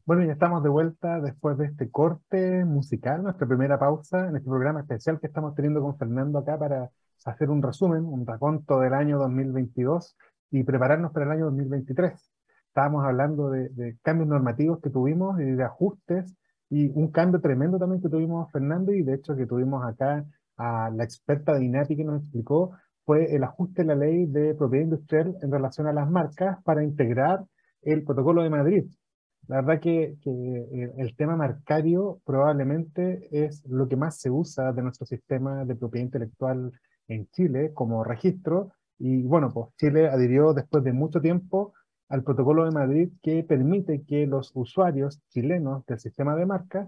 Bueno, 0.05 0.25
ya 0.25 0.33
estamos 0.33 0.63
de 0.63 0.69
vuelta 0.69 1.21
después 1.21 1.55
de 1.59 1.65
este 1.65 1.91
corte 1.91 2.65
musical, 2.65 3.21
nuestra 3.21 3.45
primera 3.45 3.77
pausa 3.77 4.27
en 4.27 4.37
este 4.37 4.49
programa 4.49 4.79
especial 4.79 5.19
que 5.19 5.27
estamos 5.27 5.53
teniendo 5.53 5.81
con 5.81 5.99
Fernando 5.99 6.39
acá 6.39 6.57
para 6.57 6.89
hacer 7.25 7.51
un 7.51 7.61
resumen, 7.61 8.05
un 8.05 8.25
raconto 8.25 8.79
del 8.79 8.95
año 8.95 9.19
2022 9.19 10.17
y 10.49 10.63
prepararnos 10.63 11.11
para 11.11 11.27
el 11.27 11.31
año 11.33 11.45
2023 11.45 12.32
estábamos 12.73 13.05
hablando 13.05 13.51
de, 13.51 13.97
cambios 14.01 14.27
normativos 14.27 14.81
que 14.81 14.89
tuvimos 14.89 15.39
y 15.39 15.43
de 15.43 15.63
ajustes 15.63 16.35
y 16.71 16.89
un 16.89 17.11
cambio 17.11 17.39
tremendo 17.39 17.77
también 17.77 18.01
que 18.01 18.09
tuvimos 18.09 18.51
Fernando 18.51 18.91
y 18.91 19.03
de 19.03 19.13
hecho 19.13 19.35
que 19.35 19.45
tuvimos 19.45 19.85
acá 19.85 20.25
a 20.57 20.89
la 20.89 21.03
experta 21.03 21.53
de 21.53 21.65
INAPI 21.65 21.97
que 21.97 22.03
nos 22.03 22.23
explicó 22.23 22.71
fue 23.05 23.35
el 23.35 23.43
ajuste 23.43 23.83
de 23.83 23.87
la 23.89 23.95
ley 23.95 24.25
de 24.25 24.55
propiedad 24.55 24.85
industrial 24.85 25.37
en 25.43 25.51
relación 25.51 25.85
a 25.85 25.93
las 25.93 26.09
marcas 26.09 26.63
para 26.63 26.83
integrar 26.83 27.45
el 27.83 28.03
protocolo 28.03 28.41
de 28.41 28.49
Madrid. 28.49 28.85
La 29.47 29.61
verdad 29.61 29.79
que, 29.79 30.15
que 30.23 30.93
el 30.97 31.15
tema 31.15 31.35
marcario 31.35 32.21
probablemente 32.25 33.27
es 33.29 33.63
lo 33.67 33.87
que 33.87 33.97
más 33.97 34.19
se 34.19 34.31
usa 34.31 34.73
de 34.73 34.81
nuestro 34.81 35.05
sistema 35.05 35.63
de 35.63 35.75
propiedad 35.75 36.05
intelectual 36.05 36.71
en 37.07 37.27
Chile 37.27 37.71
como 37.71 38.03
registro 38.03 38.71
y 38.97 39.21
bueno, 39.21 39.51
pues 39.53 39.67
Chile 39.77 40.07
adhirió 40.07 40.53
después 40.53 40.83
de 40.83 40.93
mucho 40.93 41.21
tiempo 41.21 41.73
al 42.13 42.23
protocolo 42.23 42.63
de 42.65 42.69
Madrid 42.69 43.09
que 43.23 43.43
permite 43.43 44.03
que 44.03 44.27
los 44.27 44.51
usuarios 44.53 45.19
chilenos 45.29 45.83
del 45.87 45.99
sistema 45.99 46.35
de 46.35 46.45
marcas 46.45 46.87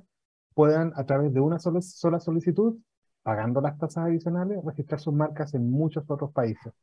puedan, 0.53 0.93
a 0.95 1.03
través 1.03 1.33
de 1.33 1.39
una 1.39 1.57
sola, 1.57 1.81
sola 1.81 2.19
solicitud, 2.19 2.77
pagando 3.23 3.59
las 3.59 3.75
tasas 3.79 4.05
adicionales, 4.05 4.63
registrar 4.63 4.99
sus 4.99 5.15
marcas 5.15 5.55
en 5.55 5.71
muchos 5.71 6.03
otros 6.07 6.31
países. 6.31 6.73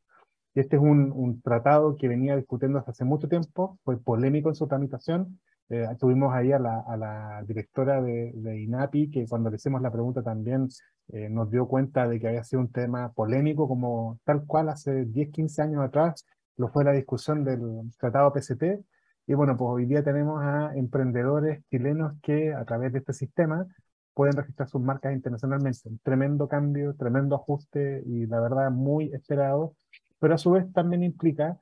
Y 0.53 0.59
este 0.59 0.75
es 0.75 0.81
un, 0.81 1.13
un 1.13 1.41
tratado 1.41 1.95
que 1.95 2.09
venía 2.09 2.35
discutiendo 2.35 2.79
desde 2.79 2.91
hace 2.91 3.05
mucho 3.05 3.29
tiempo, 3.29 3.79
fue 3.85 3.97
polémico 3.97 4.49
en 4.49 4.55
su 4.55 4.67
tramitación. 4.67 5.39
Eh, 5.69 5.87
tuvimos 5.97 6.33
ahí 6.33 6.51
a 6.51 6.59
la, 6.59 6.81
a 6.81 6.97
la 6.97 7.43
directora 7.47 8.01
de, 8.01 8.33
de, 8.35 8.61
INAPI, 8.61 9.09
que 9.09 9.25
cuando 9.25 9.51
le 9.51 9.55
hicimos 9.55 9.81
la 9.81 9.89
pregunta 9.89 10.21
también 10.21 10.67
eh, 11.13 11.29
nos 11.29 11.49
dio 11.49 11.65
cuenta 11.69 12.09
de 12.09 12.19
que 12.19 12.27
había 12.27 12.43
sido 12.43 12.61
un 12.61 12.73
tema 12.73 13.13
polémico, 13.13 13.69
como 13.69 14.19
tal 14.25 14.45
cual 14.45 14.67
hace 14.67 15.05
10, 15.05 15.29
15 15.31 15.61
años 15.61 15.81
atrás 15.81 16.25
lo 16.57 16.69
fue 16.69 16.83
la 16.83 16.91
discusión 16.91 17.43
del 17.43 17.91
Tratado 17.99 18.31
PCT. 18.33 18.85
Y 19.27 19.33
bueno, 19.33 19.57
pues 19.57 19.69
hoy 19.69 19.85
día 19.85 20.03
tenemos 20.03 20.41
a 20.43 20.73
emprendedores 20.75 21.63
chilenos 21.69 22.13
que 22.21 22.53
a 22.53 22.65
través 22.65 22.91
de 22.93 22.99
este 22.99 23.13
sistema 23.13 23.65
pueden 24.13 24.35
registrar 24.35 24.67
sus 24.67 24.81
marcas 24.81 25.13
internacionalmente. 25.13 25.89
Un 25.89 25.99
tremendo 25.99 26.47
cambio, 26.47 26.93
tremendo 26.95 27.35
ajuste 27.35 28.03
y 28.05 28.25
la 28.27 28.39
verdad 28.39 28.69
muy 28.71 29.11
esperado, 29.13 29.75
pero 30.19 30.35
a 30.35 30.37
su 30.37 30.51
vez 30.51 30.71
también 30.73 31.03
implica 31.03 31.57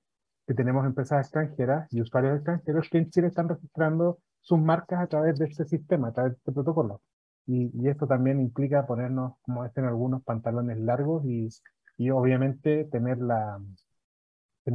que 0.47 0.53
tenemos 0.53 0.85
empresas 0.85 1.21
extranjeras 1.21 1.87
y 1.93 2.01
usuarios 2.01 2.35
extranjeros 2.37 2.89
que 2.89 2.97
en 2.97 3.09
Chile 3.09 3.27
están 3.27 3.47
registrando 3.47 4.19
sus 4.41 4.59
marcas 4.59 5.01
a 5.01 5.07
través 5.07 5.37
de 5.39 5.45
este 5.45 5.65
sistema, 5.65 6.09
a 6.09 6.13
través 6.13 6.33
de 6.33 6.37
este 6.39 6.51
protocolo. 6.51 7.01
Y, 7.45 7.71
y 7.73 7.89
esto 7.89 8.07
también 8.07 8.39
implica 8.41 8.85
ponernos, 8.85 9.33
como 9.43 9.63
dicen 9.63 9.85
algunos, 9.85 10.23
pantalones 10.23 10.77
largos 10.79 11.23
y, 11.25 11.49
y 11.97 12.09
obviamente 12.09 12.85
tener 12.85 13.19
la, 13.19 13.59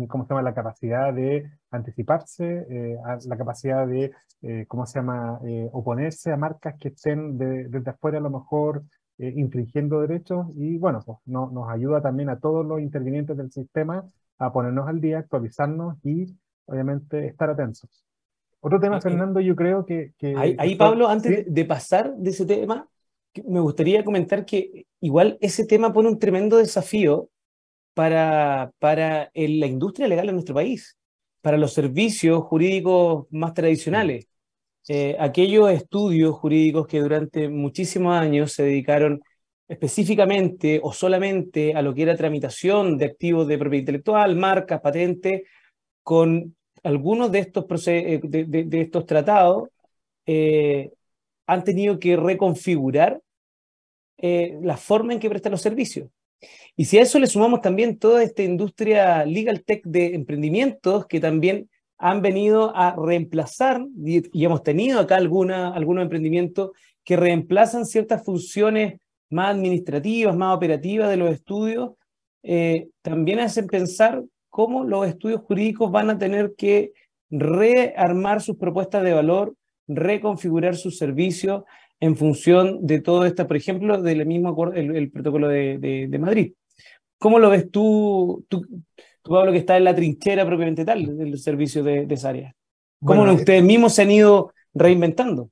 ¿cómo 0.09 0.25
se 0.25 0.31
llama? 0.31 0.43
La 0.43 0.55
capacidad 0.55 1.13
de 1.13 1.51
anticiparse, 1.71 2.67
eh, 2.69 2.99
la 3.27 3.37
capacidad 3.37 3.87
de, 3.87 4.13
eh, 4.43 4.65
¿cómo 4.69 4.87
se 4.87 4.99
llama?, 4.99 5.41
eh, 5.45 5.69
oponerse 5.73 6.33
a 6.33 6.37
marcas 6.37 6.75
que 6.79 6.89
estén 6.89 7.39
desde 7.39 7.91
afuera 7.91 8.19
a 8.19 8.23
lo 8.23 8.31
mejor 8.31 8.83
infringiendo 9.19 10.03
derechos 10.03 10.47
y 10.57 10.77
bueno, 10.77 11.03
pues 11.07 11.17
no, 11.25 11.51
nos 11.51 11.71
ayuda 11.71 12.03
también 12.03 12.29
a 12.29 12.39
todos 12.39 12.67
los 12.67 12.81
intervinientes 12.81 13.35
del 13.35 13.51
sistema 13.51 14.05
a 14.39 14.53
ponernos 14.53 14.87
al 14.89 15.01
día, 15.01 15.21
actualizarnos 15.21 15.97
y 16.05 16.37
obviamente 16.67 17.27
estar 17.27 17.49
atentos. 17.49 17.89
Otro 18.61 18.79
tema, 18.79 19.01
Fernando, 19.01 19.41
yo 19.41 19.57
creo 19.57 19.87
que... 19.87 20.13
que 20.19 20.35
ahí, 20.37 20.75
Pablo, 20.75 21.09
antes 21.09 21.47
de 21.51 21.65
pasar 21.65 22.15
de 22.15 22.29
ese 22.29 22.45
tema, 22.45 22.87
me 23.47 23.61
gustaría 23.61 24.05
comentar 24.05 24.45
que 24.45 24.87
igual 25.01 25.39
ese 25.41 25.65
tema 25.65 25.95
pone 25.95 26.11
un 26.11 26.19
tremendo 26.19 26.59
desafío 26.59 27.31
para, 27.97 28.73
para 28.79 29.31
la 29.35 29.67
industria 29.67 30.07
legal 30.07 30.29
en 30.29 30.35
nuestro 30.35 30.55
país, 30.55 30.99
para 31.41 31.57
los 31.57 31.73
servicios 31.73 32.45
jurídicos 32.45 33.27
más 33.31 33.55
tradicionales. 33.55 34.27
Eh, 34.87 35.17
aquellos 35.19 35.71
estudios 35.71 36.37
jurídicos 36.37 36.87
que 36.87 37.01
durante 37.01 37.49
muchísimos 37.49 38.15
años 38.15 38.53
se 38.53 38.65
dedicaron 38.65 39.23
específicamente 39.67 40.79
o 40.83 40.93
solamente 40.93 41.75
a 41.75 41.81
lo 41.81 41.95
que 41.95 42.03
era 42.03 42.17
tramitación 42.17 42.99
de 42.99 43.07
activos 43.07 43.49
de 43.49 43.57
propiedad 43.57 43.81
intelectual, 43.81 44.37
marcas, 44.37 44.83
patentes, 44.83 45.45
con 46.03 46.55
algunos 46.83 47.33
de 47.33 47.39
estos, 47.39 47.65
eh, 47.89 48.21
de, 48.23 48.81
estos 48.83 49.07
tratados 49.07 49.71
eh, 50.27 50.91
han 51.47 51.65
tenido 51.65 51.99
que 51.99 52.15
reconfigurar 52.17 53.23
la 54.19 54.77
forma 54.77 55.15
en 55.15 55.21
que 55.21 55.31
prestan 55.31 55.53
los 55.53 55.63
servicios. 55.63 56.11
Y 56.77 56.85
si 56.85 56.99
a 56.99 57.03
eso 57.03 57.19
le 57.19 57.27
sumamos 57.27 57.61
también 57.61 57.99
toda 57.99 58.23
esta 58.23 58.43
industria 58.43 59.25
legal 59.25 59.65
tech 59.65 59.83
de 59.85 60.15
emprendimientos 60.15 61.07
que 61.07 61.21
también 61.21 61.71
han 61.99 62.21
venido 62.21 62.77
a 62.77 62.95
reemplazar, 62.97 63.85
y, 64.05 64.45
hemos 64.45 64.63
tenido 64.63 65.01
acá 65.01 65.17
algunos 65.17 66.03
emprendimientos 66.03 66.73
que 67.05 67.17
reemplazan 67.17 67.87
ciertas 67.87 68.25
funciones 68.25 69.01
más 69.31 69.55
administrativas, 69.55 70.37
más 70.37 70.55
operativas 70.57 71.09
de 71.09 71.17
los 71.17 71.31
estudios, 71.31 71.93
eh, 72.43 72.89
también 73.03 73.41
hacen 73.41 73.67
pensar 73.67 74.23
cómo 74.51 74.85
los 74.85 75.07
estudios 75.07 75.41
jurídicos 75.43 75.91
van 75.91 76.11
a 76.11 76.19
tener 76.19 76.55
que 76.57 76.93
rearmar 77.31 78.41
sus 78.41 78.57
propuestas 78.57 79.03
de 79.03 79.13
valor, 79.13 79.55
reconfigurar 79.89 80.77
sus 80.77 80.99
servicios, 80.99 81.65
en 82.01 82.17
función 82.17 82.87
de 82.87 83.01
todo 83.01 83.25
esto, 83.25 83.47
por 83.47 83.57
ejemplo, 83.57 84.01
del 84.01 84.27
mismo 84.27 84.49
acuerdo, 84.49 84.75
el, 84.75 85.11
protocolo 85.11 85.49
de, 85.49 85.79
de, 85.79 86.19
Madrid. 86.19 86.53
¿Cómo 87.19 87.39
lo 87.39 87.49
ves 87.51 87.71
tú, 87.71 88.45
tú, 88.49 88.67
Pablo, 89.23 89.53
que 89.53 89.59
está 89.59 89.77
en 89.77 89.85
la 89.85 89.95
trinchera 89.95 90.45
propiamente 90.45 90.85
tal 90.85 91.17
del 91.17 91.39
servicio 91.39 91.83
de, 91.83 92.07
esa 92.11 92.31
área? 92.31 92.55
¿Cómo 93.03 93.31
ustedes 93.33 93.63
mismos 93.63 93.95
se 93.95 94.03
han 94.03 94.11
ido 94.11 94.53
reinventando? 94.75 95.51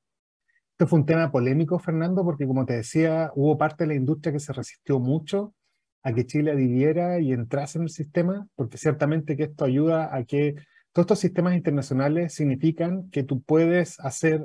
Esto 0.73 0.87
fue 0.89 0.99
un 0.99 1.07
tema 1.07 1.31
polémico, 1.31 1.79
Fernando, 1.79 2.25
porque 2.25 2.47
como 2.47 2.67
te 2.67 2.75
decía, 2.75 3.31
hubo 3.35 3.57
parte 3.57 3.85
de 3.85 3.89
la 3.89 3.95
industria 3.95 4.33
que 4.33 4.41
se 4.41 4.53
resistió 4.53 4.99
mucho 4.99 5.55
a 6.03 6.13
que 6.13 6.27
Chile 6.27 6.51
adhiriera 6.51 7.21
y 7.21 7.33
entrase 7.33 7.79
en 7.79 7.85
el 7.85 7.91
sistema, 7.91 8.47
porque 8.57 8.77
ciertamente 8.77 9.37
que 9.37 9.45
esto 9.45 9.65
ayuda 9.65 10.15
a 10.15 10.25
que 10.25 10.57
todos 10.93 11.05
estos 11.05 11.19
sistemas 11.21 11.55
internacionales 11.55 12.35
significan 12.35 13.09
que 13.11 13.23
tú 13.23 13.43
puedes 13.43 13.99
hacer 14.01 14.45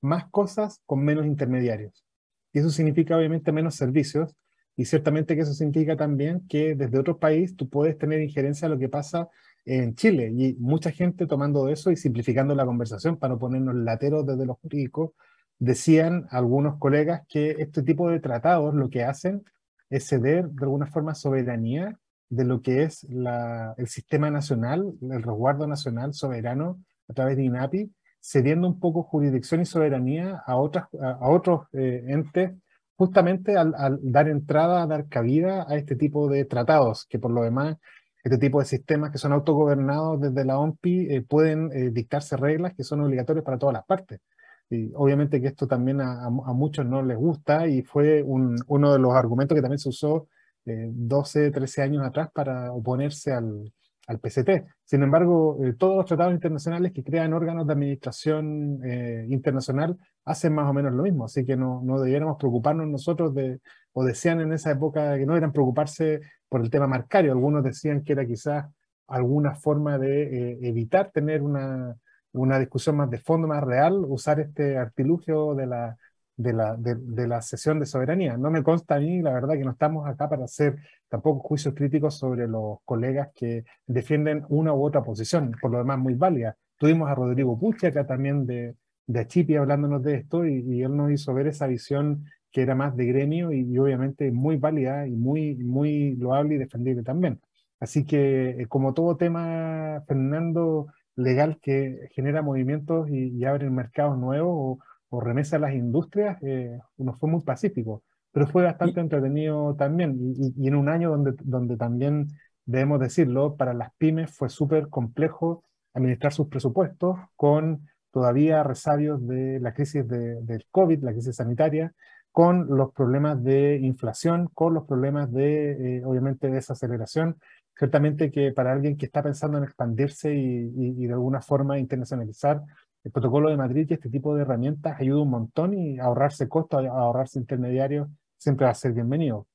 más 0.00 0.28
cosas 0.30 0.80
con 0.86 1.04
menos 1.04 1.26
intermediarios. 1.26 2.04
Y 2.52 2.58
eso 2.60 2.70
significa 2.70 3.16
obviamente 3.16 3.52
menos 3.52 3.74
servicios, 3.74 4.36
y 4.76 4.86
ciertamente 4.86 5.36
que 5.36 5.42
eso 5.42 5.52
significa 5.52 5.96
también 5.96 6.46
que 6.48 6.74
desde 6.74 6.98
otro 6.98 7.18
país 7.18 7.54
tú 7.54 7.68
puedes 7.68 7.98
tener 7.98 8.20
injerencia 8.22 8.66
a 8.66 8.70
lo 8.70 8.78
que 8.78 8.88
pasa 8.88 9.28
en 9.66 9.94
Chile. 9.94 10.32
Y 10.34 10.54
mucha 10.54 10.90
gente 10.90 11.26
tomando 11.26 11.68
eso 11.68 11.90
y 11.90 11.96
simplificando 11.96 12.54
la 12.54 12.64
conversación 12.64 13.18
para 13.18 13.34
no 13.34 13.38
ponernos 13.38 13.74
lateros 13.74 14.26
desde 14.26 14.46
los 14.46 14.58
jurídicos, 14.58 15.10
decían 15.58 16.26
algunos 16.30 16.78
colegas 16.78 17.22
que 17.28 17.56
este 17.58 17.82
tipo 17.82 18.08
de 18.08 18.20
tratados 18.20 18.74
lo 18.74 18.88
que 18.88 19.04
hacen 19.04 19.44
es 19.90 20.06
ceder 20.08 20.48
de 20.48 20.64
alguna 20.64 20.86
forma 20.86 21.14
soberanía 21.14 21.98
de 22.30 22.44
lo 22.44 22.62
que 22.62 22.84
es 22.84 23.04
el 23.04 23.86
sistema 23.86 24.30
nacional, 24.30 24.94
el 25.02 25.22
resguardo 25.22 25.66
nacional 25.66 26.14
soberano 26.14 26.82
a 27.08 27.12
través 27.12 27.36
de 27.36 27.44
INAPI, 27.44 27.90
cediendo 28.20 28.68
un 28.68 28.78
poco 28.78 29.02
jurisdicción 29.02 29.60
y 29.60 29.66
soberanía 29.66 30.42
a, 30.46 30.56
otras, 30.56 30.86
a, 31.00 31.28
otros 31.28 31.66
eh, 31.72 32.04
entes, 32.08 32.52
justamente 32.96 33.56
al, 33.56 33.74
dar 34.02 34.28
entrada, 34.28 34.82
a 34.82 34.86
dar 34.86 35.08
cabida 35.08 35.66
a 35.68 35.76
este 35.76 35.96
tipo 35.96 36.28
de 36.28 36.44
tratados, 36.44 37.06
que 37.06 37.18
por 37.18 37.30
lo 37.30 37.42
demás, 37.42 37.76
este 38.22 38.36
tipo 38.36 38.60
de 38.60 38.66
sistemas 38.66 39.10
que 39.10 39.18
son 39.18 39.32
autogobernados 39.32 40.20
desde 40.20 40.44
la 40.44 40.58
OMPI 40.58 41.14
eh, 41.14 41.22
pueden 41.22 41.70
eh, 41.72 41.90
dictarse 41.90 42.36
reglas 42.36 42.74
que 42.74 42.84
son 42.84 43.00
obligatorias 43.00 43.44
para 43.44 43.58
todas 43.58 43.72
las 43.72 43.86
partes. 43.86 44.20
Y 44.68 44.92
obviamente 44.94 45.40
que 45.40 45.48
esto 45.48 45.66
también 45.66 46.00
a, 46.00 46.28
muchos 46.30 46.86
no 46.86 47.02
les 47.02 47.16
gusta 47.16 47.66
y 47.66 47.82
fue 47.82 48.22
uno 48.22 48.92
de 48.92 48.98
los 49.00 49.14
argumentos 49.14 49.56
que 49.56 49.62
también 49.62 49.80
se 49.80 49.88
usó 49.88 50.28
12, 50.64 51.46
eh, 51.46 51.50
13 51.50 51.82
años 51.82 52.06
atrás 52.06 52.28
para 52.32 52.72
oponerse 52.72 53.32
al, 53.32 53.72
al 54.06 54.18
PCT. 54.18 54.66
Sin 54.84 55.02
embargo, 55.02 55.58
eh, 55.64 55.74
todos 55.74 55.96
los 55.96 56.06
tratados 56.06 56.34
internacionales 56.34 56.92
que 56.92 57.04
crean 57.04 57.32
órganos 57.32 57.66
de 57.66 57.72
administración 57.72 58.80
eh, 58.84 59.26
internacional 59.28 59.96
hacen 60.24 60.54
más 60.54 60.68
o 60.68 60.72
menos 60.72 60.92
lo 60.92 61.02
mismo, 61.02 61.24
así 61.24 61.44
que 61.44 61.56
no, 61.56 61.80
no 61.84 62.00
debiéramos 62.00 62.36
preocuparnos 62.38 62.88
nosotros 62.88 63.34
de, 63.34 63.60
o 63.92 64.04
decían 64.04 64.40
en 64.40 64.52
esa 64.52 64.72
época 64.72 65.16
que 65.16 65.26
no 65.26 65.36
eran 65.36 65.52
preocuparse 65.52 66.20
por 66.48 66.60
el 66.60 66.70
tema 66.70 66.86
marcario, 66.86 67.32
algunos 67.32 67.62
decían 67.64 68.02
que 68.02 68.12
era 68.12 68.26
quizás 68.26 68.66
alguna 69.06 69.54
forma 69.54 69.98
de 69.98 70.58
evitar 70.62 71.10
tener 71.12 71.42
una, 71.42 71.96
una 72.32 72.58
discusión 72.58 72.96
más 72.96 73.10
de 73.10 73.18
fondo, 73.18 73.48
más 73.48 73.62
real, 73.62 74.04
usar 74.06 74.40
este 74.40 74.76
artilugio 74.76 75.54
de 75.54 75.66
la, 75.66 75.96
de 76.42 76.52
la, 76.52 76.76
de, 76.76 77.26
la 77.28 77.42
sesión 77.42 77.78
de 77.80 77.86
soberanía. 77.86 78.36
No 78.36 78.50
me 78.50 78.62
consta 78.62 78.94
a 78.96 79.00
mí, 79.00 79.20
la 79.20 79.32
verdad, 79.32 79.54
que 79.54 79.64
no 79.64 79.72
estamos 79.72 80.08
acá 80.08 80.28
para 80.28 80.44
hacer 80.44 80.76
tampoco 81.08 81.40
juicios 81.40 81.74
críticos 81.74 82.16
sobre 82.18 82.48
los 82.48 82.78
colegas 82.84 83.28
que 83.34 83.64
defienden 83.86 84.44
una 84.48 84.72
u 84.72 84.82
otra 84.84 85.02
posición, 85.02 85.54
por 85.60 85.70
lo 85.70 85.78
demás 85.78 85.98
muy 85.98 86.14
válida. 86.14 86.56
Tuvimos 86.78 87.10
a 87.10 87.14
Rodrigo 87.14 87.58
Pucci 87.58 87.86
acá 87.86 88.06
también 88.06 88.46
de, 88.46 88.74
de 89.06 89.20
Achipi 89.20 89.56
hablándonos 89.56 90.02
de 90.02 90.14
esto 90.14 90.46
y, 90.46 90.82
él 90.82 90.96
nos 90.96 91.10
hizo 91.10 91.34
ver 91.34 91.48
esa 91.48 91.66
visión 91.66 92.24
que 92.50 92.62
era 92.62 92.74
más 92.74 92.96
de 92.96 93.06
gremio 93.06 93.52
y, 93.52 93.76
obviamente 93.78 94.30
muy 94.32 94.56
válida 94.56 95.06
y 95.06 95.12
muy, 95.16 95.56
muy 95.56 96.16
loable 96.16 96.54
y 96.54 96.58
defendible 96.58 97.02
también. 97.02 97.40
Así 97.80 98.04
que 98.04 98.50
eh, 98.50 98.66
como 98.66 98.94
todo 98.94 99.16
tema, 99.16 100.02
Fernando, 100.06 100.86
legal 101.16 101.58
que 101.60 102.08
genera 102.14 102.42
movimientos 102.42 103.08
y, 103.10 103.44
abre 103.44 103.68
mercados 103.70 104.18
nuevos 104.18 104.52
o, 104.54 104.78
o, 105.10 105.20
remesa 105.20 105.56
a 105.56 105.58
las 105.60 105.74
industrias, 105.74 106.38
eh, 106.42 106.78
no 106.98 107.12
fue 107.14 107.28
muy 107.28 107.42
pacífico, 107.42 108.02
pero 108.32 108.46
fue 108.46 108.64
bastante 108.64 109.00
entretenido 109.00 109.74
también. 109.76 110.16
Y, 110.56 110.68
en 110.68 110.74
un 110.74 110.88
año 110.88 111.10
donde, 111.10 111.34
donde 111.42 111.76
también, 111.76 112.28
debemos 112.64 113.00
decirlo, 113.00 113.56
para 113.56 113.74
las 113.74 113.92
pymes 113.98 114.30
fue 114.30 114.48
súper 114.48 114.88
complejo 114.88 115.64
administrar 115.94 116.32
sus 116.32 116.48
presupuestos 116.48 117.18
con 117.36 117.88
todavía 118.12 118.62
resabios 118.62 119.26
de 119.26 119.58
la 119.60 119.74
crisis 119.74 120.06
de, 120.06 120.40
del 120.42 120.66
COVID, 120.70 121.02
la 121.02 121.12
crisis 121.12 121.36
sanitaria, 121.36 121.92
con 122.32 122.68
los 122.68 122.92
problemas 122.92 123.42
de 123.42 123.76
inflación, 123.82 124.48
con 124.54 124.74
los 124.74 124.86
problemas 124.86 125.32
de, 125.32 125.98
eh, 125.98 126.04
obviamente, 126.04 126.48
desaceleración 126.48 127.36
Ciertamente 127.80 128.30
que 128.30 128.52
para 128.52 128.72
alguien 128.72 128.98
que 128.98 129.06
está 129.06 129.22
pensando 129.22 129.56
en 129.56 129.64
expandirse 129.64 130.34
y, 130.34 131.06
de 131.06 131.12
alguna 131.14 131.40
forma 131.40 131.78
internacionalizar, 131.78 132.60
el 133.04 133.10
protocolo 133.10 133.50
de 133.50 133.56
Madrid 133.56 133.86
y 133.88 133.94
este 133.94 134.10
tipo 134.10 134.34
de 134.34 134.42
herramientas 134.42 135.00
ayuda 135.00 135.22
un 135.22 135.30
montón 135.30 135.74
y 135.74 135.98
ahorrarse 135.98 136.48
costos, 136.48 136.84
ahorrarse 136.86 137.38
intermediarios, 137.38 138.08
siempre 138.36 138.66
va 138.66 138.72
a 138.72 138.74
ser 138.74 138.92
bienvenido. 138.92 139.46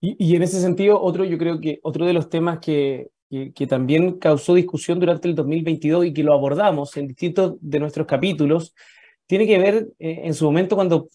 Y, 0.00 0.36
en 0.36 0.42
ese 0.42 0.60
sentido, 0.60 1.00
otro, 1.00 1.24
yo 1.24 1.38
creo 1.38 1.58
que 1.58 1.80
otro 1.82 2.06
de 2.06 2.12
los 2.12 2.28
temas 2.28 2.58
que, 2.60 3.08
que, 3.30 3.66
también 3.66 4.18
causó 4.18 4.54
discusión 4.54 5.00
durante 5.00 5.26
el 5.26 5.34
2022 5.34 6.06
y 6.06 6.12
que 6.12 6.22
lo 6.22 6.34
abordamos 6.34 6.96
en 6.96 7.08
distintos 7.08 7.56
de 7.60 7.80
nuestros 7.80 8.06
capítulos, 8.06 8.74
tiene 9.26 9.46
que 9.46 9.58
ver 9.58 9.88
eh, 9.98 10.20
en 10.24 10.34
su 10.34 10.44
momento 10.44 10.76
cuando 10.76 11.08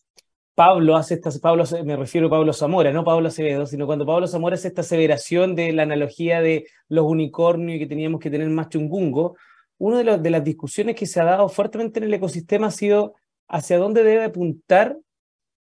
Pablo 0.56 0.98
hace 0.98 1.14
esta, 1.14 1.30
Pablo, 1.42 1.64
me 1.86 1.96
refiero 1.96 2.28
a 2.28 2.32
Pablo 2.32 2.54
Zamora, 2.54 2.92
no 2.92 3.04
Pablo 3.04 3.30
Acevedo, 3.30 3.66
sino 3.66 3.86
cuando 3.86 4.06
Pablo 4.06 4.28
Zamora 4.28 4.56
hace 4.56 4.68
esta 4.68 4.82
aseveración 4.82 5.56
de 5.56 5.72
la 5.72 5.84
analogía 5.84 6.42
de 6.42 6.66
los 6.90 7.06
unicornios 7.06 7.78
y 7.78 7.80
que 7.80 7.88
teníamos 7.88 8.20
que 8.20 8.30
tener 8.30 8.50
más 8.50 8.70
chungungo, 8.70 9.38
una 9.82 10.04
de, 10.04 10.18
de 10.20 10.30
las 10.30 10.44
discusiones 10.44 10.96
que 10.96 11.08
se 11.08 11.20
ha 11.20 11.26
dado 11.26 11.50
fuertemente 11.50 12.00
en 12.00 12.06
el 12.06 12.14
ecosistema 12.14 12.68
ha 12.68 12.72
sido 12.72 13.16
hacia 13.48 13.80
dónde 13.80 14.04
debe 14.04 14.26
apuntar 14.26 14.98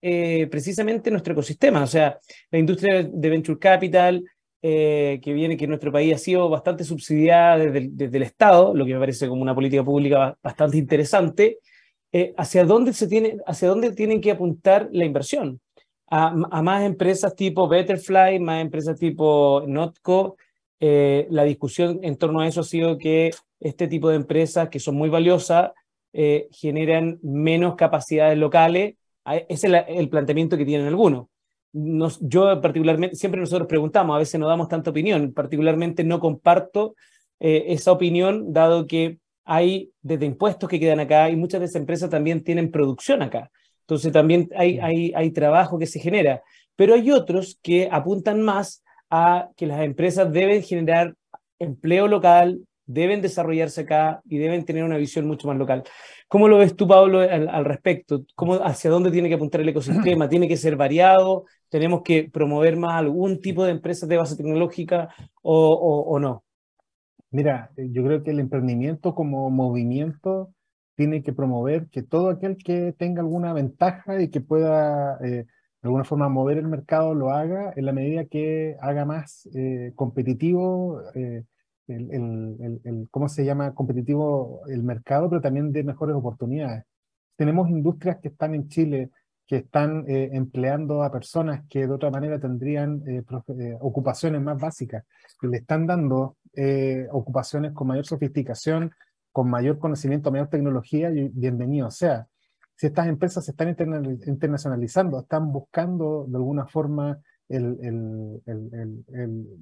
eh, 0.02 0.48
precisamente 0.50 1.10
nuestro 1.10 1.32
ecosistema. 1.32 1.84
O 1.84 1.86
sea, 1.86 2.18
la 2.50 2.58
industria 2.58 3.04
de 3.04 3.30
venture 3.30 3.58
capital, 3.58 4.24
eh, 4.62 5.20
que 5.22 5.32
viene, 5.32 5.56
que 5.56 5.64
en 5.64 5.70
nuestro 5.70 5.92
país 5.92 6.14
ha 6.14 6.18
sido 6.18 6.48
bastante 6.48 6.82
subsidiada 6.82 7.58
desde 7.58 7.88
desde 7.92 8.16
el 8.16 8.24
Estado, 8.24 8.74
lo 8.74 8.84
que 8.84 8.94
me 8.94 9.00
parece 9.00 9.28
como 9.28 9.42
una 9.42 9.54
política 9.54 9.84
pública 9.84 10.36
bastante 10.42 10.76
interesante, 10.76 11.58
eh, 12.12 12.34
hacia, 12.36 12.64
dónde 12.64 12.92
se 12.92 13.06
tiene, 13.06 13.36
hacia 13.46 13.68
dónde 13.68 13.92
tienen 13.92 14.20
que 14.20 14.32
apuntar 14.32 14.88
la 14.90 15.04
inversión. 15.04 15.60
A, 16.08 16.34
más 16.62 16.82
empresas 16.82 17.36
tipo 17.36 17.68
Betterfly, 17.68 18.40
más 18.40 18.60
empresas 18.60 18.98
tipo 18.98 19.62
Notco. 19.68 20.36
Eh, 20.80 21.28
la 21.30 21.44
discusión 21.44 22.00
en 22.02 22.16
torno 22.16 22.40
a 22.40 22.48
eso 22.48 22.62
ha 22.62 22.64
sido 22.64 22.98
que 22.98 23.30
este 23.60 23.88
tipo 23.88 24.08
de 24.08 24.16
empresas 24.16 24.68
que 24.68 24.80
son 24.80 24.96
muy 24.96 25.08
valiosas 25.08 25.72
eh, 26.12 26.48
generan 26.50 27.18
menos 27.22 27.76
capacidades 27.76 28.36
locales. 28.38 28.96
Ese 29.48 29.68
es 29.68 29.84
el, 29.88 30.08
planteamiento 30.08 30.56
que 30.56 30.64
tienen 30.64 30.88
algunos. 30.88 31.26
Nos, 31.72 32.18
yo 32.20 32.60
particularmente, 32.60 33.14
siempre 33.14 33.40
nosotros 33.40 33.68
preguntamos, 33.68 34.16
a 34.16 34.18
veces 34.18 34.40
no 34.40 34.48
damos 34.48 34.68
tanta 34.68 34.90
opinión, 34.90 35.32
particularmente 35.32 36.02
no 36.02 36.18
comparto 36.18 36.96
esa 37.38 37.92
opinión, 37.92 38.52
dado 38.52 38.86
que 38.86 39.18
hay 39.44 39.90
desde 40.02 40.26
impuestos 40.26 40.68
que 40.68 40.78
quedan 40.78 41.00
acá 41.00 41.30
y 41.30 41.36
muchas 41.36 41.60
de 41.60 41.66
esas 41.66 41.80
empresas 41.80 42.10
también 42.10 42.44
tienen 42.44 42.70
producción 42.70 43.22
acá. 43.22 43.50
Entonces 43.80 44.12
también 44.12 44.48
hay, 44.56 44.78
hay, 44.78 45.12
hay 45.14 45.30
trabajo 45.32 45.76
que 45.76 45.86
se 45.86 45.98
genera. 45.98 46.42
Pero 46.76 46.94
hay 46.94 47.10
otros 47.10 47.58
que 47.60 47.88
apuntan 47.90 48.42
más 48.42 48.84
a 49.10 49.50
que 49.56 49.66
las 49.66 49.80
empresas 49.80 50.32
deben 50.32 50.62
generar 50.62 51.14
empleo 51.58 52.06
local, 52.06 52.60
deben 52.92 53.22
desarrollarse 53.22 53.82
acá 53.82 54.20
y 54.24 54.38
deben 54.38 54.64
tener 54.64 54.84
una 54.84 54.96
visión 54.96 55.26
mucho 55.26 55.46
más 55.48 55.56
local. 55.56 55.84
¿Cómo 56.28 56.48
lo 56.48 56.58
ves 56.58 56.76
tú, 56.76 56.86
Pablo, 56.86 57.20
al, 57.20 57.64
respecto? 57.64 58.24
¿Cómo, 58.34 58.54
¿Hacia 58.54 58.90
dónde 58.90 59.10
tiene 59.10 59.28
que 59.28 59.34
apuntar 59.34 59.60
el 59.60 59.68
ecosistema? 59.68 60.28
¿Tiene 60.28 60.48
que 60.48 60.56
ser 60.56 60.76
variado? 60.76 61.44
¿Tenemos 61.68 62.02
que 62.02 62.30
promover 62.32 62.76
más 62.76 62.94
algún 62.94 63.40
tipo 63.40 63.64
de 63.64 63.72
empresas 63.72 64.08
de 64.08 64.16
base 64.16 64.36
tecnológica 64.36 65.08
o, 65.42 65.72
o 65.72 66.18
no? 66.18 66.44
Mira, 67.30 67.70
eh, 67.76 67.88
yo 67.92 68.02
creo 68.04 68.22
que 68.22 68.30
el 68.32 68.40
emprendimiento 68.40 69.14
como 69.14 69.50
movimiento 69.50 70.52
tiene 70.96 71.22
que 71.22 71.32
promover 71.32 71.88
que 71.88 72.02
todo 72.02 72.28
aquel 72.28 72.56
que 72.56 72.92
tenga 72.98 73.22
alguna 73.22 73.52
ventaja 73.52 74.20
y 74.20 74.30
que 74.30 74.40
pueda 74.40 75.16
eh, 75.24 75.46
de 75.46 75.46
alguna 75.82 76.04
forma 76.04 76.28
mover 76.28 76.58
el 76.58 76.66
mercado 76.68 77.14
lo 77.14 77.30
haga 77.30 77.72
en 77.76 77.86
la 77.86 77.92
medida 77.92 78.26
que 78.26 78.76
haga 78.80 79.04
más 79.04 79.48
eh, 79.54 79.92
competitivo 79.94 81.00
el, 81.90 82.80
el, 82.84 83.08
¿cómo 83.10 83.28
se 83.28 83.44
llama? 83.44 83.74
Competitivo 83.74 84.62
el 84.68 84.82
mercado, 84.82 85.28
pero 85.28 85.40
también 85.40 85.72
de 85.72 85.84
mejores 85.84 86.16
oportunidades. 86.16 86.84
Tenemos 87.36 87.68
industrias 87.70 88.18
que 88.20 88.28
están 88.28 88.54
en 88.54 88.68
Chile 88.68 89.10
que 89.46 89.56
están 89.56 90.04
empleando 90.06 91.02
a 91.02 91.10
personas 91.10 91.64
que 91.68 91.84
de 91.84 91.92
otra 91.92 92.08
manera 92.08 92.38
tendrían 92.38 93.02
ocupaciones 93.80 94.40
más 94.40 94.60
básicas, 94.60 95.04
le 95.42 95.56
están 95.56 95.88
dando 95.88 96.36
eh, 96.54 97.06
ocupaciones 97.10 97.72
con 97.72 97.88
mayor 97.88 98.06
sofisticación, 98.06 98.92
con 99.32 99.48
mayor 99.50 99.78
conocimiento, 99.78 100.30
mayor 100.30 100.48
tecnología, 100.48 101.10
y 101.10 101.28
bienvenido 101.28 101.88
o 101.88 101.90
sea. 101.90 102.26
Si 102.76 102.86
estas 102.86 103.08
empresas 103.08 103.44
se 103.44 103.50
están 103.50 103.68
internacionalizando, 103.68 105.20
están 105.20 105.52
buscando 105.52 106.26
de 106.26 106.36
alguna 106.36 106.66
forma 106.66 107.18
el, 107.48 108.40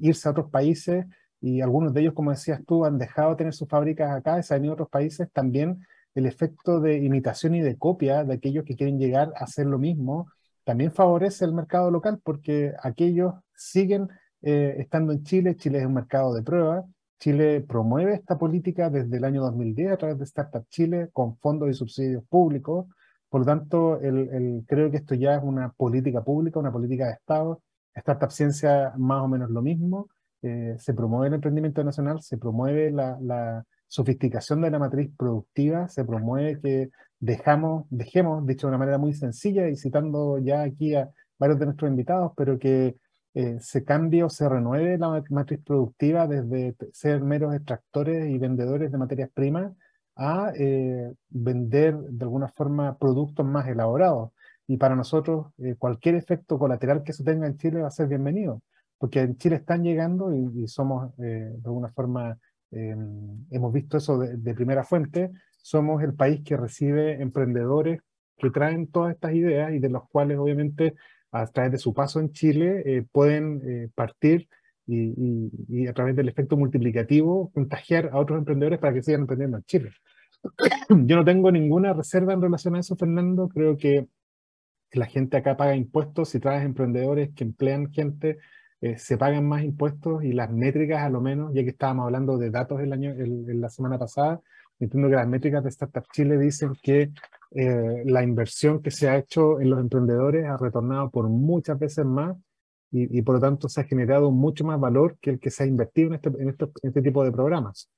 irse 0.00 0.28
a 0.28 0.30
otros 0.30 0.50
países 0.50 1.04
y 1.40 1.60
algunos 1.60 1.92
de 1.94 2.00
ellos, 2.02 2.14
como 2.14 2.30
decías 2.30 2.60
tú, 2.66 2.84
han 2.84 2.98
dejado 2.98 3.30
de 3.30 3.36
tener 3.36 3.54
sus 3.54 3.68
fábricas 3.68 4.10
acá, 4.10 4.42
se 4.42 4.54
han 4.54 4.64
ido 4.64 4.72
a 4.72 4.74
otros 4.74 4.90
países, 4.90 5.30
también 5.32 5.86
el 6.14 6.26
efecto 6.26 6.80
de 6.80 6.96
imitación 6.96 7.54
y 7.54 7.60
de 7.60 7.76
copia 7.76 8.24
de 8.24 8.34
aquellos 8.34 8.64
que 8.64 8.76
quieren 8.76 8.98
llegar 8.98 9.32
a 9.36 9.44
hacer 9.44 9.66
lo 9.66 9.78
mismo, 9.78 10.28
también 10.68 10.92
favorece 10.92 11.46
el 11.46 11.54
mercado 11.54 11.90
local 11.90 12.20
porque 12.22 12.74
aquellos 12.82 13.32
siguen 13.54 14.08
eh, 14.42 14.76
estando 14.78 15.12
en 15.12 15.24
Chile. 15.24 15.56
Chile 15.56 15.78
es 15.78 15.86
un 15.86 15.94
mercado 15.94 16.34
de 16.34 16.42
prueba. 16.42 16.84
Chile 17.18 17.62
promueve 17.62 18.12
esta 18.12 18.36
política 18.36 18.90
desde 18.90 19.16
el 19.16 19.24
año 19.24 19.40
2010 19.42 19.92
a 19.92 19.96
través 19.96 20.18
de 20.18 20.24
Startup 20.24 20.66
Chile 20.68 21.08
con 21.12 21.38
fondos 21.38 21.70
y 21.70 21.72
subsidios 21.74 22.22
públicos. 22.28 22.86
Por 23.30 23.40
lo 23.40 23.46
tanto, 23.46 23.98
el, 24.00 24.62
creo 24.66 24.90
que 24.90 24.98
esto 24.98 25.14
ya 25.14 25.36
es 25.36 25.42
una 25.42 25.70
política 25.72 26.22
pública, 26.22 26.60
una 26.60 26.70
política 26.70 27.06
de 27.06 27.12
Estado. 27.12 27.62
Startup 27.94 28.30
Ciencia 28.30 28.92
más 28.98 29.22
o 29.22 29.28
menos 29.28 29.48
lo 29.48 29.62
mismo. 29.62 30.08
Eh, 30.42 30.76
se 30.78 30.94
promueve 30.94 31.28
el 31.28 31.34
emprendimiento 31.34 31.82
nacional, 31.82 32.22
se 32.22 32.38
promueve 32.38 32.90
la, 32.90 33.64
sofisticación 33.90 34.60
de 34.60 34.70
la 34.70 34.78
matriz 34.78 35.10
productiva, 35.16 35.88
se 35.88 36.04
promueve 36.04 36.60
que 36.60 36.90
dejamos, 37.18 37.86
dejemos, 37.88 38.46
dicho 38.46 38.66
de 38.66 38.72
una 38.72 38.78
manera 38.78 38.98
muy 38.98 39.14
sencilla 39.14 39.66
y 39.66 39.76
citando 39.76 40.38
ya 40.38 40.60
aquí 40.60 40.94
a 40.94 41.08
varios 41.38 41.58
de 41.58 41.64
nuestros 41.64 41.90
invitados, 41.90 42.32
pero 42.36 42.58
que 42.58 42.96
eh, 43.32 43.56
se 43.60 43.84
cambie 43.84 44.24
o 44.24 44.28
se 44.28 44.46
renueve 44.46 44.98
la 44.98 45.22
matriz 45.30 45.60
productiva 45.64 46.26
desde 46.26 46.76
ser 46.92 47.22
meros 47.22 47.54
extractores 47.54 48.28
y 48.28 48.36
vendedores 48.36 48.92
de 48.92 48.98
materias 48.98 49.30
primas 49.32 49.72
a 50.16 50.52
eh, 50.54 51.10
vender 51.30 51.96
de 51.96 52.24
alguna 52.24 52.48
forma 52.48 52.98
productos 52.98 53.46
más 53.46 53.68
elaborados. 53.68 54.32
Y 54.66 54.76
para 54.76 54.96
nosotros 54.96 55.46
cualquier 55.78 56.14
efecto 56.16 56.58
colateral 56.58 57.02
que 57.02 57.12
eso 57.12 57.24
tenga 57.24 57.46
en 57.46 57.56
Chile 57.56 57.80
va 57.80 57.88
a 57.88 57.90
ser 57.90 58.06
bienvenido, 58.06 58.60
porque 58.98 59.20
en 59.20 59.36
Chile 59.36 59.56
están 59.56 59.82
llegando 59.82 60.34
y, 60.34 60.66
somos 60.68 61.16
de 61.16 61.60
alguna 61.64 61.88
forma, 61.88 62.36
hemos 62.70 63.72
visto 63.72 63.96
eso 63.96 64.18
de 64.18 64.54
primera 64.54 64.84
fuente, 64.84 65.30
somos 65.62 66.02
el 66.02 66.14
país 66.14 66.42
que 66.44 66.56
recibe 66.56 67.22
emprendedores 67.22 68.00
que 68.38 68.50
traen 68.50 68.86
todas 68.86 69.14
estas 69.14 69.34
ideas 69.34 69.72
y 69.72 69.80
de 69.80 69.90
los 69.90 70.08
cuales 70.08 70.38
obviamente 70.38 70.94
a 71.32 71.46
través 71.46 71.72
de 71.72 71.78
su 71.78 71.92
paso 71.92 72.20
en 72.20 72.32
Chile 72.32 72.82
eh, 72.86 73.04
pueden 73.10 73.60
eh, 73.66 73.88
partir 73.94 74.48
y, 74.86 75.86
a 75.86 75.92
través 75.92 76.16
del 76.16 76.30
efecto 76.30 76.56
multiplicativo 76.56 77.50
contagiar 77.52 78.08
a 78.10 78.18
otros 78.18 78.38
emprendedores 78.38 78.78
para 78.78 78.94
que 78.94 79.02
sigan 79.02 79.22
emprendiendo 79.22 79.58
en 79.58 79.64
Chile. 79.64 79.90
Yo 80.88 81.16
no 81.16 81.24
tengo 81.26 81.52
ninguna 81.52 81.92
reserva 81.92 82.32
en 82.32 82.40
relación 82.40 82.74
a 82.74 82.80
eso, 82.80 82.96
Fernando. 82.96 83.50
Creo 83.50 83.76
que 83.76 84.06
la 84.92 85.04
gente 85.04 85.36
acá 85.36 85.58
paga 85.58 85.76
impuestos. 85.76 86.30
Si 86.30 86.40
traes 86.40 86.64
emprendedores 86.64 87.34
que 87.34 87.44
emplean 87.44 87.92
gente, 87.92 88.38
eh, 88.80 88.96
se 88.98 89.18
pagan 89.18 89.46
más 89.46 89.64
impuestos 89.64 90.22
y 90.22 90.32
las 90.32 90.50
métricas, 90.50 91.02
a 91.02 91.10
lo 91.10 91.20
menos, 91.20 91.52
ya 91.52 91.64
que 91.64 91.70
estábamos 91.70 92.04
hablando 92.04 92.38
de 92.38 92.50
datos 92.50 92.80
el 92.80 92.92
año, 92.92 93.10
el, 93.10 93.60
la 93.60 93.68
semana 93.68 93.98
pasada, 93.98 94.40
entiendo 94.78 95.08
que 95.08 95.16
las 95.16 95.28
métricas 95.28 95.64
de 95.64 95.70
Startup 95.70 96.04
Chile 96.12 96.38
dicen 96.38 96.72
que 96.80 97.10
eh, 97.52 98.02
la 98.04 98.22
inversión 98.22 98.80
que 98.80 98.90
se 98.90 99.08
ha 99.08 99.16
hecho 99.16 99.60
en 99.60 99.70
los 99.70 99.80
emprendedores 99.80 100.46
ha 100.46 100.56
retornado 100.56 101.10
por 101.10 101.28
muchas 101.28 101.78
veces 101.78 102.04
más 102.04 102.36
y, 102.90 103.20
por 103.22 103.34
lo 103.34 103.40
tanto 103.40 103.68
se 103.68 103.82
ha 103.82 103.84
generado 103.84 104.30
mucho 104.30 104.64
más 104.64 104.80
valor 104.80 105.18
que 105.20 105.30
el 105.30 105.40
que 105.40 105.50
se 105.50 105.62
ha 105.62 105.66
invertido 105.66 106.08
en 106.08 106.14
este, 106.14 106.28
en 106.28 106.48
este, 106.82 107.02
tipo 107.02 107.22
de 107.22 107.32
programas. 107.32 107.90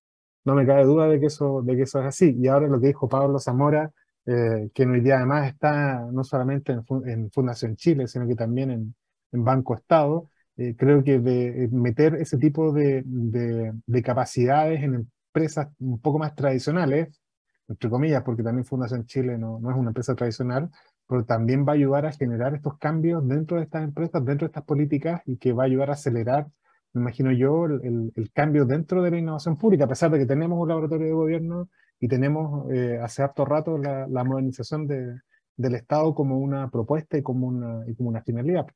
No 0.45 0.55
me 0.55 0.67
cabe 0.67 0.85
duda 0.85 1.07
de 1.07 1.21
que 1.21 1.27
eso, 1.27 1.63
de 1.63 1.77
que 1.77 1.83
eso 1.83 2.01
es 2.01 2.07
así. 2.07 2.37
Y 2.37 2.49
ahora 2.49 2.67
lo 2.67 2.81
que 2.81 2.89
dijo 2.89 3.09
Pablo 3.09 3.39
Zamora, 3.39 3.93
eh, 4.27 4.71
que 4.75 4.87
hoy 4.87 5.01
día 5.01 5.19
además 5.19 5.49
está 5.49 6.09
no 6.11 6.25
solamente 6.25 6.73
en, 6.73 7.31
Fundación 7.31 7.77
Chile, 7.77 8.09
sino 8.09 8.27
que 8.27 8.35
también 8.35 8.71
en, 8.71 8.95
en 9.33 9.45
Banco 9.45 9.75
Estado, 9.75 10.30
eh, 10.57 10.75
creo 10.77 11.03
que 11.03 11.19
de 11.19 11.69
meter 11.73 12.15
ese 12.17 12.39
tipo 12.39 12.73
de, 12.73 13.03
de, 13.05 13.73
de 13.87 14.03
capacidades 14.03 14.83
en 14.83 15.09
empresas 15.35 15.69
un 15.79 16.01
poco 16.01 16.19
más 16.19 16.35
tradicionales, 16.35 17.21
entre 17.69 17.89
comillas, 17.89 18.23
porque 18.25 18.43
también 18.43 18.65
Fundación 18.65 19.07
Chile 19.07 19.39
no, 19.39 19.61
no 19.61 19.71
es 19.71 19.77
una 19.77 19.91
empresa 19.91 20.15
tradicional, 20.15 20.71
pero 21.09 21.25
también 21.25 21.65
va 21.67 21.73
a 21.73 21.75
ayudar 21.75 22.07
a 22.07 22.13
generar 22.13 22.55
estos 22.55 22.79
cambios 22.79 23.27
dentro 23.27 23.57
de 23.57 23.65
estas 23.65 23.85
empresas, 23.85 24.25
dentro 24.25 24.47
de 24.47 24.51
estas 24.51 24.65
políticas 24.65 25.23
y 25.27 25.37
que 25.37 25.53
va 25.53 25.65
a 25.65 25.67
ayudar 25.67 25.91
a 25.91 25.95
acelerar, 25.95 26.49
me 26.93 27.03
imagino 27.03 27.33
yo, 27.33 27.67
el, 27.67 28.13
el 28.15 28.33
cambio 28.33 28.65
dentro 28.65 29.03
de 29.03 29.11
la 29.13 29.19
innovación 29.19 29.57
pública, 29.57 29.85
a 29.85 29.89
pesar 29.89 30.11
de 30.11 30.19
que 30.19 30.27
tenemos 30.27 30.59
un 30.61 30.69
laboratorio 30.69 31.07
de 31.07 31.13
gobierno 31.13 31.69
y 32.01 32.09
tenemos 32.09 32.71
eh, 32.73 32.99
hace 33.03 33.23
harto 33.23 33.45
rato 33.45 33.79
la, 33.79 34.07
la 34.09 34.25
modernización 34.25 34.87
de, 34.87 35.21
del 35.57 35.75
Estado 35.75 36.15
como 36.15 36.39
una 36.39 36.71
propuesta 36.71 37.19
y 37.19 37.23
como 37.23 37.47
una, 37.47 37.85
y 37.87 37.95
como 37.95 38.09
una 38.09 38.23
finalidad. 38.23 38.67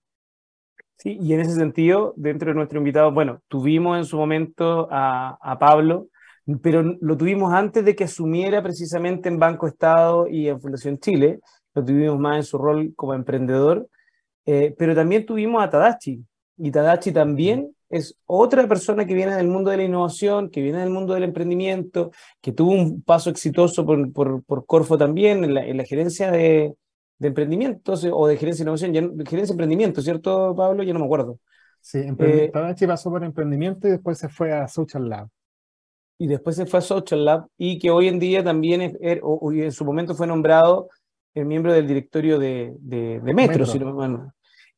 Sí, 0.96 1.18
y 1.20 1.34
en 1.34 1.40
ese 1.40 1.54
sentido, 1.54 2.14
dentro 2.16 2.50
de 2.50 2.54
nuestro 2.54 2.78
invitado, 2.78 3.12
bueno, 3.12 3.40
tuvimos 3.48 3.98
en 3.98 4.04
su 4.04 4.16
momento 4.16 4.88
a, 4.90 5.36
a 5.40 5.58
Pablo, 5.58 6.08
pero 6.62 6.82
lo 6.82 7.16
tuvimos 7.16 7.52
antes 7.52 7.84
de 7.84 7.94
que 7.94 8.04
asumiera 8.04 8.62
precisamente 8.62 9.28
en 9.28 9.38
Banco 9.38 9.66
Estado 9.66 10.28
y 10.28 10.48
en 10.48 10.60
Fundación 10.60 10.98
Chile, 10.98 11.40
lo 11.74 11.84
tuvimos 11.84 12.18
más 12.18 12.36
en 12.36 12.42
su 12.44 12.58
rol 12.58 12.92
como 12.94 13.14
emprendedor, 13.14 13.88
eh, 14.46 14.74
pero 14.78 14.94
también 14.94 15.26
tuvimos 15.26 15.62
a 15.62 15.70
Tadachi, 15.70 16.24
y 16.56 16.70
Tadachi 16.70 17.12
también 17.12 17.74
es 17.90 18.16
otra 18.26 18.66
persona 18.68 19.06
que 19.06 19.14
viene 19.14 19.34
del 19.36 19.48
mundo 19.48 19.70
de 19.70 19.78
la 19.78 19.84
innovación, 19.84 20.50
que 20.50 20.62
viene 20.62 20.80
del 20.80 20.90
mundo 20.90 21.14
del 21.14 21.24
emprendimiento, 21.24 22.10
que 22.40 22.52
tuvo 22.52 22.72
un 22.72 23.02
paso 23.02 23.30
exitoso 23.30 23.84
por, 23.84 24.12
por, 24.12 24.42
por 24.44 24.66
Corfo 24.66 24.98
también 24.98 25.44
en 25.44 25.54
la, 25.54 25.66
en 25.66 25.76
la 25.76 25.84
gerencia 25.84 26.30
de, 26.30 26.74
de 27.18 27.28
emprendimiento 27.28 27.94
o 28.12 28.26
de 28.26 28.36
gerencia 28.36 28.64
de 28.64 28.68
innovación, 28.68 28.92
ya, 28.92 29.00
gerencia 29.24 29.46
de 29.46 29.52
emprendimiento, 29.52 30.02
¿cierto, 30.02 30.54
Pablo? 30.56 30.82
Ya 30.82 30.92
no 30.92 30.98
me 31.00 31.06
acuerdo. 31.06 31.38
Sí, 31.80 32.00
eh, 32.18 32.50
Tadachi 32.52 32.86
pasó 32.86 33.10
por 33.10 33.22
emprendimiento 33.24 33.86
y 33.86 33.92
después 33.92 34.18
se 34.18 34.28
fue 34.28 34.52
a 34.52 34.66
Social 34.68 35.08
Lab 35.08 35.28
y 36.18 36.26
después 36.26 36.56
se 36.56 36.66
fue 36.66 36.78
a 36.78 36.82
Social 36.82 37.24
Lab 37.24 37.46
y 37.58 37.78
que 37.78 37.90
hoy 37.90 38.08
en 38.08 38.18
día 38.18 38.42
también 38.42 38.82
es, 38.82 38.96
er, 39.00 39.20
o, 39.22 39.52
en 39.52 39.72
su 39.72 39.84
momento 39.84 40.14
fue 40.14 40.26
nombrado 40.26 40.88
el 41.34 41.46
miembro 41.46 41.72
del 41.72 41.86
directorio 41.86 42.38
de, 42.38 42.74
de, 42.78 43.20
Metro. 43.34 43.64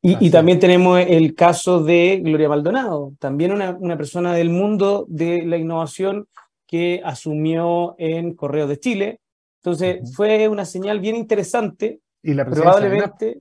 y, 0.00 0.26
y, 0.26 0.30
también 0.30 0.58
tenemos 0.58 0.98
el 1.06 1.34
caso 1.34 1.84
de 1.84 2.20
Gloria 2.24 2.48
Maldonado, 2.48 3.12
también 3.18 3.52
una, 3.52 3.76
una, 3.78 3.96
persona 3.98 4.32
del 4.32 4.48
mundo 4.48 5.04
de 5.08 5.44
la 5.44 5.58
innovación 5.58 6.26
que 6.66 7.02
asumió 7.04 7.94
en 7.98 8.34
Correos 8.34 8.70
de 8.70 8.80
Chile. 8.80 9.20
Entonces 9.60 10.14
fue 10.14 10.48
una 10.48 10.64
señal 10.64 10.98
bien 11.00 11.14
interesante. 11.14 12.00
Y 12.26 12.34
la 12.34 12.44
probablemente 12.44 13.40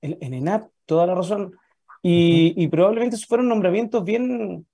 en, 0.00 0.18
en 0.20 0.34
ENAP, 0.34 0.70
toda 0.86 1.06
la 1.06 1.14
razón. 1.14 1.52
Y, 2.02 2.52
y 2.62 2.68
probablemente 2.68 3.16
fueron 3.16 3.48
nombramientos 3.48 4.04
bien, 4.04 4.66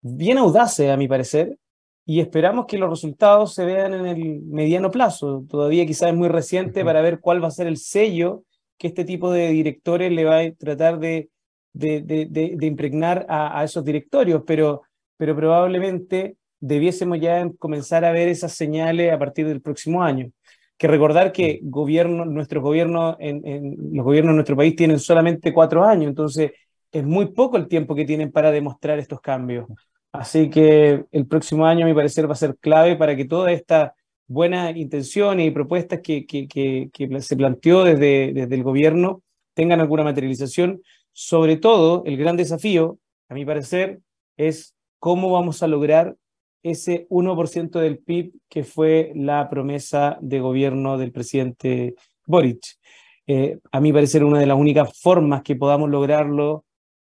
bien 0.00 0.38
audaces, 0.38 0.90
a 0.90 0.96
mi 0.96 1.08
parecer, 1.08 1.58
y 2.04 2.20
esperamos 2.20 2.66
que 2.66 2.78
los 2.78 2.88
resultados 2.88 3.54
se 3.54 3.64
vean 3.64 3.94
en 3.94 4.06
el 4.06 4.40
mediano 4.42 4.90
plazo. 4.90 5.44
Todavía 5.48 5.86
quizás 5.86 6.10
es 6.10 6.14
muy 6.14 6.28
reciente 6.28 6.84
para 6.84 7.02
ver 7.02 7.20
cuál 7.20 7.42
va 7.42 7.48
a 7.48 7.50
ser 7.50 7.66
el 7.66 7.78
sello 7.78 8.44
que 8.78 8.88
este 8.88 9.04
tipo 9.04 9.30
de 9.32 9.48
directores 9.48 10.12
le 10.12 10.24
va 10.24 10.38
a 10.38 10.52
tratar 10.52 10.98
de, 11.00 11.30
de, 11.72 12.00
de, 12.00 12.66
impregnar 12.66 13.26
a, 13.28 13.62
esos 13.64 13.84
directorios, 13.84 14.42
pero, 14.46 14.82
pero 15.16 15.34
probablemente 15.34 16.36
debiésemos 16.60 17.20
ya 17.20 17.48
comenzar 17.58 18.04
a 18.04 18.12
ver 18.12 18.28
esas 18.28 18.52
señales 18.52 19.12
a 19.12 19.18
partir 19.18 19.46
del 19.46 19.60
próximo 19.60 20.02
año. 20.02 20.30
Que 20.78 20.86
recordar 20.86 21.32
que 21.32 21.60
gobierno, 21.62 22.24
nuestros 22.24 22.62
gobiernos, 22.62 23.16
en, 23.18 23.46
en, 23.46 23.76
los 23.92 24.04
gobiernos 24.04 24.32
de 24.32 24.36
nuestro 24.36 24.56
país 24.56 24.76
tienen 24.76 24.98
solamente 24.98 25.52
cuatro 25.52 25.84
años, 25.84 26.08
entonces 26.08 26.52
es 26.90 27.04
muy 27.04 27.26
poco 27.26 27.56
el 27.56 27.68
tiempo 27.68 27.94
que 27.94 28.04
tienen 28.04 28.32
para 28.32 28.50
demostrar 28.50 28.98
estos 28.98 29.20
cambios. 29.20 29.66
Así 30.12 30.48
que 30.48 31.04
el 31.12 31.26
próximo 31.26 31.66
año, 31.66 31.84
a 31.84 31.88
mi 31.88 31.94
parecer, 31.94 32.28
va 32.28 32.32
a 32.32 32.36
ser 32.36 32.56
clave 32.56 32.96
para 32.96 33.14
que 33.16 33.24
toda 33.24 33.52
esta 33.52 33.94
buena 34.26 34.70
intención 34.70 35.40
y 35.40 35.50
propuestas 35.50 36.00
que, 36.02 36.26
que, 36.26 36.46
que, 36.48 37.20
se 37.20 37.36
planteó 37.36 37.84
desde, 37.84 38.32
desde 38.32 38.54
el 38.54 38.62
gobierno 38.62 39.22
tengan 39.54 39.80
alguna 39.80 40.04
materialización. 40.04 40.82
Sobre 41.12 41.56
todo, 41.56 42.04
el 42.06 42.16
gran 42.16 42.36
desafío, 42.36 42.98
a 43.28 43.34
mi 43.34 43.44
parecer, 43.44 44.00
es 44.36 44.74
cómo 44.98 45.30
vamos 45.30 45.62
a 45.62 45.66
lograr 45.66 46.16
ese 46.62 47.06
1% 47.10 47.80
del 47.80 47.98
PIB 47.98 48.32
que 48.48 48.64
fue 48.64 49.12
la 49.14 49.48
promesa 49.48 50.18
de 50.20 50.40
gobierno 50.40 50.98
del 50.98 51.12
presidente 51.12 51.94
Boric. 52.26 52.78
Eh, 53.26 53.58
a 53.72 53.80
mi 53.80 53.92
parecer, 53.92 54.24
una 54.24 54.40
de 54.40 54.46
las 54.46 54.56
únicas 54.56 54.98
formas 55.00 55.42
que 55.42 55.56
podamos 55.56 55.90
lograrlo 55.90 56.64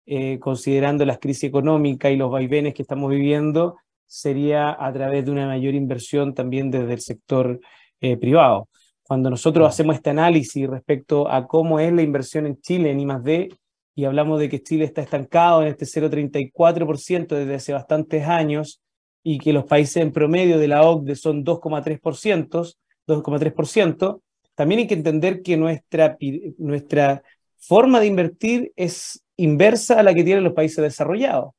eh, 0.07 0.39
considerando 0.39 1.05
las 1.05 1.19
crisis 1.19 1.45
económicas 1.45 2.13
y 2.13 2.17
los 2.17 2.31
vaivenes 2.31 2.75
que 2.75 2.83
estamos 2.83 3.11
viviendo, 3.11 3.77
sería 4.07 4.71
a 4.79 4.93
través 4.93 5.25
de 5.25 5.31
una 5.31 5.47
mayor 5.47 5.75
inversión 5.75 6.33
también 6.33 6.71
desde 6.71 6.93
el 6.93 7.01
sector 7.01 7.61
eh, 8.01 8.17
privado. 8.17 8.69
Cuando 9.03 9.31
nosotros 9.31 9.69
hacemos 9.69 9.97
este 9.97 10.11
análisis 10.11 10.69
respecto 10.69 11.29
a 11.29 11.47
cómo 11.47 11.81
es 11.81 11.93
la 11.93 12.03
inversión 12.03 12.47
en 12.47 12.61
Chile 12.61 12.91
en 12.91 13.01
I+D 13.01 13.49
y 13.95 14.05
hablamos 14.05 14.41
de 14.41 14.49
que 14.49 14.63
Chile 14.63 14.85
está 14.85 15.03
estancado 15.03 15.63
en 15.63 15.69
este 15.69 15.87
0,34% 15.87 17.35
desde 17.35 17.55
hace 17.55 17.73
bastantes 17.73 18.27
años 18.27 18.81
y 19.29 19.39
que 19.39 19.53
los 19.53 19.65
países 19.65 19.97
en 19.97 20.13
promedio 20.13 20.57
de 20.57 20.69
la 20.69 20.83
OCDE 20.83 21.17
son 21.17 21.45
2,3%, 21.45 22.77
2,3%, 23.09 24.21
también 24.55 24.79
hay 24.79 24.87
que 24.87 24.95
entender 24.95 25.43
que 25.43 25.57
nuestra, 25.57 26.17
nuestra 26.59 27.25
forma 27.59 27.99
de 27.99 28.07
invertir 28.07 28.73
es 28.77 29.21
inversa 29.37 29.99
a 29.99 30.05
la 30.05 30.15
que 30.15 30.23
tienen 30.23 30.45
los 30.45 30.53
países 30.53 30.81
desarrollados, 30.81 31.55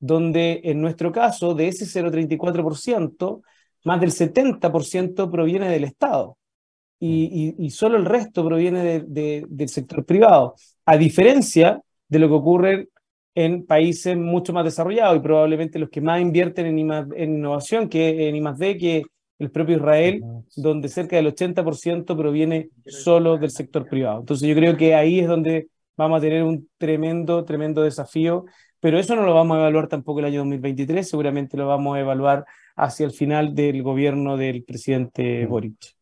donde 0.00 0.62
en 0.64 0.80
nuestro 0.80 1.12
caso, 1.12 1.54
de 1.54 1.68
ese 1.68 1.84
0,34%, 1.84 3.40
más 3.84 4.00
del 4.00 4.10
70% 4.10 5.30
proviene 5.30 5.68
del 5.68 5.84
Estado 5.84 6.36
y, 6.98 7.54
y, 7.56 7.70
solo 7.70 7.98
el 7.98 8.04
resto 8.04 8.44
proviene 8.44 9.04
de, 9.06 9.44
del 9.48 9.68
sector 9.68 10.04
privado, 10.04 10.56
a 10.86 10.96
diferencia 10.96 11.80
de 12.08 12.18
lo 12.18 12.26
que 12.26 12.34
ocurre 12.34 12.88
en 13.34 13.64
países 13.66 14.16
mucho 14.16 14.52
más 14.52 14.64
desarrollados 14.64 15.16
y 15.16 15.20
probablemente 15.20 15.78
los 15.78 15.88
que 15.88 16.00
más 16.00 16.20
invierten 16.20 16.66
en, 16.66 16.90
en 16.90 17.34
innovación 17.34 17.88
que 17.88 18.28
en 18.28 18.36
I+D, 18.36 18.78
que 18.78 19.02
el 19.38 19.50
propio 19.50 19.76
Israel, 19.76 20.22
donde 20.56 20.88
cerca 20.88 21.16
del 21.16 21.26
80% 21.34 22.16
proviene 22.16 22.70
solo 22.86 23.38
del 23.38 23.50
sector 23.50 23.88
privado. 23.88 24.20
Entonces 24.20 24.48
yo 24.48 24.54
creo 24.54 24.76
que 24.76 24.94
ahí 24.94 25.20
es 25.20 25.26
donde 25.26 25.68
vamos 25.96 26.18
a 26.18 26.20
tener 26.20 26.44
un 26.44 26.68
tremendo, 26.78 27.44
tremendo 27.44 27.82
desafío, 27.82 28.44
pero 28.80 28.98
eso 28.98 29.16
no 29.16 29.22
lo 29.24 29.34
vamos 29.34 29.56
a 29.56 29.60
evaluar 29.60 29.88
tampoco 29.88 30.20
el 30.20 30.26
año 30.26 30.40
2023, 30.40 31.08
seguramente 31.08 31.56
lo 31.56 31.66
vamos 31.66 31.96
a 31.96 32.00
evaluar 32.00 32.44
hacia 32.76 33.06
el 33.06 33.12
final 33.12 33.54
del 33.54 33.82
gobierno 33.82 34.36
del 34.36 34.64
presidente 34.64 35.46
Boric. 35.46 35.96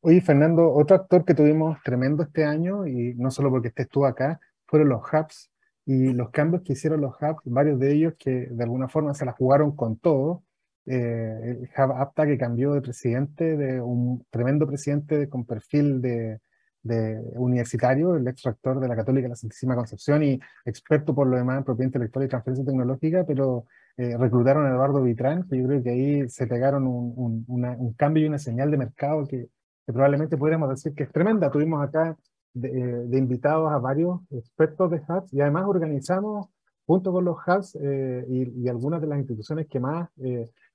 Oye, 0.00 0.20
Fernando, 0.20 0.72
otro 0.72 0.96
actor 0.96 1.24
que 1.24 1.34
tuvimos 1.34 1.78
tremendo 1.84 2.22
este 2.22 2.44
año, 2.44 2.86
y 2.86 3.14
no 3.14 3.30
solo 3.30 3.50
porque 3.50 3.68
estés 3.68 3.88
tú 3.88 4.04
acá, 4.04 4.40
fueron 4.66 4.88
los 4.88 5.00
hubs 5.12 5.51
y 5.84 6.12
los 6.12 6.30
cambios 6.30 6.62
que 6.62 6.74
hicieron 6.74 7.00
los 7.00 7.14
hubs, 7.20 7.42
varios 7.44 7.78
de 7.78 7.92
ellos 7.92 8.14
que 8.18 8.48
de 8.50 8.62
alguna 8.62 8.88
forma 8.88 9.14
se 9.14 9.24
la 9.24 9.32
jugaron 9.32 9.74
con 9.74 9.96
todo. 9.98 10.44
Eh, 10.86 11.58
el 11.62 11.70
hub 11.76 11.92
APTA 11.92 12.26
que 12.26 12.38
cambió 12.38 12.72
de 12.72 12.82
presidente, 12.82 13.56
de 13.56 13.80
un 13.80 14.24
tremendo 14.30 14.66
presidente 14.66 15.28
con 15.28 15.44
perfil 15.44 16.00
de, 16.00 16.40
de 16.82 17.20
universitario, 17.36 18.16
el 18.16 18.26
ex 18.26 18.42
rector 18.42 18.80
de 18.80 18.88
la 18.88 18.96
Católica 18.96 19.24
de 19.24 19.30
la 19.30 19.36
Santísima 19.36 19.76
Concepción 19.76 20.22
y 20.22 20.40
experto 20.64 21.14
por 21.14 21.26
lo 21.28 21.36
demás 21.36 21.58
en 21.58 21.64
propiedad 21.64 21.88
intelectual 21.88 22.24
y 22.24 22.28
transferencia 22.28 22.64
tecnológica, 22.64 23.24
pero 23.26 23.66
eh, 23.96 24.16
reclutaron 24.16 24.66
a 24.66 24.70
Eduardo 24.70 25.02
Vitrán, 25.02 25.48
que 25.48 25.58
yo 25.58 25.66
creo 25.66 25.82
que 25.82 25.90
ahí 25.90 26.28
se 26.28 26.46
pegaron 26.46 26.86
un, 26.86 27.44
un, 27.46 27.92
cambio 27.94 28.24
y 28.24 28.28
una 28.28 28.38
señal 28.38 28.70
de 28.70 28.78
mercado 28.78 29.26
que, 29.26 29.48
que, 29.86 29.92
probablemente 29.92 30.36
podríamos 30.36 30.70
decir 30.70 30.94
que 30.94 31.04
es 31.04 31.12
tremenda. 31.12 31.50
Tuvimos 31.50 31.86
acá 31.86 32.16
de, 32.54 32.68
eh, 32.68 33.18
invitados 33.18 33.70
a 33.70 33.78
varios 33.78 34.20
expertos 34.30 34.90
de 34.90 35.02
hubs 35.08 35.32
y 35.32 35.40
además 35.40 35.64
organizamos 35.66 36.48
junto 36.86 37.12
con 37.12 37.24
los 37.24 37.36
hubs 37.46 37.76
eh, 37.80 38.24
y, 38.28 38.64
y, 38.64 38.68
algunas 38.68 39.00
de 39.00 39.06
las 39.06 39.18
instituciones 39.18 39.66
que 39.68 39.80
más 39.80 40.08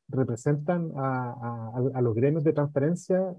representan 0.07 0.91
a, 0.95 1.31
a, 1.31 1.81
a, 1.95 2.01
los 2.01 2.15
gremios 2.15 2.43
de 2.43 2.53
transferencia 2.53 3.35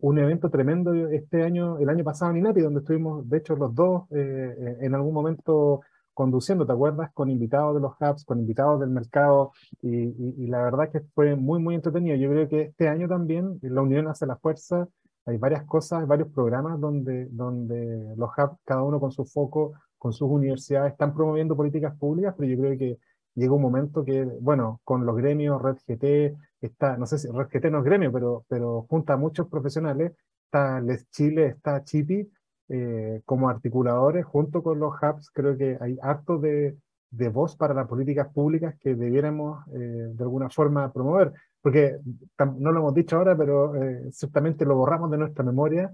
un 0.00 0.18
evento 0.18 0.48
tremendo 0.50 0.94
este 0.94 1.42
año, 1.42 1.78
el 1.78 1.88
año 1.88 2.04
pasado 2.04 2.30
en 2.30 2.38
INAPI, 2.38 2.60
donde 2.60 2.80
estuvimos, 2.80 3.28
de 3.28 3.38
hecho, 3.38 3.56
los 3.56 3.74
dos 3.74 4.04
eh, 4.10 4.76
en 4.80 4.94
algún 4.94 5.12
momento 5.12 5.80
conduciendo, 6.14 6.66
¿te 6.66 6.72
acuerdas? 6.72 7.10
Con 7.12 7.30
invitados 7.30 7.74
de 7.74 7.80
los 7.80 7.92
hubs, 8.00 8.24
con 8.24 8.38
invitados 8.38 8.80
del 8.80 8.90
mercado, 8.90 9.52
y, 9.82 10.46
la 10.46 10.62
verdad 10.62 10.90
que 10.90 11.00
fue 11.14 11.36
muy, 11.36 11.60
muy 11.60 11.74
entretenido. 11.74 12.16
Yo 12.16 12.30
creo 12.30 12.48
que 12.48 12.62
este 12.62 12.88
año 12.88 13.08
también 13.08 13.58
la 13.62 13.82
unión 13.82 14.08
hace 14.08 14.26
la 14.26 14.36
fuerza, 14.36 14.88
hay 15.28 15.36
varias 15.36 15.64
cosas, 15.64 16.06
varios 16.06 16.28
programas 16.28 16.80
donde, 16.80 17.26
donde 17.26 18.14
los 18.16 18.30
hubs, 18.36 18.58
cada 18.64 18.82
uno 18.82 18.98
con 18.98 19.12
su 19.12 19.26
foco, 19.26 19.74
con 19.98 20.12
sus 20.12 20.28
universidades, 20.28 20.92
están 20.92 21.14
promoviendo 21.14 21.54
políticas 21.54 21.94
públicas, 21.96 22.34
pero 22.36 22.48
yo 22.48 22.58
creo 22.58 22.78
que 22.78 22.98
llega 23.34 23.52
un 23.52 23.62
momento 23.62 24.04
que, 24.04 24.24
bueno, 24.24 24.80
con 24.84 25.04
los 25.04 25.16
gremios, 25.16 25.60
Red 25.60 25.76
GT, 25.86 26.34
está, 26.62 26.96
no 26.96 27.06
sé 27.06 27.18
si 27.18 27.28
Red 27.28 27.48
GT 27.48 27.70
no 27.70 27.78
es 27.78 27.84
gremio, 27.84 28.10
pero, 28.10 28.44
pero 28.48 28.86
junta 28.88 29.14
a 29.14 29.16
muchos 29.16 29.48
profesionales, 29.48 30.12
está 30.44 30.80
Les 30.80 31.08
Chile, 31.10 31.46
está 31.48 31.84
Chipi, 31.84 32.26
eh, 32.70 33.20
como 33.26 33.50
articuladores, 33.50 34.24
junto 34.24 34.62
con 34.62 34.78
los 34.78 34.94
hubs, 34.94 35.30
creo 35.30 35.58
que 35.58 35.76
hay 35.80 35.98
harto 36.00 36.38
de, 36.38 36.78
de 37.10 37.28
voz 37.28 37.54
para 37.56 37.74
las 37.74 37.86
políticas 37.86 38.28
públicas 38.32 38.76
que 38.80 38.94
debiéramos 38.94 39.66
eh, 39.68 39.78
de 39.78 40.22
alguna 40.22 40.48
forma 40.48 40.90
promover, 40.92 41.32
porque 41.68 41.98
no 42.38 42.72
lo 42.72 42.80
hemos 42.80 42.94
dicho 42.94 43.16
ahora, 43.16 43.36
pero 43.36 43.76
eh, 43.76 44.10
ciertamente 44.10 44.64
lo 44.64 44.74
borramos 44.74 45.10
de 45.10 45.18
nuestra 45.18 45.44
memoria, 45.44 45.92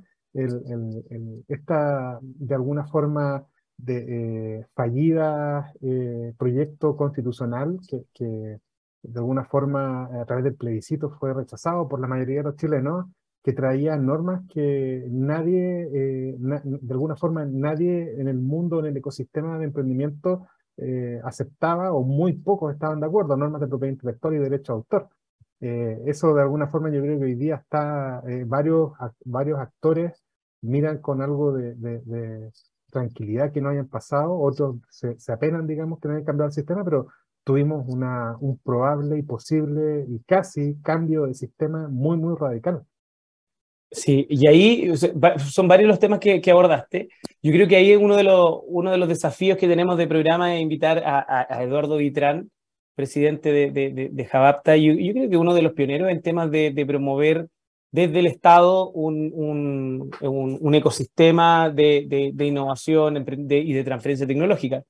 esta 1.48 2.18
de 2.22 2.54
alguna 2.54 2.84
forma 2.86 3.44
de 3.76 4.58
eh, 4.60 4.66
fallida 4.72 5.72
eh, 5.80 6.32
proyecto 6.38 6.96
constitucional 6.96 7.80
que, 7.88 8.04
que, 8.14 8.60
de 9.02 9.18
alguna 9.18 9.44
forma 9.44 10.04
a 10.20 10.24
través 10.26 10.44
del 10.44 10.54
plebiscito 10.54 11.10
fue 11.10 11.34
rechazado 11.34 11.88
por 11.88 11.98
la 12.00 12.06
mayoría 12.06 12.38
de 12.38 12.44
los 12.44 12.56
chilenos, 12.56 13.06
que 13.42 13.52
traía 13.52 13.96
normas 13.96 14.42
que 14.48 15.04
nadie, 15.10 15.88
eh, 15.92 16.36
de 16.38 16.92
alguna 16.94 17.16
forma 17.16 17.44
nadie 17.44 18.14
en 18.20 18.28
el 18.28 18.38
mundo, 18.38 18.78
en 18.78 18.86
el 18.86 18.96
ecosistema 18.96 19.58
de 19.58 19.64
emprendimiento 19.64 20.46
aceptaba 21.24 21.92
o 21.92 22.02
muy 22.04 22.32
pocos 22.32 22.72
estaban 22.72 23.00
de 23.00 23.06
acuerdo, 23.06 23.36
normas 23.36 23.60
de 23.60 23.66
propiedad 23.66 23.92
intelectual 23.92 24.34
y 24.34 24.38
derecho 24.38 24.72
de 24.72 24.76
autor. 24.76 25.08
Eso 25.60 26.34
de 26.34 26.42
alguna 26.42 26.66
forma 26.66 26.90
yo 26.90 27.00
creo 27.00 27.18
que 27.18 27.24
hoy 27.24 27.34
día 27.34 27.56
está, 27.56 28.22
varios, 28.46 28.92
varios 29.24 29.58
actores 29.58 30.22
miran 30.64 30.98
con 30.98 31.22
algo 31.22 31.52
de, 31.52 32.50
tranquilidad 32.90 33.52
que 33.52 33.60
no 33.60 33.70
hayan 33.70 33.88
pasado, 33.88 34.38
otros 34.38 34.76
se, 34.88 35.32
apenan, 35.32 35.66
digamos, 35.66 35.98
que 35.98 36.06
no 36.06 36.14
hayan 36.14 36.24
cambiado 36.24 36.48
el 36.48 36.54
sistema, 36.54 36.84
pero 36.84 37.08
tuvimos 37.42 37.84
una, 37.88 38.36
un 38.40 38.56
probable 38.58 39.18
y 39.18 39.22
posible 39.22 40.06
y 40.08 40.20
casi 40.20 40.76
cambio 40.80 41.26
de 41.26 41.34
sistema 41.34 41.88
muy, 41.88 42.16
muy 42.16 42.36
radical. 42.36 42.84
Sí, 43.90 44.26
y 44.28 44.46
ahí 44.48 44.92
son 44.96 45.68
varios 45.68 45.88
los 45.88 45.98
temas 45.98 46.18
que, 46.18 46.40
que, 46.40 46.50
abordaste. 46.50 47.08
Yo 47.42 47.52
creo 47.52 47.68
que 47.68 47.76
ahí 47.76 47.94
uno 47.94 48.16
de, 48.16 48.24
los, 48.24 48.60
uno 48.66 48.90
de 48.90 48.98
los 48.98 49.08
desafíos 49.08 49.56
que 49.56 49.68
tenemos 49.68 49.96
de 49.96 50.08
programa 50.08 50.54
es 50.54 50.62
invitar 50.62 51.02
a, 51.04 51.46
a, 51.48 51.62
Eduardo 51.62 51.96
Vitrán, 51.96 52.50
presidente 52.94 53.52
de, 53.52 53.70
de, 53.70 54.10
de, 54.12 54.24
Javapta, 54.24 54.76
y 54.76 55.06
yo, 55.06 55.12
creo 55.12 55.30
que 55.30 55.36
uno 55.36 55.54
de 55.54 55.62
los 55.62 55.72
pioneros 55.72 56.10
en 56.10 56.22
temas 56.22 56.50
de, 56.50 56.84
promover 56.86 57.48
desde 57.90 58.20
el 58.20 58.26
Estado 58.26 58.90
un, 58.90 59.30
un, 59.34 60.10
un, 60.20 60.74
ecosistema 60.74 61.70
de, 61.70 62.32
de, 62.34 62.46
innovación 62.46 63.24
y 63.48 63.72
de 63.72 63.84
transferencia 63.84 64.26
tecnológica. 64.26 64.82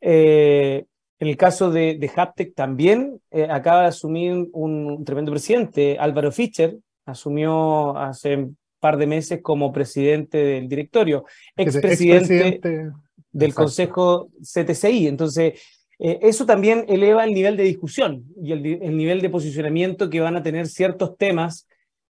Eh, 0.00 0.84
en 1.22 1.28
el 1.28 1.36
caso 1.36 1.70
de, 1.70 1.98
de 1.98 2.10
Haptec 2.14 2.54
también 2.54 3.20
eh, 3.30 3.46
acaba 3.48 3.82
de 3.82 3.88
asumir 3.88 4.48
un, 4.52 5.04
tremendo 5.04 5.30
presidente, 5.30 5.96
Álvaro 5.98 6.32
Fischer, 6.32 6.76
asumió 7.06 7.96
hace 7.96 8.36
un 8.36 8.56
par 8.80 8.96
de 8.96 9.06
meses 9.06 9.40
como 9.40 9.72
presidente 9.72 10.38
del 10.38 10.68
directorio, 10.68 11.24
expresidente 11.56 12.48
ex 12.48 12.92
del 13.30 13.54
Consejo 13.54 14.30
CTCI. 14.40 15.06
Entonces, 15.06 15.60
eh, 16.04 16.18
eso 16.20 16.44
también 16.44 16.84
eleva 16.88 17.22
el 17.22 17.32
nivel 17.32 17.56
de 17.56 17.62
discusión 17.62 18.24
y 18.42 18.50
el, 18.50 18.66
el 18.66 18.96
nivel 18.96 19.20
de 19.20 19.30
posicionamiento 19.30 20.10
que 20.10 20.18
van 20.18 20.34
a 20.34 20.42
tener 20.42 20.66
ciertos 20.66 21.16
temas 21.16 21.68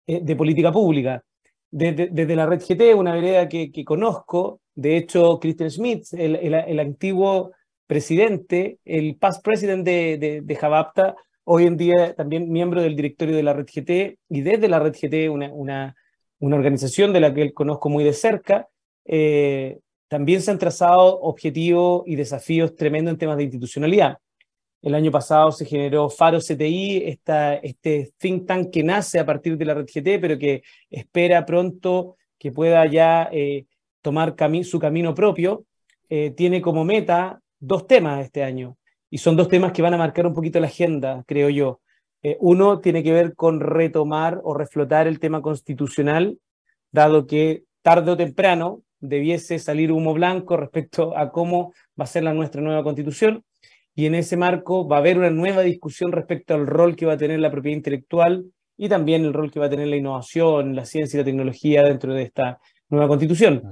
eh, 0.07 0.21
de 0.23 0.37
política 0.37 0.71
pública. 0.71 1.25
Desde, 1.73 2.37
la 2.37 2.47
red 2.47 2.61
GT, 2.61 2.95
una 2.95 3.15
vereda 3.15 3.49
que, 3.49 3.85
conozco, 3.85 4.61
de 4.77 4.97
hecho, 4.97 5.41
Christian 5.41 5.71
Schmidt, 5.71 6.05
el, 6.13 6.37
el, 6.37 6.79
antiguo 6.79 7.51
presidente, 7.89 8.79
el 8.85 9.17
past 9.17 9.45
president 9.45 9.85
de, 9.85 10.43
de, 10.45 10.57
Javapta, 10.57 11.17
hoy 11.43 11.67
en 11.67 11.77
día 11.77 12.15
también 12.15 12.51
miembro 12.51 12.83
del 12.83 12.95
directorio 12.95 13.35
de 13.35 13.43
la 13.43 13.55
red 13.55 13.67
GT, 13.67 14.19
y 14.29 14.41
desde 14.41 14.69
la 14.69 14.79
red 14.79 14.95
GT, 14.95 15.29
una, 15.31 15.53
una, 15.53 15.97
una 16.39 16.57
organización 16.57 17.13
de 17.13 17.21
la 17.21 17.35
que 17.35 17.53
conozco 17.53 17.89
muy 17.89 18.05
de 18.05 18.13
cerca, 18.13 18.69
eh, 19.05 19.79
también 20.11 20.43
se 20.43 20.51
han 20.51 20.59
trazado 20.59 21.21
objetivos 21.21 22.03
y 22.05 22.17
desafíos 22.17 22.75
tremendos 22.75 23.13
en 23.13 23.19
temas 23.19 23.37
de 23.37 23.45
institucionalidad. 23.45 24.19
El 24.83 24.97
año 24.97 25.13
pasado 25.13 25.53
se 25.53 25.65
generó 25.65 26.11
Faro 26.11 26.41
CTI, 26.41 27.05
esta, 27.07 27.55
este 27.55 28.13
think 28.19 28.45
tank 28.45 28.71
que 28.73 28.83
nace 28.83 29.21
a 29.21 29.25
partir 29.25 29.57
de 29.57 29.65
la 29.65 29.75
red 29.75 29.87
GT, 29.87 30.19
pero 30.21 30.37
que 30.37 30.65
espera 30.91 31.47
pronto 31.47 32.17
que 32.41 32.51
pueda 32.51 32.85
ya 32.87 33.29
eh, 33.31 33.67
tomar 34.03 34.35
su 34.65 34.81
camino 34.81 35.15
propio. 35.15 35.65
Eh, 36.09 36.33
tiene 36.33 36.61
como 36.61 36.85
meta 36.85 37.41
dos 37.61 37.87
temas 37.87 38.25
este 38.25 38.43
año, 38.43 38.77
y 39.11 39.19
son 39.19 39.37
dos 39.37 39.47
temas 39.47 39.71
que 39.71 39.83
van 39.83 39.95
a 39.95 39.99
marcar 39.99 40.27
un 40.27 40.35
poquito 40.35 40.59
la 40.59 40.67
agenda, 40.67 41.23
creo 41.25 41.51
yo. 41.51 41.83
Eh, 42.25 42.37
uno 42.41 42.81
tiene 42.81 43.05
que 43.05 43.13
ver 43.13 43.37
con 43.37 43.61
retomar 43.61 44.41
o 44.43 44.55
reflotar 44.55 45.07
el 45.07 45.21
tema 45.21 45.41
constitucional, 45.41 46.37
dado 46.91 47.29
que 47.29 47.63
tarde 47.83 48.11
o 48.11 48.17
temprano 48.17 48.83
debiese 49.01 49.59
salir 49.59 49.93
humo 49.93 50.15
blanco 50.15 50.57
respecto 50.57 51.17
a 51.17 51.33
cómo 51.33 51.73
va 51.99 52.05
a 52.05 52.07
ser 52.07 52.23
la 52.23 52.35
nuestra 52.35 52.61
nueva 52.61 52.83
constitución 52.83 53.45
y 53.95 54.07
en 54.07 54.15
ese 54.15 54.37
marco 54.37 54.87
va 54.87 54.97
a 54.97 54.99
haber 55.01 55.19
una 55.19 55.31
nueva 55.31 55.63
discusión 55.63 56.13
respecto 56.13 56.55
al 56.55 56.67
rol 56.67 56.97
que 56.97 57.07
va 57.07 57.15
a 57.15 57.19
tener 57.19 57.41
la 57.41 57.51
propiedad 57.51 57.77
intelectual 57.77 58.47
y 58.77 58.89
también 58.89 59.25
el 59.25 59.35
rol 59.35 59.51
que 59.51 59.61
va 59.61 59.67
a 59.67 59.71
tener 59.71 59.89
la 59.89 59.97
innovación, 59.97 60.75
la 60.75 60.87
ciencia 60.87 61.17
y 61.17 61.21
la 61.21 61.25
tecnología 61.25 61.83
dentro 61.83 62.15
de 62.15 62.23
esta 62.23 62.61
nueva 62.89 63.09
constitución. 63.09 63.63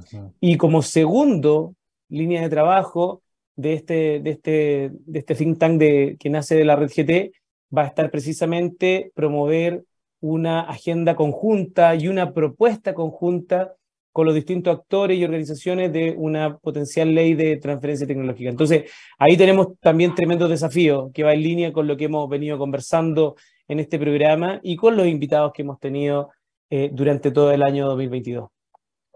Y 0.40 0.56
como 0.56 0.82
segundo 0.82 1.74
línea 2.08 2.42
de 2.42 2.50
trabajo 2.50 3.22
de 3.56 3.72
este, 3.72 4.20
de 4.20 4.30
este, 4.30 4.90
de 4.92 5.18
este 5.18 5.34
think 5.34 5.58
tank 5.58 5.78
de, 5.78 6.16
que 6.20 6.30
nace 6.30 6.56
de 6.56 6.64
la 6.64 6.76
red 6.76 6.90
GT, 6.94 7.32
va 7.74 7.82
a 7.82 7.86
estar 7.86 8.10
precisamente 8.10 9.10
promover 9.14 9.84
una 10.20 10.60
agenda 10.60 11.16
conjunta 11.16 11.94
y 11.94 12.08
una 12.08 12.32
propuesta 12.34 12.92
conjunta 12.92 13.74
con 14.12 14.26
los 14.26 14.34
distintos 14.34 14.76
actores 14.76 15.18
y 15.18 15.24
organizaciones 15.24 15.92
de 15.92 16.14
una 16.16 16.58
potencial 16.58 17.14
ley 17.14 17.34
de 17.34 17.56
transferencia 17.56 18.06
tecnológica. 18.06 18.50
Entonces, 18.50 18.90
ahí 19.18 19.36
tenemos 19.36 19.78
también 19.80 20.14
tremendos 20.14 20.50
desafíos 20.50 21.10
que 21.12 21.22
va 21.22 21.34
en 21.34 21.42
línea 21.42 21.72
con 21.72 21.86
lo 21.86 21.96
que 21.96 22.06
hemos 22.06 22.28
venido 22.28 22.58
conversando 22.58 23.36
en 23.68 23.80
este 23.80 23.98
programa 23.98 24.60
y 24.62 24.76
con 24.76 24.96
los 24.96 25.06
invitados 25.06 25.52
que 25.54 25.62
hemos 25.62 25.78
tenido 25.78 26.30
eh, 26.70 26.90
durante 26.92 27.30
todo 27.30 27.52
el 27.52 27.62
año 27.62 27.86
2022. 27.86 28.48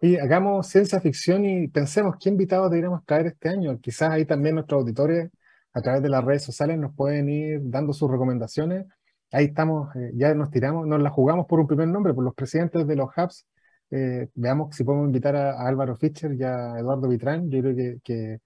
Y 0.01 0.17
hagamos 0.17 0.67
ciencia 0.67 1.01
ficción 1.01 1.45
y 1.45 1.69
pensemos 1.69 2.17
qué 2.21 2.29
invitados 2.29 2.71
deberíamos 2.71 3.05
traer 3.05 3.27
este 3.27 3.49
año. 3.49 3.79
Quizás 3.81 4.11
ahí 4.11 4.25
también 4.25 4.57
nuestros 4.57 4.81
auditores 4.81 5.31
a 5.73 5.81
través 5.81 6.03
de 6.03 6.09
las 6.09 6.25
redes 6.25 6.43
sociales 6.43 6.79
nos 6.79 6.95
pueden 6.95 7.29
ir 7.29 7.61
dando 7.63 7.93
sus 7.93 8.11
recomendaciones. 8.11 8.87
Ahí 9.31 9.47
estamos, 9.47 9.95
eh, 9.97 10.11
ya 10.15 10.35
nos 10.35 10.51
tiramos, 10.51 10.87
nos 10.87 11.01
la 11.01 11.11
jugamos 11.11 11.47
por 11.47 11.61
un 11.61 11.67
primer 11.67 11.89
nombre, 11.89 12.13
por 12.15 12.25
los 12.25 12.35
presidentes 12.35 12.87
de 12.87 12.97
los 12.97 13.09
hubs. 13.17 13.47
Eh, 13.93 14.29
veamos 14.35 14.75
si 14.75 14.85
podemos 14.85 15.07
invitar 15.07 15.37
a, 15.37 15.67
Álvaro 15.69 15.97
Fischer 15.97 16.35
y 16.35 16.43
a 16.43 16.79
Eduardo 16.79 17.09
Vitrán. 17.09 17.51
Yo 17.51 17.61
creo 17.61 17.77
que, 17.77 18.01
que, 18.03 18.41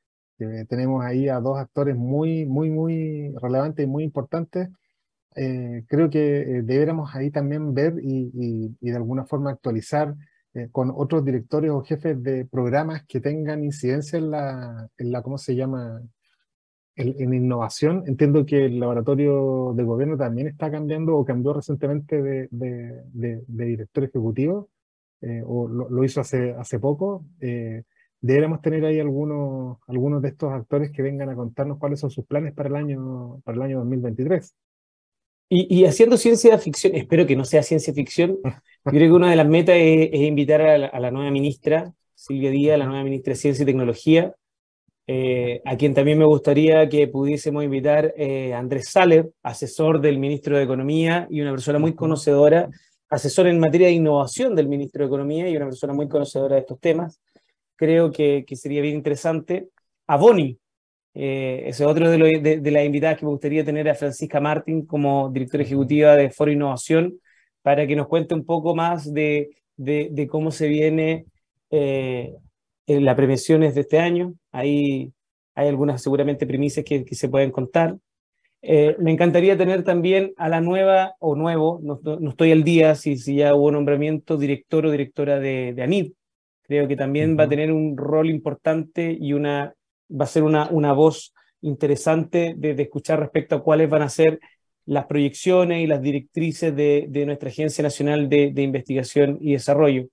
tenemos 0.69 1.03
ahí 1.03 1.29
a 1.31 1.41
dos 1.41 1.59
actores 1.59 1.97
muy, 1.97 2.45
muy, 2.45 2.69
muy 2.71 3.33
relevantes 3.41 3.85
y 3.85 3.89
muy 3.89 4.05
importantes. 4.05 4.69
Eh, 5.35 5.85
creo 5.89 6.11
que 6.11 6.63
deberíamos 6.65 7.15
ahí 7.15 7.31
también 7.31 7.73
ver 7.75 7.95
y, 8.03 8.31
y, 8.35 8.77
y 8.81 8.91
de 8.91 8.97
alguna 8.97 9.25
forma 9.25 9.51
actualizar 9.51 10.15
con 10.73 10.91
otros 10.95 11.23
directores 11.25 11.71
o 11.71 11.83
jefes 11.83 12.23
de 12.23 12.47
programas 12.47 13.05
que 13.07 13.21
tengan 13.21 13.63
incidencia 13.63 14.19
en 14.19 14.31
la, 14.31 14.89
en 14.97 15.13
la 15.13 15.23
¿cómo 15.23 15.37
se 15.37 15.55
llama? 15.55 16.01
en 16.97 17.35
innovación, 17.35 18.05
entiendo 18.07 18.47
que 18.47 18.65
el 18.65 18.81
laboratorio 18.81 19.75
de 19.77 19.85
gobierno 19.85 20.17
también 20.17 20.49
está 20.49 20.71
cambiando 20.71 21.15
o 21.15 21.27
cambió 21.27 21.53
recientemente 21.53 22.23
de, 22.23 22.49
de, 22.51 23.45
director 23.47 24.05
ejecutivo, 24.05 24.71
eh, 25.21 25.43
o 25.45 25.69
lo, 25.69 26.05
hizo 26.05 26.21
hace, 26.21 26.53
hace 26.53 26.79
poco. 26.79 27.25
Eh, 27.41 27.83
deberíamos 28.21 28.61
tener 28.61 28.85
ahí 28.85 29.01
algunos, 29.01 29.79
algunos 29.87 30.23
de 30.23 30.29
estos 30.29 30.53
actores 30.53 30.91
que 30.91 31.03
vengan 31.03 31.31
a 31.31 31.35
contarnos 31.35 31.79
cuáles 31.79 32.01
son 32.01 32.11
sus 32.11 32.27
planes 32.27 32.55
para 32.55 32.69
el 32.69 32.77
año, 32.77 33.41
para 33.45 33.57
el 33.57 33.63
año 33.63 33.79
2023. 33.79 34.55
Y, 35.49 35.75
y 35.75 35.85
haciendo 35.85 36.17
ciencia 36.17 36.59
ficción, 36.59 36.95
espero 36.97 37.27
que 37.27 37.37
no 37.37 37.45
sea 37.45 37.63
ciencia 37.63 37.95
ficción, 37.95 38.39
yo 38.45 38.91
creo 38.91 39.09
que 39.09 39.13
una 39.13 39.31
de 39.31 39.37
las 39.37 39.49
metas 39.49 39.77
es, 39.79 40.15
invitar 40.15 40.61
a 40.61 40.79
la, 40.79 40.87
a 40.87 41.01
la, 41.01 41.11
nueva 41.11 41.31
ministra, 41.31 41.93
Silvia 42.15 42.51
Díaz, 42.51 42.79
la 42.79 42.87
nueva 42.87 43.05
ministra 43.05 43.33
de 43.33 43.37
Ciencia 43.37 43.63
y 43.63 43.67
Tecnología, 43.67 44.35
eh, 45.09 45.63
a 45.65 45.77
quien 45.77 45.95
también 45.95 46.19
me 46.19 46.25
gustaría 46.25 46.89
que 46.89 47.07
pudiésemos 47.07 47.63
invitar 47.63 48.13
eh, 48.17 48.53
Andrés 48.55 48.89
Saler, 48.91 49.31
asesor 49.43 50.01
del 50.01 50.19
ministro 50.19 50.57
de 50.57 50.65
Economía 50.65 51.29
y 51.31 51.41
una 51.41 51.53
persona 51.53 51.79
muy 51.79 51.95
conocedora, 51.95 52.69
asesor 53.09 53.47
en 53.47 53.61
materia 53.61 53.89
de 53.89 53.95
innovación 53.95 54.55
del 54.55 54.69
ministro 54.69 55.03
de 55.03 55.07
Economía 55.07 55.49
y 55.49 55.57
una 55.57 55.67
persona 55.67 55.93
muy 55.93 56.09
conocedora 56.09 56.57
de 56.57 56.61
estos 56.63 56.81
temas. 56.81 57.21
Creo 57.77 58.11
que, 58.11 58.45
que 58.47 58.57
sería 58.57 58.83
bien 58.83 58.97
interesante. 58.97 59.69
A 60.07 60.17
Boni, 60.17 60.59
eh, 61.15 61.65
ese 61.67 61.85
otro 61.85 62.11
de, 62.11 62.61
de, 62.61 62.71
las 62.71 62.85
invitadas 62.85 63.19
que 63.19 63.25
me 63.25 63.33
gustaría 63.33 63.65
tener 63.65 63.89
a 63.89 63.95
Francisca 63.95 64.41
Martín 64.41 64.87
como 64.87 65.31
directora 65.31 65.63
ejecutiva 65.65 66.17
de 66.17 66.31
Foro 66.31 66.53
Innovación, 66.53 67.21
para 67.63 67.87
que 67.87 67.97
nos 67.97 68.07
cuente 68.07 68.35
un 68.35 68.45
poco 68.45 68.75
más 68.75 69.13
de, 69.13 69.51
de 69.77 70.29
cómo 70.31 70.51
se 70.51 70.69
viene 70.69 71.27
eh, 71.71 72.35
la 72.87 73.17
prevención 73.17 73.63
es 73.63 73.75
de 73.75 73.81
este 73.83 73.99
año, 73.99 74.35
ahí 74.53 75.13
hay 75.55 75.69
algunas 75.69 76.03
seguramente 76.03 76.47
primicias 76.47 76.85
que, 76.85 77.05
se 77.11 77.29
pueden 77.29 77.51
contar. 77.51 77.97
Eh, 78.63 78.97
me 78.99 79.13
encantaría 79.13 79.57
tener 79.57 79.85
también 79.85 80.33
a 80.37 80.49
la 80.49 80.61
nueva 80.61 81.15
o 81.21 81.37
nuevo, 81.37 81.81
no, 81.83 82.01
estoy 82.29 82.53
al 82.53 82.65
día 82.65 82.95
si, 82.95 83.17
si, 83.17 83.37
ya 83.37 83.55
hubo 83.55 83.71
nombramiento, 83.71 84.37
director 84.37 84.87
o 84.87 84.91
directora 84.91 85.39
de, 85.39 85.73
de 85.75 85.83
ANID. 85.83 86.13
Creo 86.63 86.89
que 86.89 86.97
también 86.97 87.39
va 87.39 87.45
a 87.45 87.49
tener 87.49 87.71
un 87.71 87.97
rol 87.97 88.29
importante 88.29 89.17
y 89.19 89.33
una, 89.35 89.75
va 90.11 90.25
a 90.25 90.29
ser 90.29 90.43
una, 90.43 90.69
una 90.71 90.93
voz 90.93 91.33
interesante 91.61 92.55
de, 92.57 92.71
escuchar 92.83 93.21
respecto 93.21 93.57
a 93.57 93.63
cuáles 93.63 93.89
van 93.89 94.03
a 94.03 94.09
ser 94.09 94.41
las 94.85 95.07
proyecciones 95.07 95.83
y 95.83 95.87
las 95.87 96.03
directrices 96.03 96.75
de, 96.75 97.07
de 97.09 97.27
nuestra 97.27 97.51
Agencia 97.51 97.83
Nacional 97.83 98.29
de, 98.29 98.53
de 98.53 98.63
Investigación 98.63 99.39
y 99.41 99.53
Desarrollo. 99.53 100.09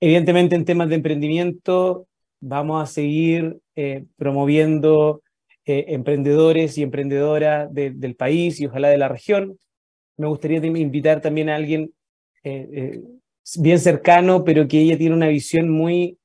Evidentemente 0.00 0.54
en 0.54 0.64
temas 0.64 0.88
de 0.88 0.96
emprendimiento 0.96 2.06
vamos 2.40 2.82
a 2.82 2.86
seguir 2.86 3.58
eh, 3.74 4.04
promoviendo 4.16 5.22
eh, 5.66 5.86
emprendedores 5.88 6.78
y 6.78 6.82
emprendedoras 6.82 7.68
del 7.72 8.14
país 8.14 8.60
y 8.60 8.66
ojalá 8.66 8.88
de 8.88 8.98
la 8.98 9.08
región. 9.08 9.58
Me 10.16 10.28
gustaría 10.28 10.64
invitar 10.64 11.20
también 11.20 11.50
a 11.50 11.56
alguien 11.56 11.92
eh, 12.44 13.02
bien 13.58 13.78
cercano, 13.78 14.44
pero 14.44 14.68
que 14.68 14.80
ella 14.80 14.96
tiene 14.96 15.14
una 15.14 15.28
visión 15.28 15.68
muy, 15.68 16.18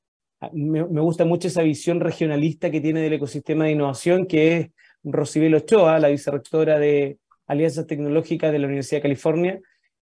me, 0.54 0.84
gusta 0.84 1.26
mucho 1.26 1.48
esa 1.48 1.64
visión 1.64 2.00
regionalista 2.00 2.72
que 2.72 2.82
tiene 2.82 3.02
del 3.02 3.14
ecosistema 3.14 3.66
de 3.66 3.72
innovación, 3.72 4.28
que 4.28 4.58
es 4.58 4.70
Rosibel 5.04 5.56
Ochoa, 5.56 6.00
la 6.00 6.10
vicerrectora 6.10 6.80
de 6.80 7.18
Alianzas 7.48 7.88
Tecnológicas 7.88 8.52
de 8.52 8.60
la 8.60 8.68
Universidad 8.68 9.00
de 9.00 9.04
California 9.04 9.60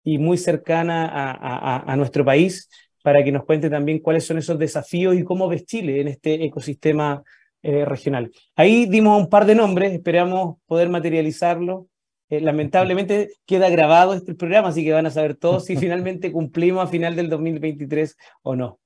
y 0.03 0.17
muy 0.17 0.37
cercana 0.37 1.09
a 1.85 1.95
nuestro 1.95 2.23
país 2.23 2.69
para 3.03 3.23
que 3.23 3.31
nos 3.31 3.45
cuente 3.45 3.69
también 3.69 3.99
cuáles 3.99 4.25
son 4.25 4.37
esos 4.37 4.57
desafíos 4.57 5.15
y 5.15 5.23
cómo 5.23 5.47
ves 5.47 5.65
Chile 5.65 6.01
en 6.01 6.07
este 6.07 6.45
ecosistema 6.45 7.21
eh, 7.63 7.85
regional. 7.85 8.31
Ahí 8.55 8.85
dimos 8.85 9.19
un 9.19 9.29
par 9.29 9.45
de 9.45 9.55
nombres, 9.55 9.93
esperamos 9.93 10.57
poder 10.65 10.89
materializarlo. 10.89 11.87
Eh, 12.29 12.41
lamentablemente 12.41 13.31
queda 13.45 13.69
grabado 13.69 14.13
este 14.13 14.35
programa, 14.35 14.67
así 14.67 14.83
que 14.83 14.91
van 14.91 15.05
a 15.05 15.11
saber 15.11 15.35
todos 15.35 15.65
si 15.65 15.75
finalmente 15.77 16.31
cumplimos 16.31 16.83
a 16.83 16.87
final 16.87 17.15
del 17.15 17.29
2023 17.29 18.17
o 18.41 18.55
no. 18.55 18.79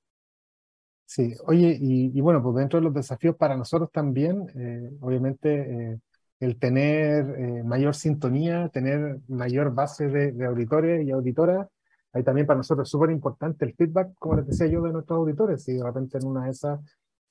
Sí, 1.05 1.33
oye, 1.45 1.77
y, 1.79 2.21
bueno, 2.21 2.43
pues 2.43 2.57
dentro 2.57 2.79
de 2.79 2.83
los 2.83 2.93
desafíos 2.93 3.35
para 3.35 3.55
nosotros 3.55 3.89
también, 3.91 4.45
eh, 4.55 4.91
obviamente, 4.99 5.99
el 6.39 6.59
tener 6.59 7.63
mayor 7.63 7.95
sintonía, 7.95 8.69
tener 8.73 9.19
mayor 9.27 9.73
base 9.73 10.07
de, 10.09 10.33
de 10.33 10.45
auditores 10.45 11.07
y 11.07 11.11
auditoras, 11.11 11.67
Ahí 12.13 12.23
también 12.23 12.47
para 12.47 12.57
nosotros 12.57 12.87
es 12.87 12.91
súper 12.91 13.11
importante 13.11 13.65
el 13.65 13.75
feedback, 13.75 14.13
como 14.17 14.37
les 14.37 14.47
decía 14.47 14.65
yo, 14.67 14.81
de 14.81 14.91
nuestros 14.91 15.17
auditores. 15.17 15.63
Si 15.63 15.73
de 15.73 15.83
repente 15.83 16.17
en 16.17 16.25
una 16.25 16.45
de 16.45 16.51
esas 16.51 16.79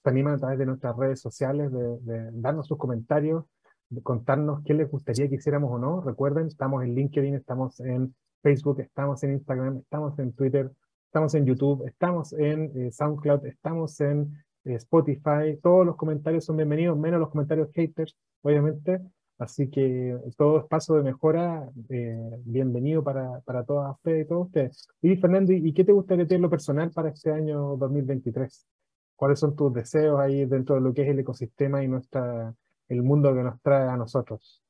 se 0.07 0.11
animan 0.11 0.35
a 0.35 0.39
través 0.39 0.59
de 0.61 0.67
nuestras 0.67 0.97
redes 0.97 1.21
sociales 1.21 1.73
de, 1.73 2.31
darnos 2.35 2.69
sus 2.69 2.79
comentarios, 2.79 3.45
de 3.89 4.01
contarnos 4.03 4.63
qué 4.65 4.73
les 4.73 4.89
gustaría 4.89 5.29
que 5.29 5.35
hiciéramos 5.35 5.69
o 5.73 5.79
no. 5.79 6.01
Recuerden, 6.01 6.47
estamos 6.47 6.85
en 6.85 6.95
LinkedIn, 6.95 7.35
estamos 7.35 7.81
en 7.81 8.15
Facebook, 8.41 8.79
estamos 8.79 9.25
en 9.25 9.33
Instagram, 9.33 9.79
estamos 9.79 10.17
en 10.21 10.33
Twitter, 10.33 10.71
estamos 11.07 11.35
en 11.35 11.45
YouTube, 11.45 11.89
estamos 11.89 12.33
en 12.35 12.71
eh, 12.77 12.93
SoundCloud, 12.93 13.47
estamos 13.47 14.01
en 14.01 14.33
eh, 14.65 14.75
Spotify. 14.75 15.59
Todos 15.61 15.85
los 15.85 15.97
comentarios 15.97 16.45
son 16.45 16.57
bienvenidos, 16.57 16.97
menos 16.97 17.19
los 17.19 17.31
comentarios 17.31 17.73
haters, 17.73 18.17
obviamente. 18.43 19.01
Así 19.39 19.69
que 19.69 20.17
todo 20.37 20.61
espacio 20.61 20.95
de 20.95 21.03
mejora, 21.03 21.69
eh, 21.89 22.31
bienvenido 22.45 23.03
para, 23.03 23.41
para 23.41 23.65
todas 23.65 23.97
ustedes 23.97 24.25
y 24.25 24.29
todos 24.29 24.47
ustedes. 24.47 24.89
Y 25.03 25.17
Fernando, 25.17 25.53
¿y 25.53 25.73
qué 25.73 25.83
te 25.83 25.91
gustaría 25.91 26.29
tener 26.29 26.43
lo 26.43 26.51
personal 26.51 26.93
para 26.93 27.09
este 27.09 27.33
año 27.33 27.77
2023? 27.77 28.69
¿Cuáles 29.17 29.41
son 29.41 29.57
tus 29.57 29.73
deseos 29.73 30.21
ahí 30.21 30.45
dentro 30.45 30.77
de 30.77 30.83
lo 30.83 30.95
que 30.95 31.03
es 31.03 31.09
el 31.09 31.19
ecosistema 31.19 31.83
y 31.83 31.89
nuestra, 31.89 32.55
el 32.89 33.03
mundo 33.03 33.35
que 33.35 33.43
nos 33.43 33.61
trae 33.63 33.89
a 33.89 33.97
nosotros? 33.97 34.63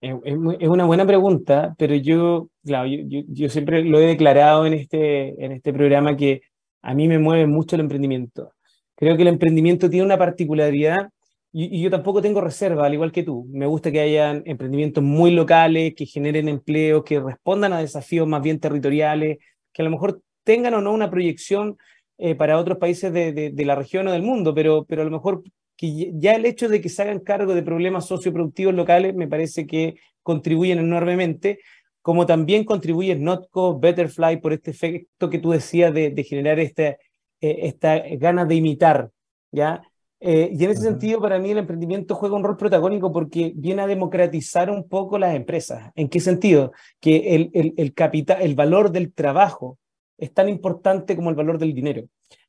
Es, 0.00 0.14
una 0.34 0.86
buena 0.86 1.06
pregunta, 1.06 1.74
pero 1.76 1.94
yo, 1.94 2.48
claro, 2.64 2.88
yo, 2.88 3.20
yo, 3.28 3.48
siempre 3.50 3.84
lo 3.84 3.98
he 3.98 4.06
declarado 4.06 4.64
en 4.64 4.72
este, 4.72 5.44
en 5.44 5.52
este 5.52 5.74
programa 5.74 6.16
que 6.16 6.40
a 6.80 6.94
mí 6.94 7.06
me 7.06 7.18
mueve 7.18 7.46
mucho 7.46 7.76
el 7.76 7.82
emprendimiento. 7.82 8.52
Creo 8.94 9.16
que 9.16 9.22
el 9.22 9.28
emprendimiento 9.28 9.90
tiene 9.90 10.06
una 10.06 10.18
particularidad 10.18 11.10
y, 11.52 11.82
yo 11.82 11.90
tampoco 11.90 12.22
tengo 12.22 12.40
reserva, 12.40 12.86
al 12.86 12.94
igual 12.94 13.12
que 13.12 13.22
tú. 13.22 13.46
Me 13.50 13.66
gusta 13.66 13.90
que 13.90 14.00
hayan 14.00 14.42
emprendimientos 14.46 15.02
muy 15.02 15.32
locales, 15.32 15.94
que 15.96 16.06
generen 16.06 16.48
empleo, 16.48 17.04
que 17.04 17.20
respondan 17.20 17.72
a 17.72 17.80
desafíos 17.80 18.28
más 18.28 18.42
bien 18.42 18.60
territoriales, 18.60 19.38
que 19.72 19.82
a 19.82 19.84
lo 19.84 19.90
mejor 19.90 20.22
tengan 20.44 20.74
o 20.74 20.80
no 20.80 20.92
una 20.92 21.10
proyección 21.10 21.76
eh, 22.20 22.34
para 22.34 22.58
otros 22.58 22.78
países 22.78 23.12
de, 23.12 23.32
de, 23.32 23.64
la 23.64 23.74
región 23.74 24.06
o 24.06 24.12
del 24.12 24.22
mundo, 24.22 24.54
pero, 24.54 24.84
pero 24.84 25.02
a 25.02 25.04
lo 25.04 25.10
mejor 25.10 25.42
que 25.76 26.12
ya 26.14 26.34
el 26.34 26.44
hecho 26.44 26.68
de 26.68 26.80
que 26.80 26.90
se 26.90 27.02
hagan 27.02 27.20
cargo 27.20 27.54
de 27.54 27.62
problemas 27.62 28.06
socioproductivos 28.06 28.74
locales 28.74 29.14
me 29.14 29.26
parece 29.26 29.66
que 29.66 29.96
contribuyen 30.22 30.78
enormemente, 30.78 31.60
como 32.02 32.26
también 32.26 32.64
contribuye 32.64 33.16
Notco, 33.16 33.78
Betterfly, 33.78 34.40
por 34.40 34.52
este 34.52 34.70
efecto 34.70 35.30
que 35.30 35.38
tú 35.38 35.50
decías 35.50 35.94
de, 35.94 36.10
de 36.10 36.24
generar 36.24 36.58
esta, 36.58 36.88
eh, 36.88 36.98
esta 37.40 38.02
ganas 38.18 38.46
de 38.48 38.54
imitar, 38.56 39.10
¿ya? 39.50 39.82
Eh, 40.20 40.50
y 40.52 40.62
en 40.62 40.70
ese 40.70 40.82
sentido, 40.82 41.20
para 41.22 41.38
mí 41.38 41.50
el 41.50 41.58
emprendimiento 41.58 42.14
juega 42.14 42.36
un 42.36 42.44
rol 42.44 42.58
protagónico 42.58 43.10
porque 43.10 43.52
viene 43.56 43.80
a 43.80 43.86
democratizar 43.86 44.70
un 44.70 44.86
poco 44.86 45.18
las 45.18 45.34
empresas. 45.34 45.90
¿En 45.94 46.10
qué 46.10 46.20
sentido? 46.20 46.72
Que 47.00 47.34
el, 47.34 47.50
el, 47.54 47.72
el, 47.78 47.94
capital, 47.94 48.42
el 48.42 48.54
valor 48.54 48.92
del 48.92 49.14
trabajo 49.14 49.78
es 50.20 50.32
tan 50.32 50.48
importante 50.48 51.16
como 51.16 51.30
el 51.30 51.36
valor 51.36 51.58
del 51.58 51.74
dinero. 51.74 52.04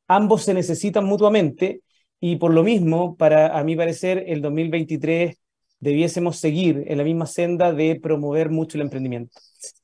Ambos 0.07 0.43
se 0.43 0.53
necesitan 0.53 1.05
mutuamente 1.05 1.82
y 2.19 2.36
por 2.36 2.53
lo 2.53 2.63
mismo, 2.63 3.15
para 3.15 3.57
a 3.57 3.63
mi 3.63 3.76
parecer, 3.76 4.26
el 4.28 4.41
2023 4.41 5.38
debiésemos 5.80 6.38
seguir 6.38 6.84
en 6.88 6.97
la 6.97 7.03
misma 7.03 7.26
senda 7.26 7.74
de 7.74 7.99
promover 7.99 8.49
mucho 8.51 8.78
el 8.78 8.84
emprendimiento, 8.84 9.39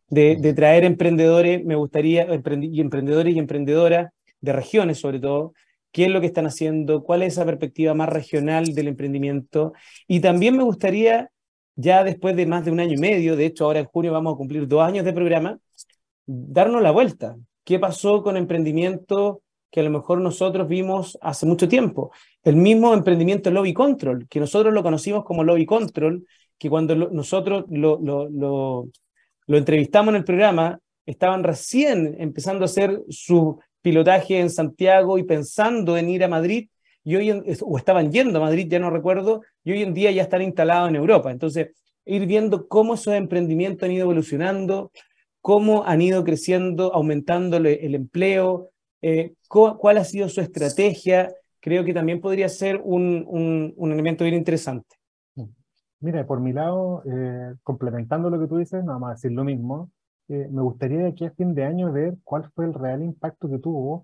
de, 0.07 0.35
de 0.35 0.53
traer 0.53 0.83
emprendedores, 0.83 1.65
me 1.65 1.75
gustaría, 1.75 2.27
y 2.61 2.81
emprendedores 2.81 3.35
y 3.35 3.39
emprendedoras 3.39 4.11
de 4.39 4.53
regiones 4.53 4.99
sobre 4.99 5.19
todo, 5.19 5.53
qué 5.91 6.05
es 6.05 6.11
lo 6.11 6.21
que 6.21 6.27
están 6.27 6.45
haciendo, 6.45 7.03
cuál 7.03 7.23
es 7.23 7.33
esa 7.33 7.45
perspectiva 7.45 7.95
más 7.95 8.09
regional 8.09 8.65
del 8.75 8.89
emprendimiento. 8.89 9.73
Y 10.07 10.19
también 10.19 10.55
me 10.55 10.63
gustaría, 10.63 11.31
ya 11.75 12.03
después 12.03 12.35
de 12.35 12.45
más 12.45 12.65
de 12.65 12.71
un 12.71 12.79
año 12.79 12.93
y 12.93 12.97
medio, 12.97 13.35
de 13.35 13.47
hecho 13.47 13.65
ahora 13.65 13.79
en 13.79 13.85
junio 13.85 14.11
vamos 14.11 14.35
a 14.35 14.37
cumplir 14.37 14.67
dos 14.67 14.83
años 14.83 15.05
de 15.05 15.13
programa, 15.13 15.57
darnos 16.27 16.83
la 16.83 16.91
vuelta. 16.91 17.35
¿Qué 17.67 17.79
pasó 17.79 18.23
con 18.23 18.37
emprendimiento 18.37 19.41
que 19.69 19.81
a 19.81 19.83
lo 19.83 19.89
mejor 19.89 20.21
nosotros 20.21 20.69
vimos 20.69 21.17
hace 21.19 21.45
mucho 21.45 21.67
tiempo? 21.67 22.11
El 22.41 22.55
mismo 22.55 22.93
emprendimiento 22.93 23.51
Lobby 23.51 23.73
Control, 23.73 24.25
que 24.29 24.39
nosotros 24.39 24.73
lo 24.73 24.81
conocimos 24.81 25.25
como 25.25 25.43
Lobby 25.43 25.65
Control, 25.65 26.25
que 26.57 26.69
cuando 26.69 26.95
nosotros 26.95 27.65
lo, 27.67 28.87
entrevistamos 29.49 30.13
en 30.13 30.15
el 30.15 30.23
programa, 30.23 30.79
estaban 31.05 31.43
recién 31.43 32.15
empezando 32.19 32.63
a 32.63 32.67
hacer 32.67 33.01
su 33.09 33.59
pilotaje 33.81 34.39
en 34.39 34.49
Santiago 34.49 35.17
y 35.17 35.23
pensando 35.23 35.97
en 35.97 36.09
ir 36.09 36.23
a 36.23 36.29
Madrid, 36.29 36.69
y 37.03 37.17
hoy 37.17 37.43
o 37.59 37.77
estaban 37.77 38.13
yendo 38.13 38.39
a 38.39 38.43
Madrid, 38.43 38.67
ya 38.69 38.79
no 38.79 38.91
recuerdo, 38.91 39.41
y 39.65 39.73
hoy 39.73 39.81
en 39.81 39.93
día 39.93 40.09
ya 40.11 40.21
están 40.21 40.41
instalados 40.41 40.87
en 40.87 40.95
Europa. 40.95 41.31
Entonces, 41.31 41.71
ir 42.05 42.25
viendo 42.27 42.69
cómo 42.69 42.93
esos 42.93 43.13
emprendimientos 43.13 43.83
han 43.83 43.91
ido 43.91 44.03
evolucionando, 44.03 44.89
cómo 45.47 45.85
han 45.85 46.01
ido 46.01 46.25
creciendo, 46.25 46.93
aumentando 46.93 47.55
el 47.55 47.95
empleo, 47.95 48.71
eh, 49.01 49.33
cuál 49.47 49.97
ha 49.97 50.03
sido 50.03 50.27
su 50.27 50.41
estrategia, 50.41 51.33
creo 51.61 51.85
que 51.85 51.93
también 51.93 52.19
podría 52.19 52.49
ser 52.49 52.81
un, 52.83 53.23
un, 53.25 53.73
un 53.77 53.91
elemento 53.93 54.25
bien 54.25 54.35
interesante. 54.35 54.97
Mira, 56.01 56.27
por 56.27 56.41
mi 56.41 56.51
lado, 56.51 57.01
eh, 57.09 57.53
complementando 57.63 58.29
lo 58.29 58.37
que 58.41 58.47
tú 58.47 58.57
dices, 58.57 58.83
nada 58.83 58.99
más 58.99 59.21
decir 59.21 59.31
lo 59.31 59.45
mismo, 59.45 59.89
eh, 60.27 60.49
me 60.51 60.61
gustaría 60.61 60.97
de 60.97 61.07
aquí 61.07 61.23
a 61.23 61.31
fin 61.31 61.55
de 61.55 61.63
año 61.63 61.93
ver 61.93 62.17
cuál 62.25 62.51
fue 62.53 62.65
el 62.65 62.73
real 62.73 63.01
impacto 63.01 63.49
que 63.49 63.59
tuvo 63.59 64.03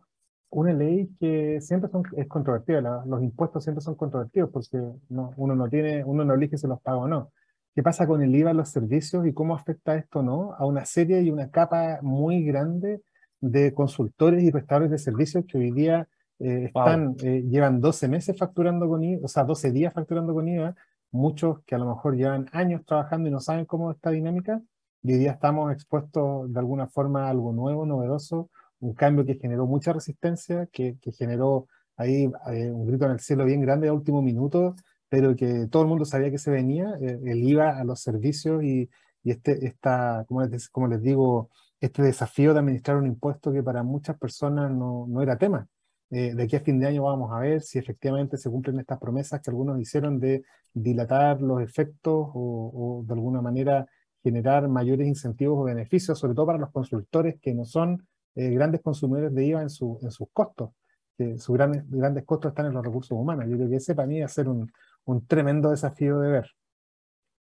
una 0.50 0.72
ley 0.72 1.10
que 1.20 1.60
siempre 1.60 1.92
son, 1.92 2.04
es 2.16 2.28
controvertida, 2.30 3.04
los 3.06 3.22
impuestos 3.22 3.66
siempre 3.66 3.82
son 3.82 3.96
controvertidos 3.96 4.50
porque 4.50 4.78
no, 5.10 5.34
uno 5.36 5.56
no 5.58 5.68
tiene, 5.68 6.06
uno 6.06 6.24
no 6.24 6.36
elige 6.36 6.58
si 6.58 6.68
los 6.68 6.82
paga 6.82 7.00
o 7.00 7.08
no. 7.10 7.34
¿Qué 7.76 7.82
pasa 7.82 8.06
con 8.06 8.22
el 8.22 8.36
IVA 8.36 8.52
en 8.52 8.58
los 8.58 8.70
servicios 8.70 9.26
y 9.26 9.34
cómo 9.34 9.56
afecta 9.56 9.96
esto 9.96 10.22
no 10.22 10.54
a 10.54 10.66
una 10.66 10.86
serie 10.86 11.22
y 11.22 11.32
una 11.32 11.50
capa 11.50 12.00
muy 12.04 12.44
grande 12.44 13.02
de 13.42 13.74
consultores 13.74 14.44
y 14.44 14.52
prestadores 14.52 14.92
de 14.92 15.00
servicios 15.00 15.44
que 15.48 15.58
hoy 15.58 15.72
día 15.72 16.08
eh, 16.38 16.66
están, 16.66 17.16
eh, 17.24 17.44
llevan 17.50 17.82
12 17.82 18.08
meses 18.08 18.38
facturando 18.38 18.88
con 18.88 19.04
IVA, 19.04 19.26
o 19.26 19.28
sea, 19.28 19.44
12 19.44 19.72
días 19.72 19.92
facturando 19.92 20.36
con 20.36 20.48
IVA, 20.48 20.76
muchos 21.12 21.64
que 21.66 21.74
a 21.74 21.80
lo 21.80 21.88
mejor 21.88 22.16
llevan 22.16 22.48
años 22.52 22.86
trabajando 22.86 23.28
y 23.28 23.32
no 23.32 23.40
saben 23.40 23.66
cómo 23.66 23.92
está 23.92 24.12
dinámica, 24.12 24.62
y 25.02 25.14
hoy 25.14 25.20
día 25.20 25.32
estamos 25.32 25.72
expuestos 25.74 26.54
de 26.54 26.60
alguna 26.60 26.88
forma 26.88 27.26
a 27.26 27.30
algo 27.32 27.54
nuevo, 27.54 27.88
novedoso, 27.88 28.52
un 28.82 28.94
cambio 28.94 29.26
que 29.26 29.36
generó 29.36 29.66
mucha 29.66 29.94
resistencia, 29.94 30.68
que, 30.72 30.98
que 31.02 31.12
generó 31.12 31.68
ahí 31.98 32.32
eh, 32.52 32.72
un 32.72 32.86
grito 32.86 33.06
en 33.06 33.12
el 33.12 33.20
cielo 33.20 33.46
bien 33.46 33.62
grande 33.62 33.88
a 33.88 33.94
último 33.94 34.22
minuto, 34.22 34.76
pero 35.14 35.36
que 35.36 35.68
todo 35.68 35.84
el 35.84 35.90
mundo 35.90 36.06
sabía 36.06 36.32
que 36.32 36.40
se 36.40 36.50
venía, 36.50 36.98
eh, 37.00 37.20
el 37.24 37.44
IVA 37.44 37.78
a 37.78 37.84
los 37.84 38.02
servicios 38.02 38.64
y, 38.64 38.90
y 39.24 39.30
este, 39.30 39.68
esta, 39.68 40.26
como 40.28 40.42
les, 40.42 40.70
como 40.70 40.88
les 40.88 41.04
digo, 41.04 41.52
este 41.80 42.02
desafío 42.02 42.52
de 42.52 42.62
administrar 42.62 42.98
un 42.98 43.06
impuesto 43.06 43.54
que 43.54 43.62
para 43.62 43.84
muchas 43.84 44.18
personas 44.18 44.72
no, 44.72 45.06
no 45.08 45.22
era 45.22 45.38
tema. 45.38 45.68
Eh, 46.10 46.34
de 46.34 46.42
aquí 46.42 46.56
a 46.56 46.62
fin 46.62 46.80
de 46.80 46.88
año 46.88 47.04
vamos 47.04 47.32
a 47.32 47.38
ver 47.42 47.62
si 47.62 47.78
efectivamente 47.78 48.38
se 48.38 48.50
cumplen 48.50 48.80
estas 48.80 48.98
promesas 48.98 49.40
que 49.40 49.52
algunos 49.52 49.80
hicieron 49.80 50.20
de 50.20 50.46
dilatar 50.74 51.40
los 51.44 51.62
efectos 51.62 52.32
o, 52.34 52.72
o 52.74 53.04
de 53.06 53.14
alguna 53.14 53.40
manera 53.40 53.86
generar 54.24 54.68
mayores 54.68 55.08
incentivos 55.08 55.60
o 55.60 55.64
beneficios, 55.66 56.18
sobre 56.18 56.34
todo 56.34 56.48
para 56.48 56.58
los 56.58 56.72
consultores 56.72 57.40
que 57.40 57.54
no 57.54 57.66
son 57.66 58.08
eh, 58.34 58.50
grandes 58.50 58.82
consumidores 58.82 59.32
de 59.32 59.46
IVA 59.46 59.62
en, 59.62 59.70
su, 59.70 60.00
en 60.02 60.10
sus 60.10 60.28
costos, 60.34 60.72
que 61.16 61.38
sus 61.38 61.56
grandes, 61.56 61.88
grandes 61.88 62.26
costos 62.26 62.50
están 62.50 62.66
en 62.66 62.74
los 62.74 62.84
recursos 62.84 63.12
humanos. 63.12 63.46
Yo 63.48 63.58
creo 63.58 63.70
que 63.70 63.76
ese 63.76 63.94
para 63.94 64.08
mí 64.08 64.20
va 64.20 64.26
a 64.26 64.30
ser 64.30 64.50
un, 64.50 64.72
un 65.06 65.26
tremendo 65.26 65.72
desafío 65.72 66.20
de 66.20 66.32
ver. 66.32 66.52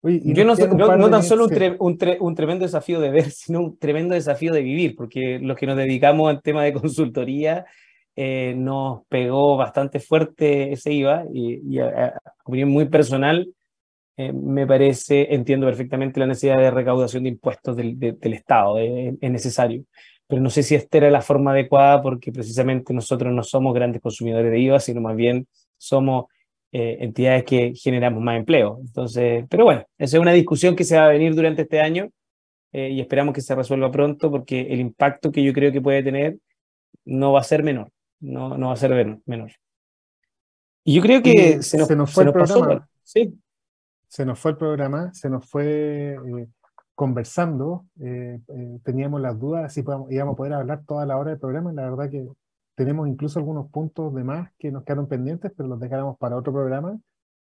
Oye, 0.01 0.21
Yo 0.25 0.45
no, 0.45 0.55
no, 0.55 0.97
no 0.97 1.11
tan 1.11 1.25
solo 1.25 1.45
un, 1.45 1.51
tre, 1.51 1.77
un, 1.79 1.99
tre, 1.99 2.17
un, 2.21 2.35
tremendo 2.35 2.65
desafío 2.65 3.01
de 3.01 3.11
ver, 3.11 3.31
sino 3.31 3.61
un 3.61 3.79
tremendo 3.79 4.15
desafío 4.15 4.53
de 4.53 4.63
vivir, 4.63 4.95
porque 4.97 5.39
los 5.41 5.57
que 5.57 5.67
nos 5.67 5.77
dedicamos 5.77 6.31
al 6.31 6.43
tema 6.43 6.65
de 6.65 6.73
consultoría 6.73 7.67
eh, 8.15 8.55
nos 8.57 9.07
pegó 9.09 9.57
bastante 9.57 10.01
fuerte 10.01 10.73
ese 10.73 10.93
IVA 10.93 11.25
y, 11.33 11.75
y 11.75 11.79
a, 11.81 12.07
a 12.07 12.21
opinión 12.45 12.69
muy 12.69 12.87
personal, 12.87 13.49
eh, 14.19 14.33
me 14.33 14.67
parece, 14.67 15.33
entiendo 15.33 15.67
perfectamente 15.67 16.19
la 16.19 16.27
necesidad 16.27 16.59
de 16.59 16.73
recaudación 16.73 17.23
de 17.23 17.29
impuestos 17.29 17.77
del, 17.77 17.97
de, 18.01 18.13
del 18.13 18.35
Estado, 18.35 18.77
eh, 18.81 19.17
es 19.21 19.31
necesario. 19.31 19.85
Pero 20.27 20.43
no 20.43 20.51
sé 20.51 20.65
si 20.65 20.75
esta 20.75 20.99
era 20.99 21.11
la 21.11 21.23
forma 21.23 21.53
adecuada 21.53 22.03
porque 22.03 22.33
precisamente 22.33 22.93
nosotros 22.93 23.33
no 23.33 23.45
somos 23.45 23.73
grandes 23.73 24.03
consumidores 24.03 24.51
de 24.51 24.59
IVA, 24.59 24.81
sino 24.81 25.01
más 25.01 25.15
bien 25.15 25.47
somos 25.77 26.27
eh, 26.71 26.99
entidades 27.01 27.45
que 27.45 27.73
generamos 27.75 28.23
más 28.23 28.37
empleo. 28.37 28.79
Entonces, 28.81 29.47
pero 29.49 29.65
bueno, 29.65 29.85
esa 29.97 30.17
es 30.17 30.21
una 30.21 30.33
discusión 30.33 30.77
que 30.77 30.85
se 30.85 30.99
va 30.99 31.07
a 31.07 31.11
venir 31.11 31.35
durante 31.35 31.63
este 31.63 31.81
año 31.81 32.11
eh, 32.73 32.91
y 32.91 33.01
esperamos 33.01 33.35
que 33.35 33.41
se 33.41 33.55
resuelva 33.55 33.91
pronto 33.91 34.31
porque 34.31 34.61
el 34.61 34.81
impacto 34.81 35.33
que 35.33 35.43
yo 35.43 35.53
creo 35.55 35.73
que 35.73 35.81
puede 35.81 36.03
tener 36.03 36.37
no 37.07 37.33
va 37.33 37.41
a 37.41 37.45
ser 37.45 37.63
menor, 37.63 37.91
no, 38.21 38.59
no 38.59 38.67
va 38.67 38.75
a 38.75 38.77
ser 38.77 39.19
menor. 39.25 39.51
Y 40.85 40.95
yo 40.95 41.03
creo 41.03 41.23
que 41.23 41.57
y 41.59 41.63
se 41.63 41.79
nos, 41.79 41.89
se 41.89 41.97
nos 41.97 42.13
fue 42.13 42.25
se 42.25 42.27
nos 42.27 42.35
el 42.35 42.47
programa. 42.47 42.81
Pasó, 42.81 42.91
sí. 43.03 43.39
Se 44.09 44.25
nos 44.27 44.39
fue 44.39 44.51
el 44.51 44.57
programa, 44.57 45.15
se 45.15 45.31
nos 45.31 45.47
fue 45.47 46.13
eh, 46.15 46.47
conversando, 46.95 47.87
eh, 48.01 48.41
teníamos 48.83 49.21
las 49.21 49.39
dudas 49.39 49.73
si 49.73 49.83
podíamos, 49.83 50.13
íbamos 50.13 50.35
a 50.35 50.37
poder 50.37 50.53
hablar 50.55 50.83
toda 50.87 51.07
la 51.07 51.17
hora 51.17 51.31
del 51.31 51.39
programa, 51.39 51.73
y 51.73 51.77
la 51.77 51.91
verdad 51.91 52.11
que 52.11 52.27
tenemos 52.79 53.09
incluso 53.09 53.41
algunos 53.41 53.69
puntos 53.73 54.15
de 54.15 54.23
más 54.23 54.53
que 54.57 54.71
nos 54.71 54.85
quedaron 54.85 55.09
pendientes, 55.09 55.51
pero 55.57 55.69
los 55.69 55.81
dejaremos 55.81 56.17
para 56.17 56.37
otro 56.37 56.53
programa. 56.53 56.97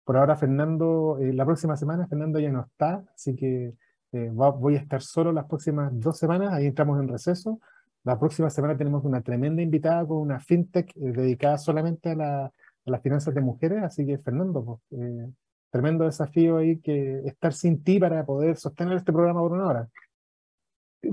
Por 0.03 0.17
ahora, 0.17 0.35
Fernando, 0.35 1.17
eh, 1.17 1.31
la 1.31 1.45
próxima 1.45 1.77
semana, 1.77 2.07
Fernando 2.07 2.39
ya 2.39 2.51
no 2.51 2.59
está, 2.59 3.05
así 3.15 3.33
que 3.33 3.73
eh, 4.11 4.29
voy 4.33 4.75
a 4.75 4.79
estar 4.79 5.01
solo 5.01 5.31
las 5.31 5.45
próximas 5.45 5.97
dos 5.97 6.17
semanas, 6.17 6.51
ahí 6.51 6.65
entramos 6.65 6.99
en 6.99 7.07
receso. 7.07 7.61
La 8.03 8.19
próxima 8.19 8.49
semana 8.49 8.75
tenemos 8.75 9.05
una 9.05 9.21
tremenda 9.21 9.61
invitada 9.61 10.05
con 10.05 10.17
una 10.17 10.41
fintech 10.41 10.89
eh, 10.97 11.13
dedicada 11.13 11.57
solamente 11.57 12.09
a, 12.09 12.15
la, 12.15 12.45
a, 12.47 12.51
las 12.83 13.01
finanzas 13.01 13.33
de 13.33 13.39
mujeres, 13.39 13.81
así 13.81 14.05
que 14.05 14.17
Fernando, 14.17 14.61
pues, 14.65 15.31
tremendo 15.71 16.03
desafío 16.03 16.57
ahí 16.57 16.79
que 16.79 17.19
estar 17.25 17.53
sin 17.53 17.81
ti 17.81 17.97
para 17.97 18.25
poder 18.25 18.57
sostener 18.57 18.97
este 18.97 19.13
programa 19.13 19.39
por 19.39 19.53
una 19.53 19.67
hora 19.67 19.89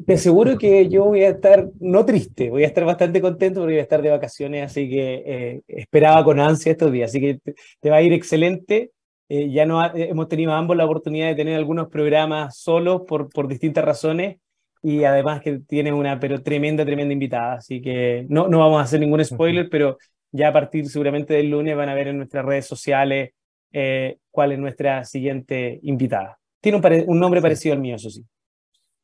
te 0.07 0.15
aseguro 0.15 0.57
que 0.57 0.89
yo 0.89 1.05
voy 1.07 1.25
a 1.25 1.31
estar, 1.31 1.69
no 1.81 2.05
triste, 2.05 2.51
voy 2.51 2.65
a 2.65 2.67
estar 2.67 2.85
bastante 2.85 3.21
contento 3.21 3.61
porque 3.61 3.75
voy 3.75 3.81
a 3.81 3.83
estar 3.83 4.03
de 4.03 4.11
vacaciones, 4.11 4.65
así 4.65 4.89
que 4.89 5.23
eh, 5.27 5.61
esperaba 5.67 6.23
con 6.25 6.39
ansia 6.39 6.73
estos 6.73 6.93
días, 6.93 7.11
así 7.11 7.21
que 7.21 7.35
te, 7.39 7.55
te 7.81 7.91
va 7.91 7.97
a 7.97 8.03
ir 8.03 8.13
excelente. 8.13 8.93
Eh, 9.29 9.51
ya 9.51 9.65
no 9.65 9.81
ha, 9.81 9.93
hemos 9.95 10.29
tenido 10.29 10.53
ambos 10.53 10.77
la 10.77 10.85
oportunidad 10.85 11.29
de 11.29 11.37
tener 11.37 11.55
algunos 11.57 11.89
programas 11.89 12.59
solos 12.59 13.03
por, 13.07 13.29
por 13.29 13.47
distintas 13.47 13.85
razones 13.85 14.39
y 14.83 15.05
además 15.05 15.41
que 15.41 15.61
tienes 15.61 15.93
una 15.93 16.19
pero 16.19 16.43
tremenda, 16.43 16.85
tremenda 16.85 17.13
invitada, 17.13 17.55
así 17.55 17.81
que 17.81 18.27
no, 18.29 18.49
no 18.49 18.59
vamos 18.59 18.81
a 18.81 18.85
hacer 18.85 18.99
ningún 18.99 19.25
spoiler, 19.25 19.65
uh 19.65 19.67
-huh. 19.67 19.71
pero 19.71 19.99
ya 20.33 20.49
a 20.49 20.53
partir 20.53 20.89
seguramente 20.89 21.35
del 21.35 21.51
lunes 21.51 21.77
van 21.77 21.89
a 21.89 21.95
ver 21.95 22.09
en 22.09 22.17
nuestras 22.17 22.45
redes 22.45 22.67
sociales 22.67 23.31
eh, 23.73 24.19
cuál 24.31 24.53
es 24.53 24.59
nuestra 24.59 25.05
siguiente 25.05 25.79
invitada. 25.83 26.39
Tiene 26.61 26.79
un, 26.79 26.85
un 27.09 27.21
nombre 27.21 27.41
parecido 27.41 27.75
al 27.75 27.81
mío, 27.81 27.97
eso 27.97 28.11
sí. 28.11 28.25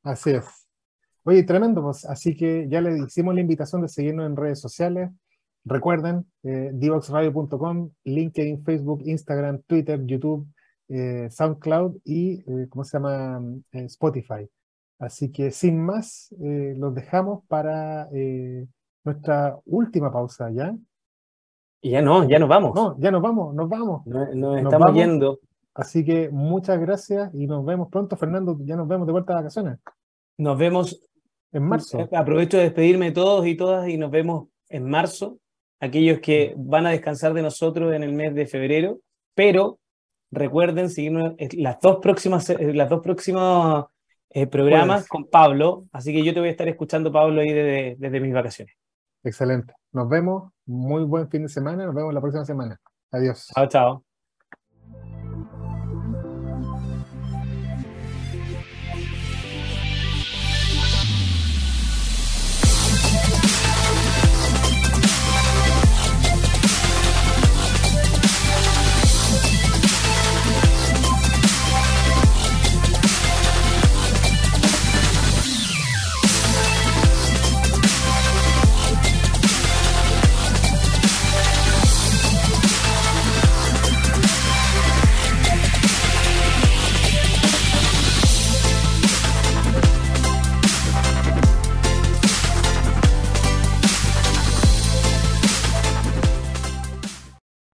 Así 0.03 0.31
es. 0.31 0.66
Oye, 1.29 1.43
tremendo, 1.43 1.83
pues, 1.83 2.05
así 2.05 2.37
que 2.37 2.69
ya 2.69 2.81
le 2.81 2.99
hicimos 3.01 3.35
la 3.35 3.41
invitación 3.41 3.83
de 3.83 3.89
seguirnos 3.89 4.27
en 4.27 4.37
redes 4.37 4.61
sociales. 4.61 5.11
Recuerden, 5.65 6.25
eh, 6.45 6.71
divoxradio.com, 6.73 7.91
LinkedIn, 8.05 8.63
Facebook, 8.63 9.03
Instagram, 9.05 9.63
Twitter, 9.67 10.01
YouTube, 10.07 10.47
eh, 10.89 11.27
SoundCloud 11.29 11.97
y, 12.05 12.45
eh, 12.47 12.69
¿cómo 12.71 12.85
se 12.85 12.97
llama? 12.97 13.43
Eh, 13.73 13.87
Spotify. 13.87 14.49
Así 15.01 15.33
que 15.33 15.51
sin 15.51 15.85
más, 15.85 16.33
los 16.39 16.95
dejamos 16.95 17.45
para 17.49 18.09
nuestra 19.05 19.59
última 19.67 20.13
pausa, 20.13 20.49
¿ya? 20.53 20.77
Y 21.83 21.91
ya 21.91 22.03
no, 22.03 22.27
ya 22.29 22.39
nos 22.39 22.49
vamos. 22.49 22.73
No, 22.73 22.97
ya 23.01 23.11
nos 23.11 23.21
vamos, 23.21 23.53
nos 23.53 23.69
vamos. 23.69 24.07
No, 24.07 24.21
nos, 24.27 24.37
nos 24.37 24.57
estamos 24.59 24.87
vamos. 24.87 24.95
yendo. 24.95 25.41
Así 25.75 26.05
que 26.05 26.31
muchas 26.31 26.79
gracias 26.81 27.35
y 27.35 27.49
nos 27.49 27.65
vemos 27.65 27.89
pronto, 27.91 28.17
Fernando. 28.17 28.57
Ya 28.61 28.77
nos 28.77 28.87
vemos 28.87 29.09
de 29.09 29.13
vuelta 29.13 29.33
de 29.33 29.37
vacaciones. 29.41 29.79
Nos 30.39 30.57
vemos 30.57 31.03
en 31.53 31.63
marzo. 31.63 32.09
Aprovecho 32.13 32.57
de 32.57 32.65
despedirme 32.65 33.07
de 33.07 33.13
todos 33.13 33.47
y 33.47 33.57
todas 33.57 33.89
y 33.89 33.97
nos 33.97 34.11
vemos 34.11 34.49
en 34.69 34.89
marzo. 34.89 35.39
Aquellos 35.81 36.21
que 36.21 36.55
van 36.57 36.87
a 36.87 36.91
descansar 36.91 37.35
de 37.35 37.43
nosotros 37.43 37.95
en 37.95 38.03
el 38.03 38.13
mes 38.13 38.35
de 38.35 38.47
febrero, 38.47 39.01
pero 39.35 39.79
recuerden 40.31 40.91
seguirnos 40.91 41.35
las 41.53 41.79
dos 41.81 41.99
próximas, 41.99 42.49
las 42.59 42.89
dos 42.89 43.01
próximos 43.03 43.87
eh, 44.31 44.47
programas 44.47 45.07
con 45.07 45.29
Pablo. 45.29 45.87
Así 45.93 46.13
que 46.13 46.25
yo 46.25 46.33
te 46.33 46.41
voy 46.41 46.49
a 46.49 46.53
estar 46.53 46.69
escuchando, 46.69 47.13
Pablo, 47.13 47.41
ahí 47.41 47.53
desde, 47.53 47.97
desde 47.99 48.21
mis 48.21 48.33
vacaciones. 48.33 48.75
Excelente. 49.23 49.75
Nos 49.93 50.09
vemos. 50.09 50.53
Muy 50.67 51.05
buen 51.05 51.29
fin 51.29 51.43
de 51.43 51.49
semana. 51.49 51.85
Nos 51.85 51.95
vemos 51.95 52.13
la 52.13 52.21
próxima 52.21 52.45
semana. 52.45 52.81
Adiós. 53.11 53.51
Chao, 53.55 53.67
chao. 53.69 54.06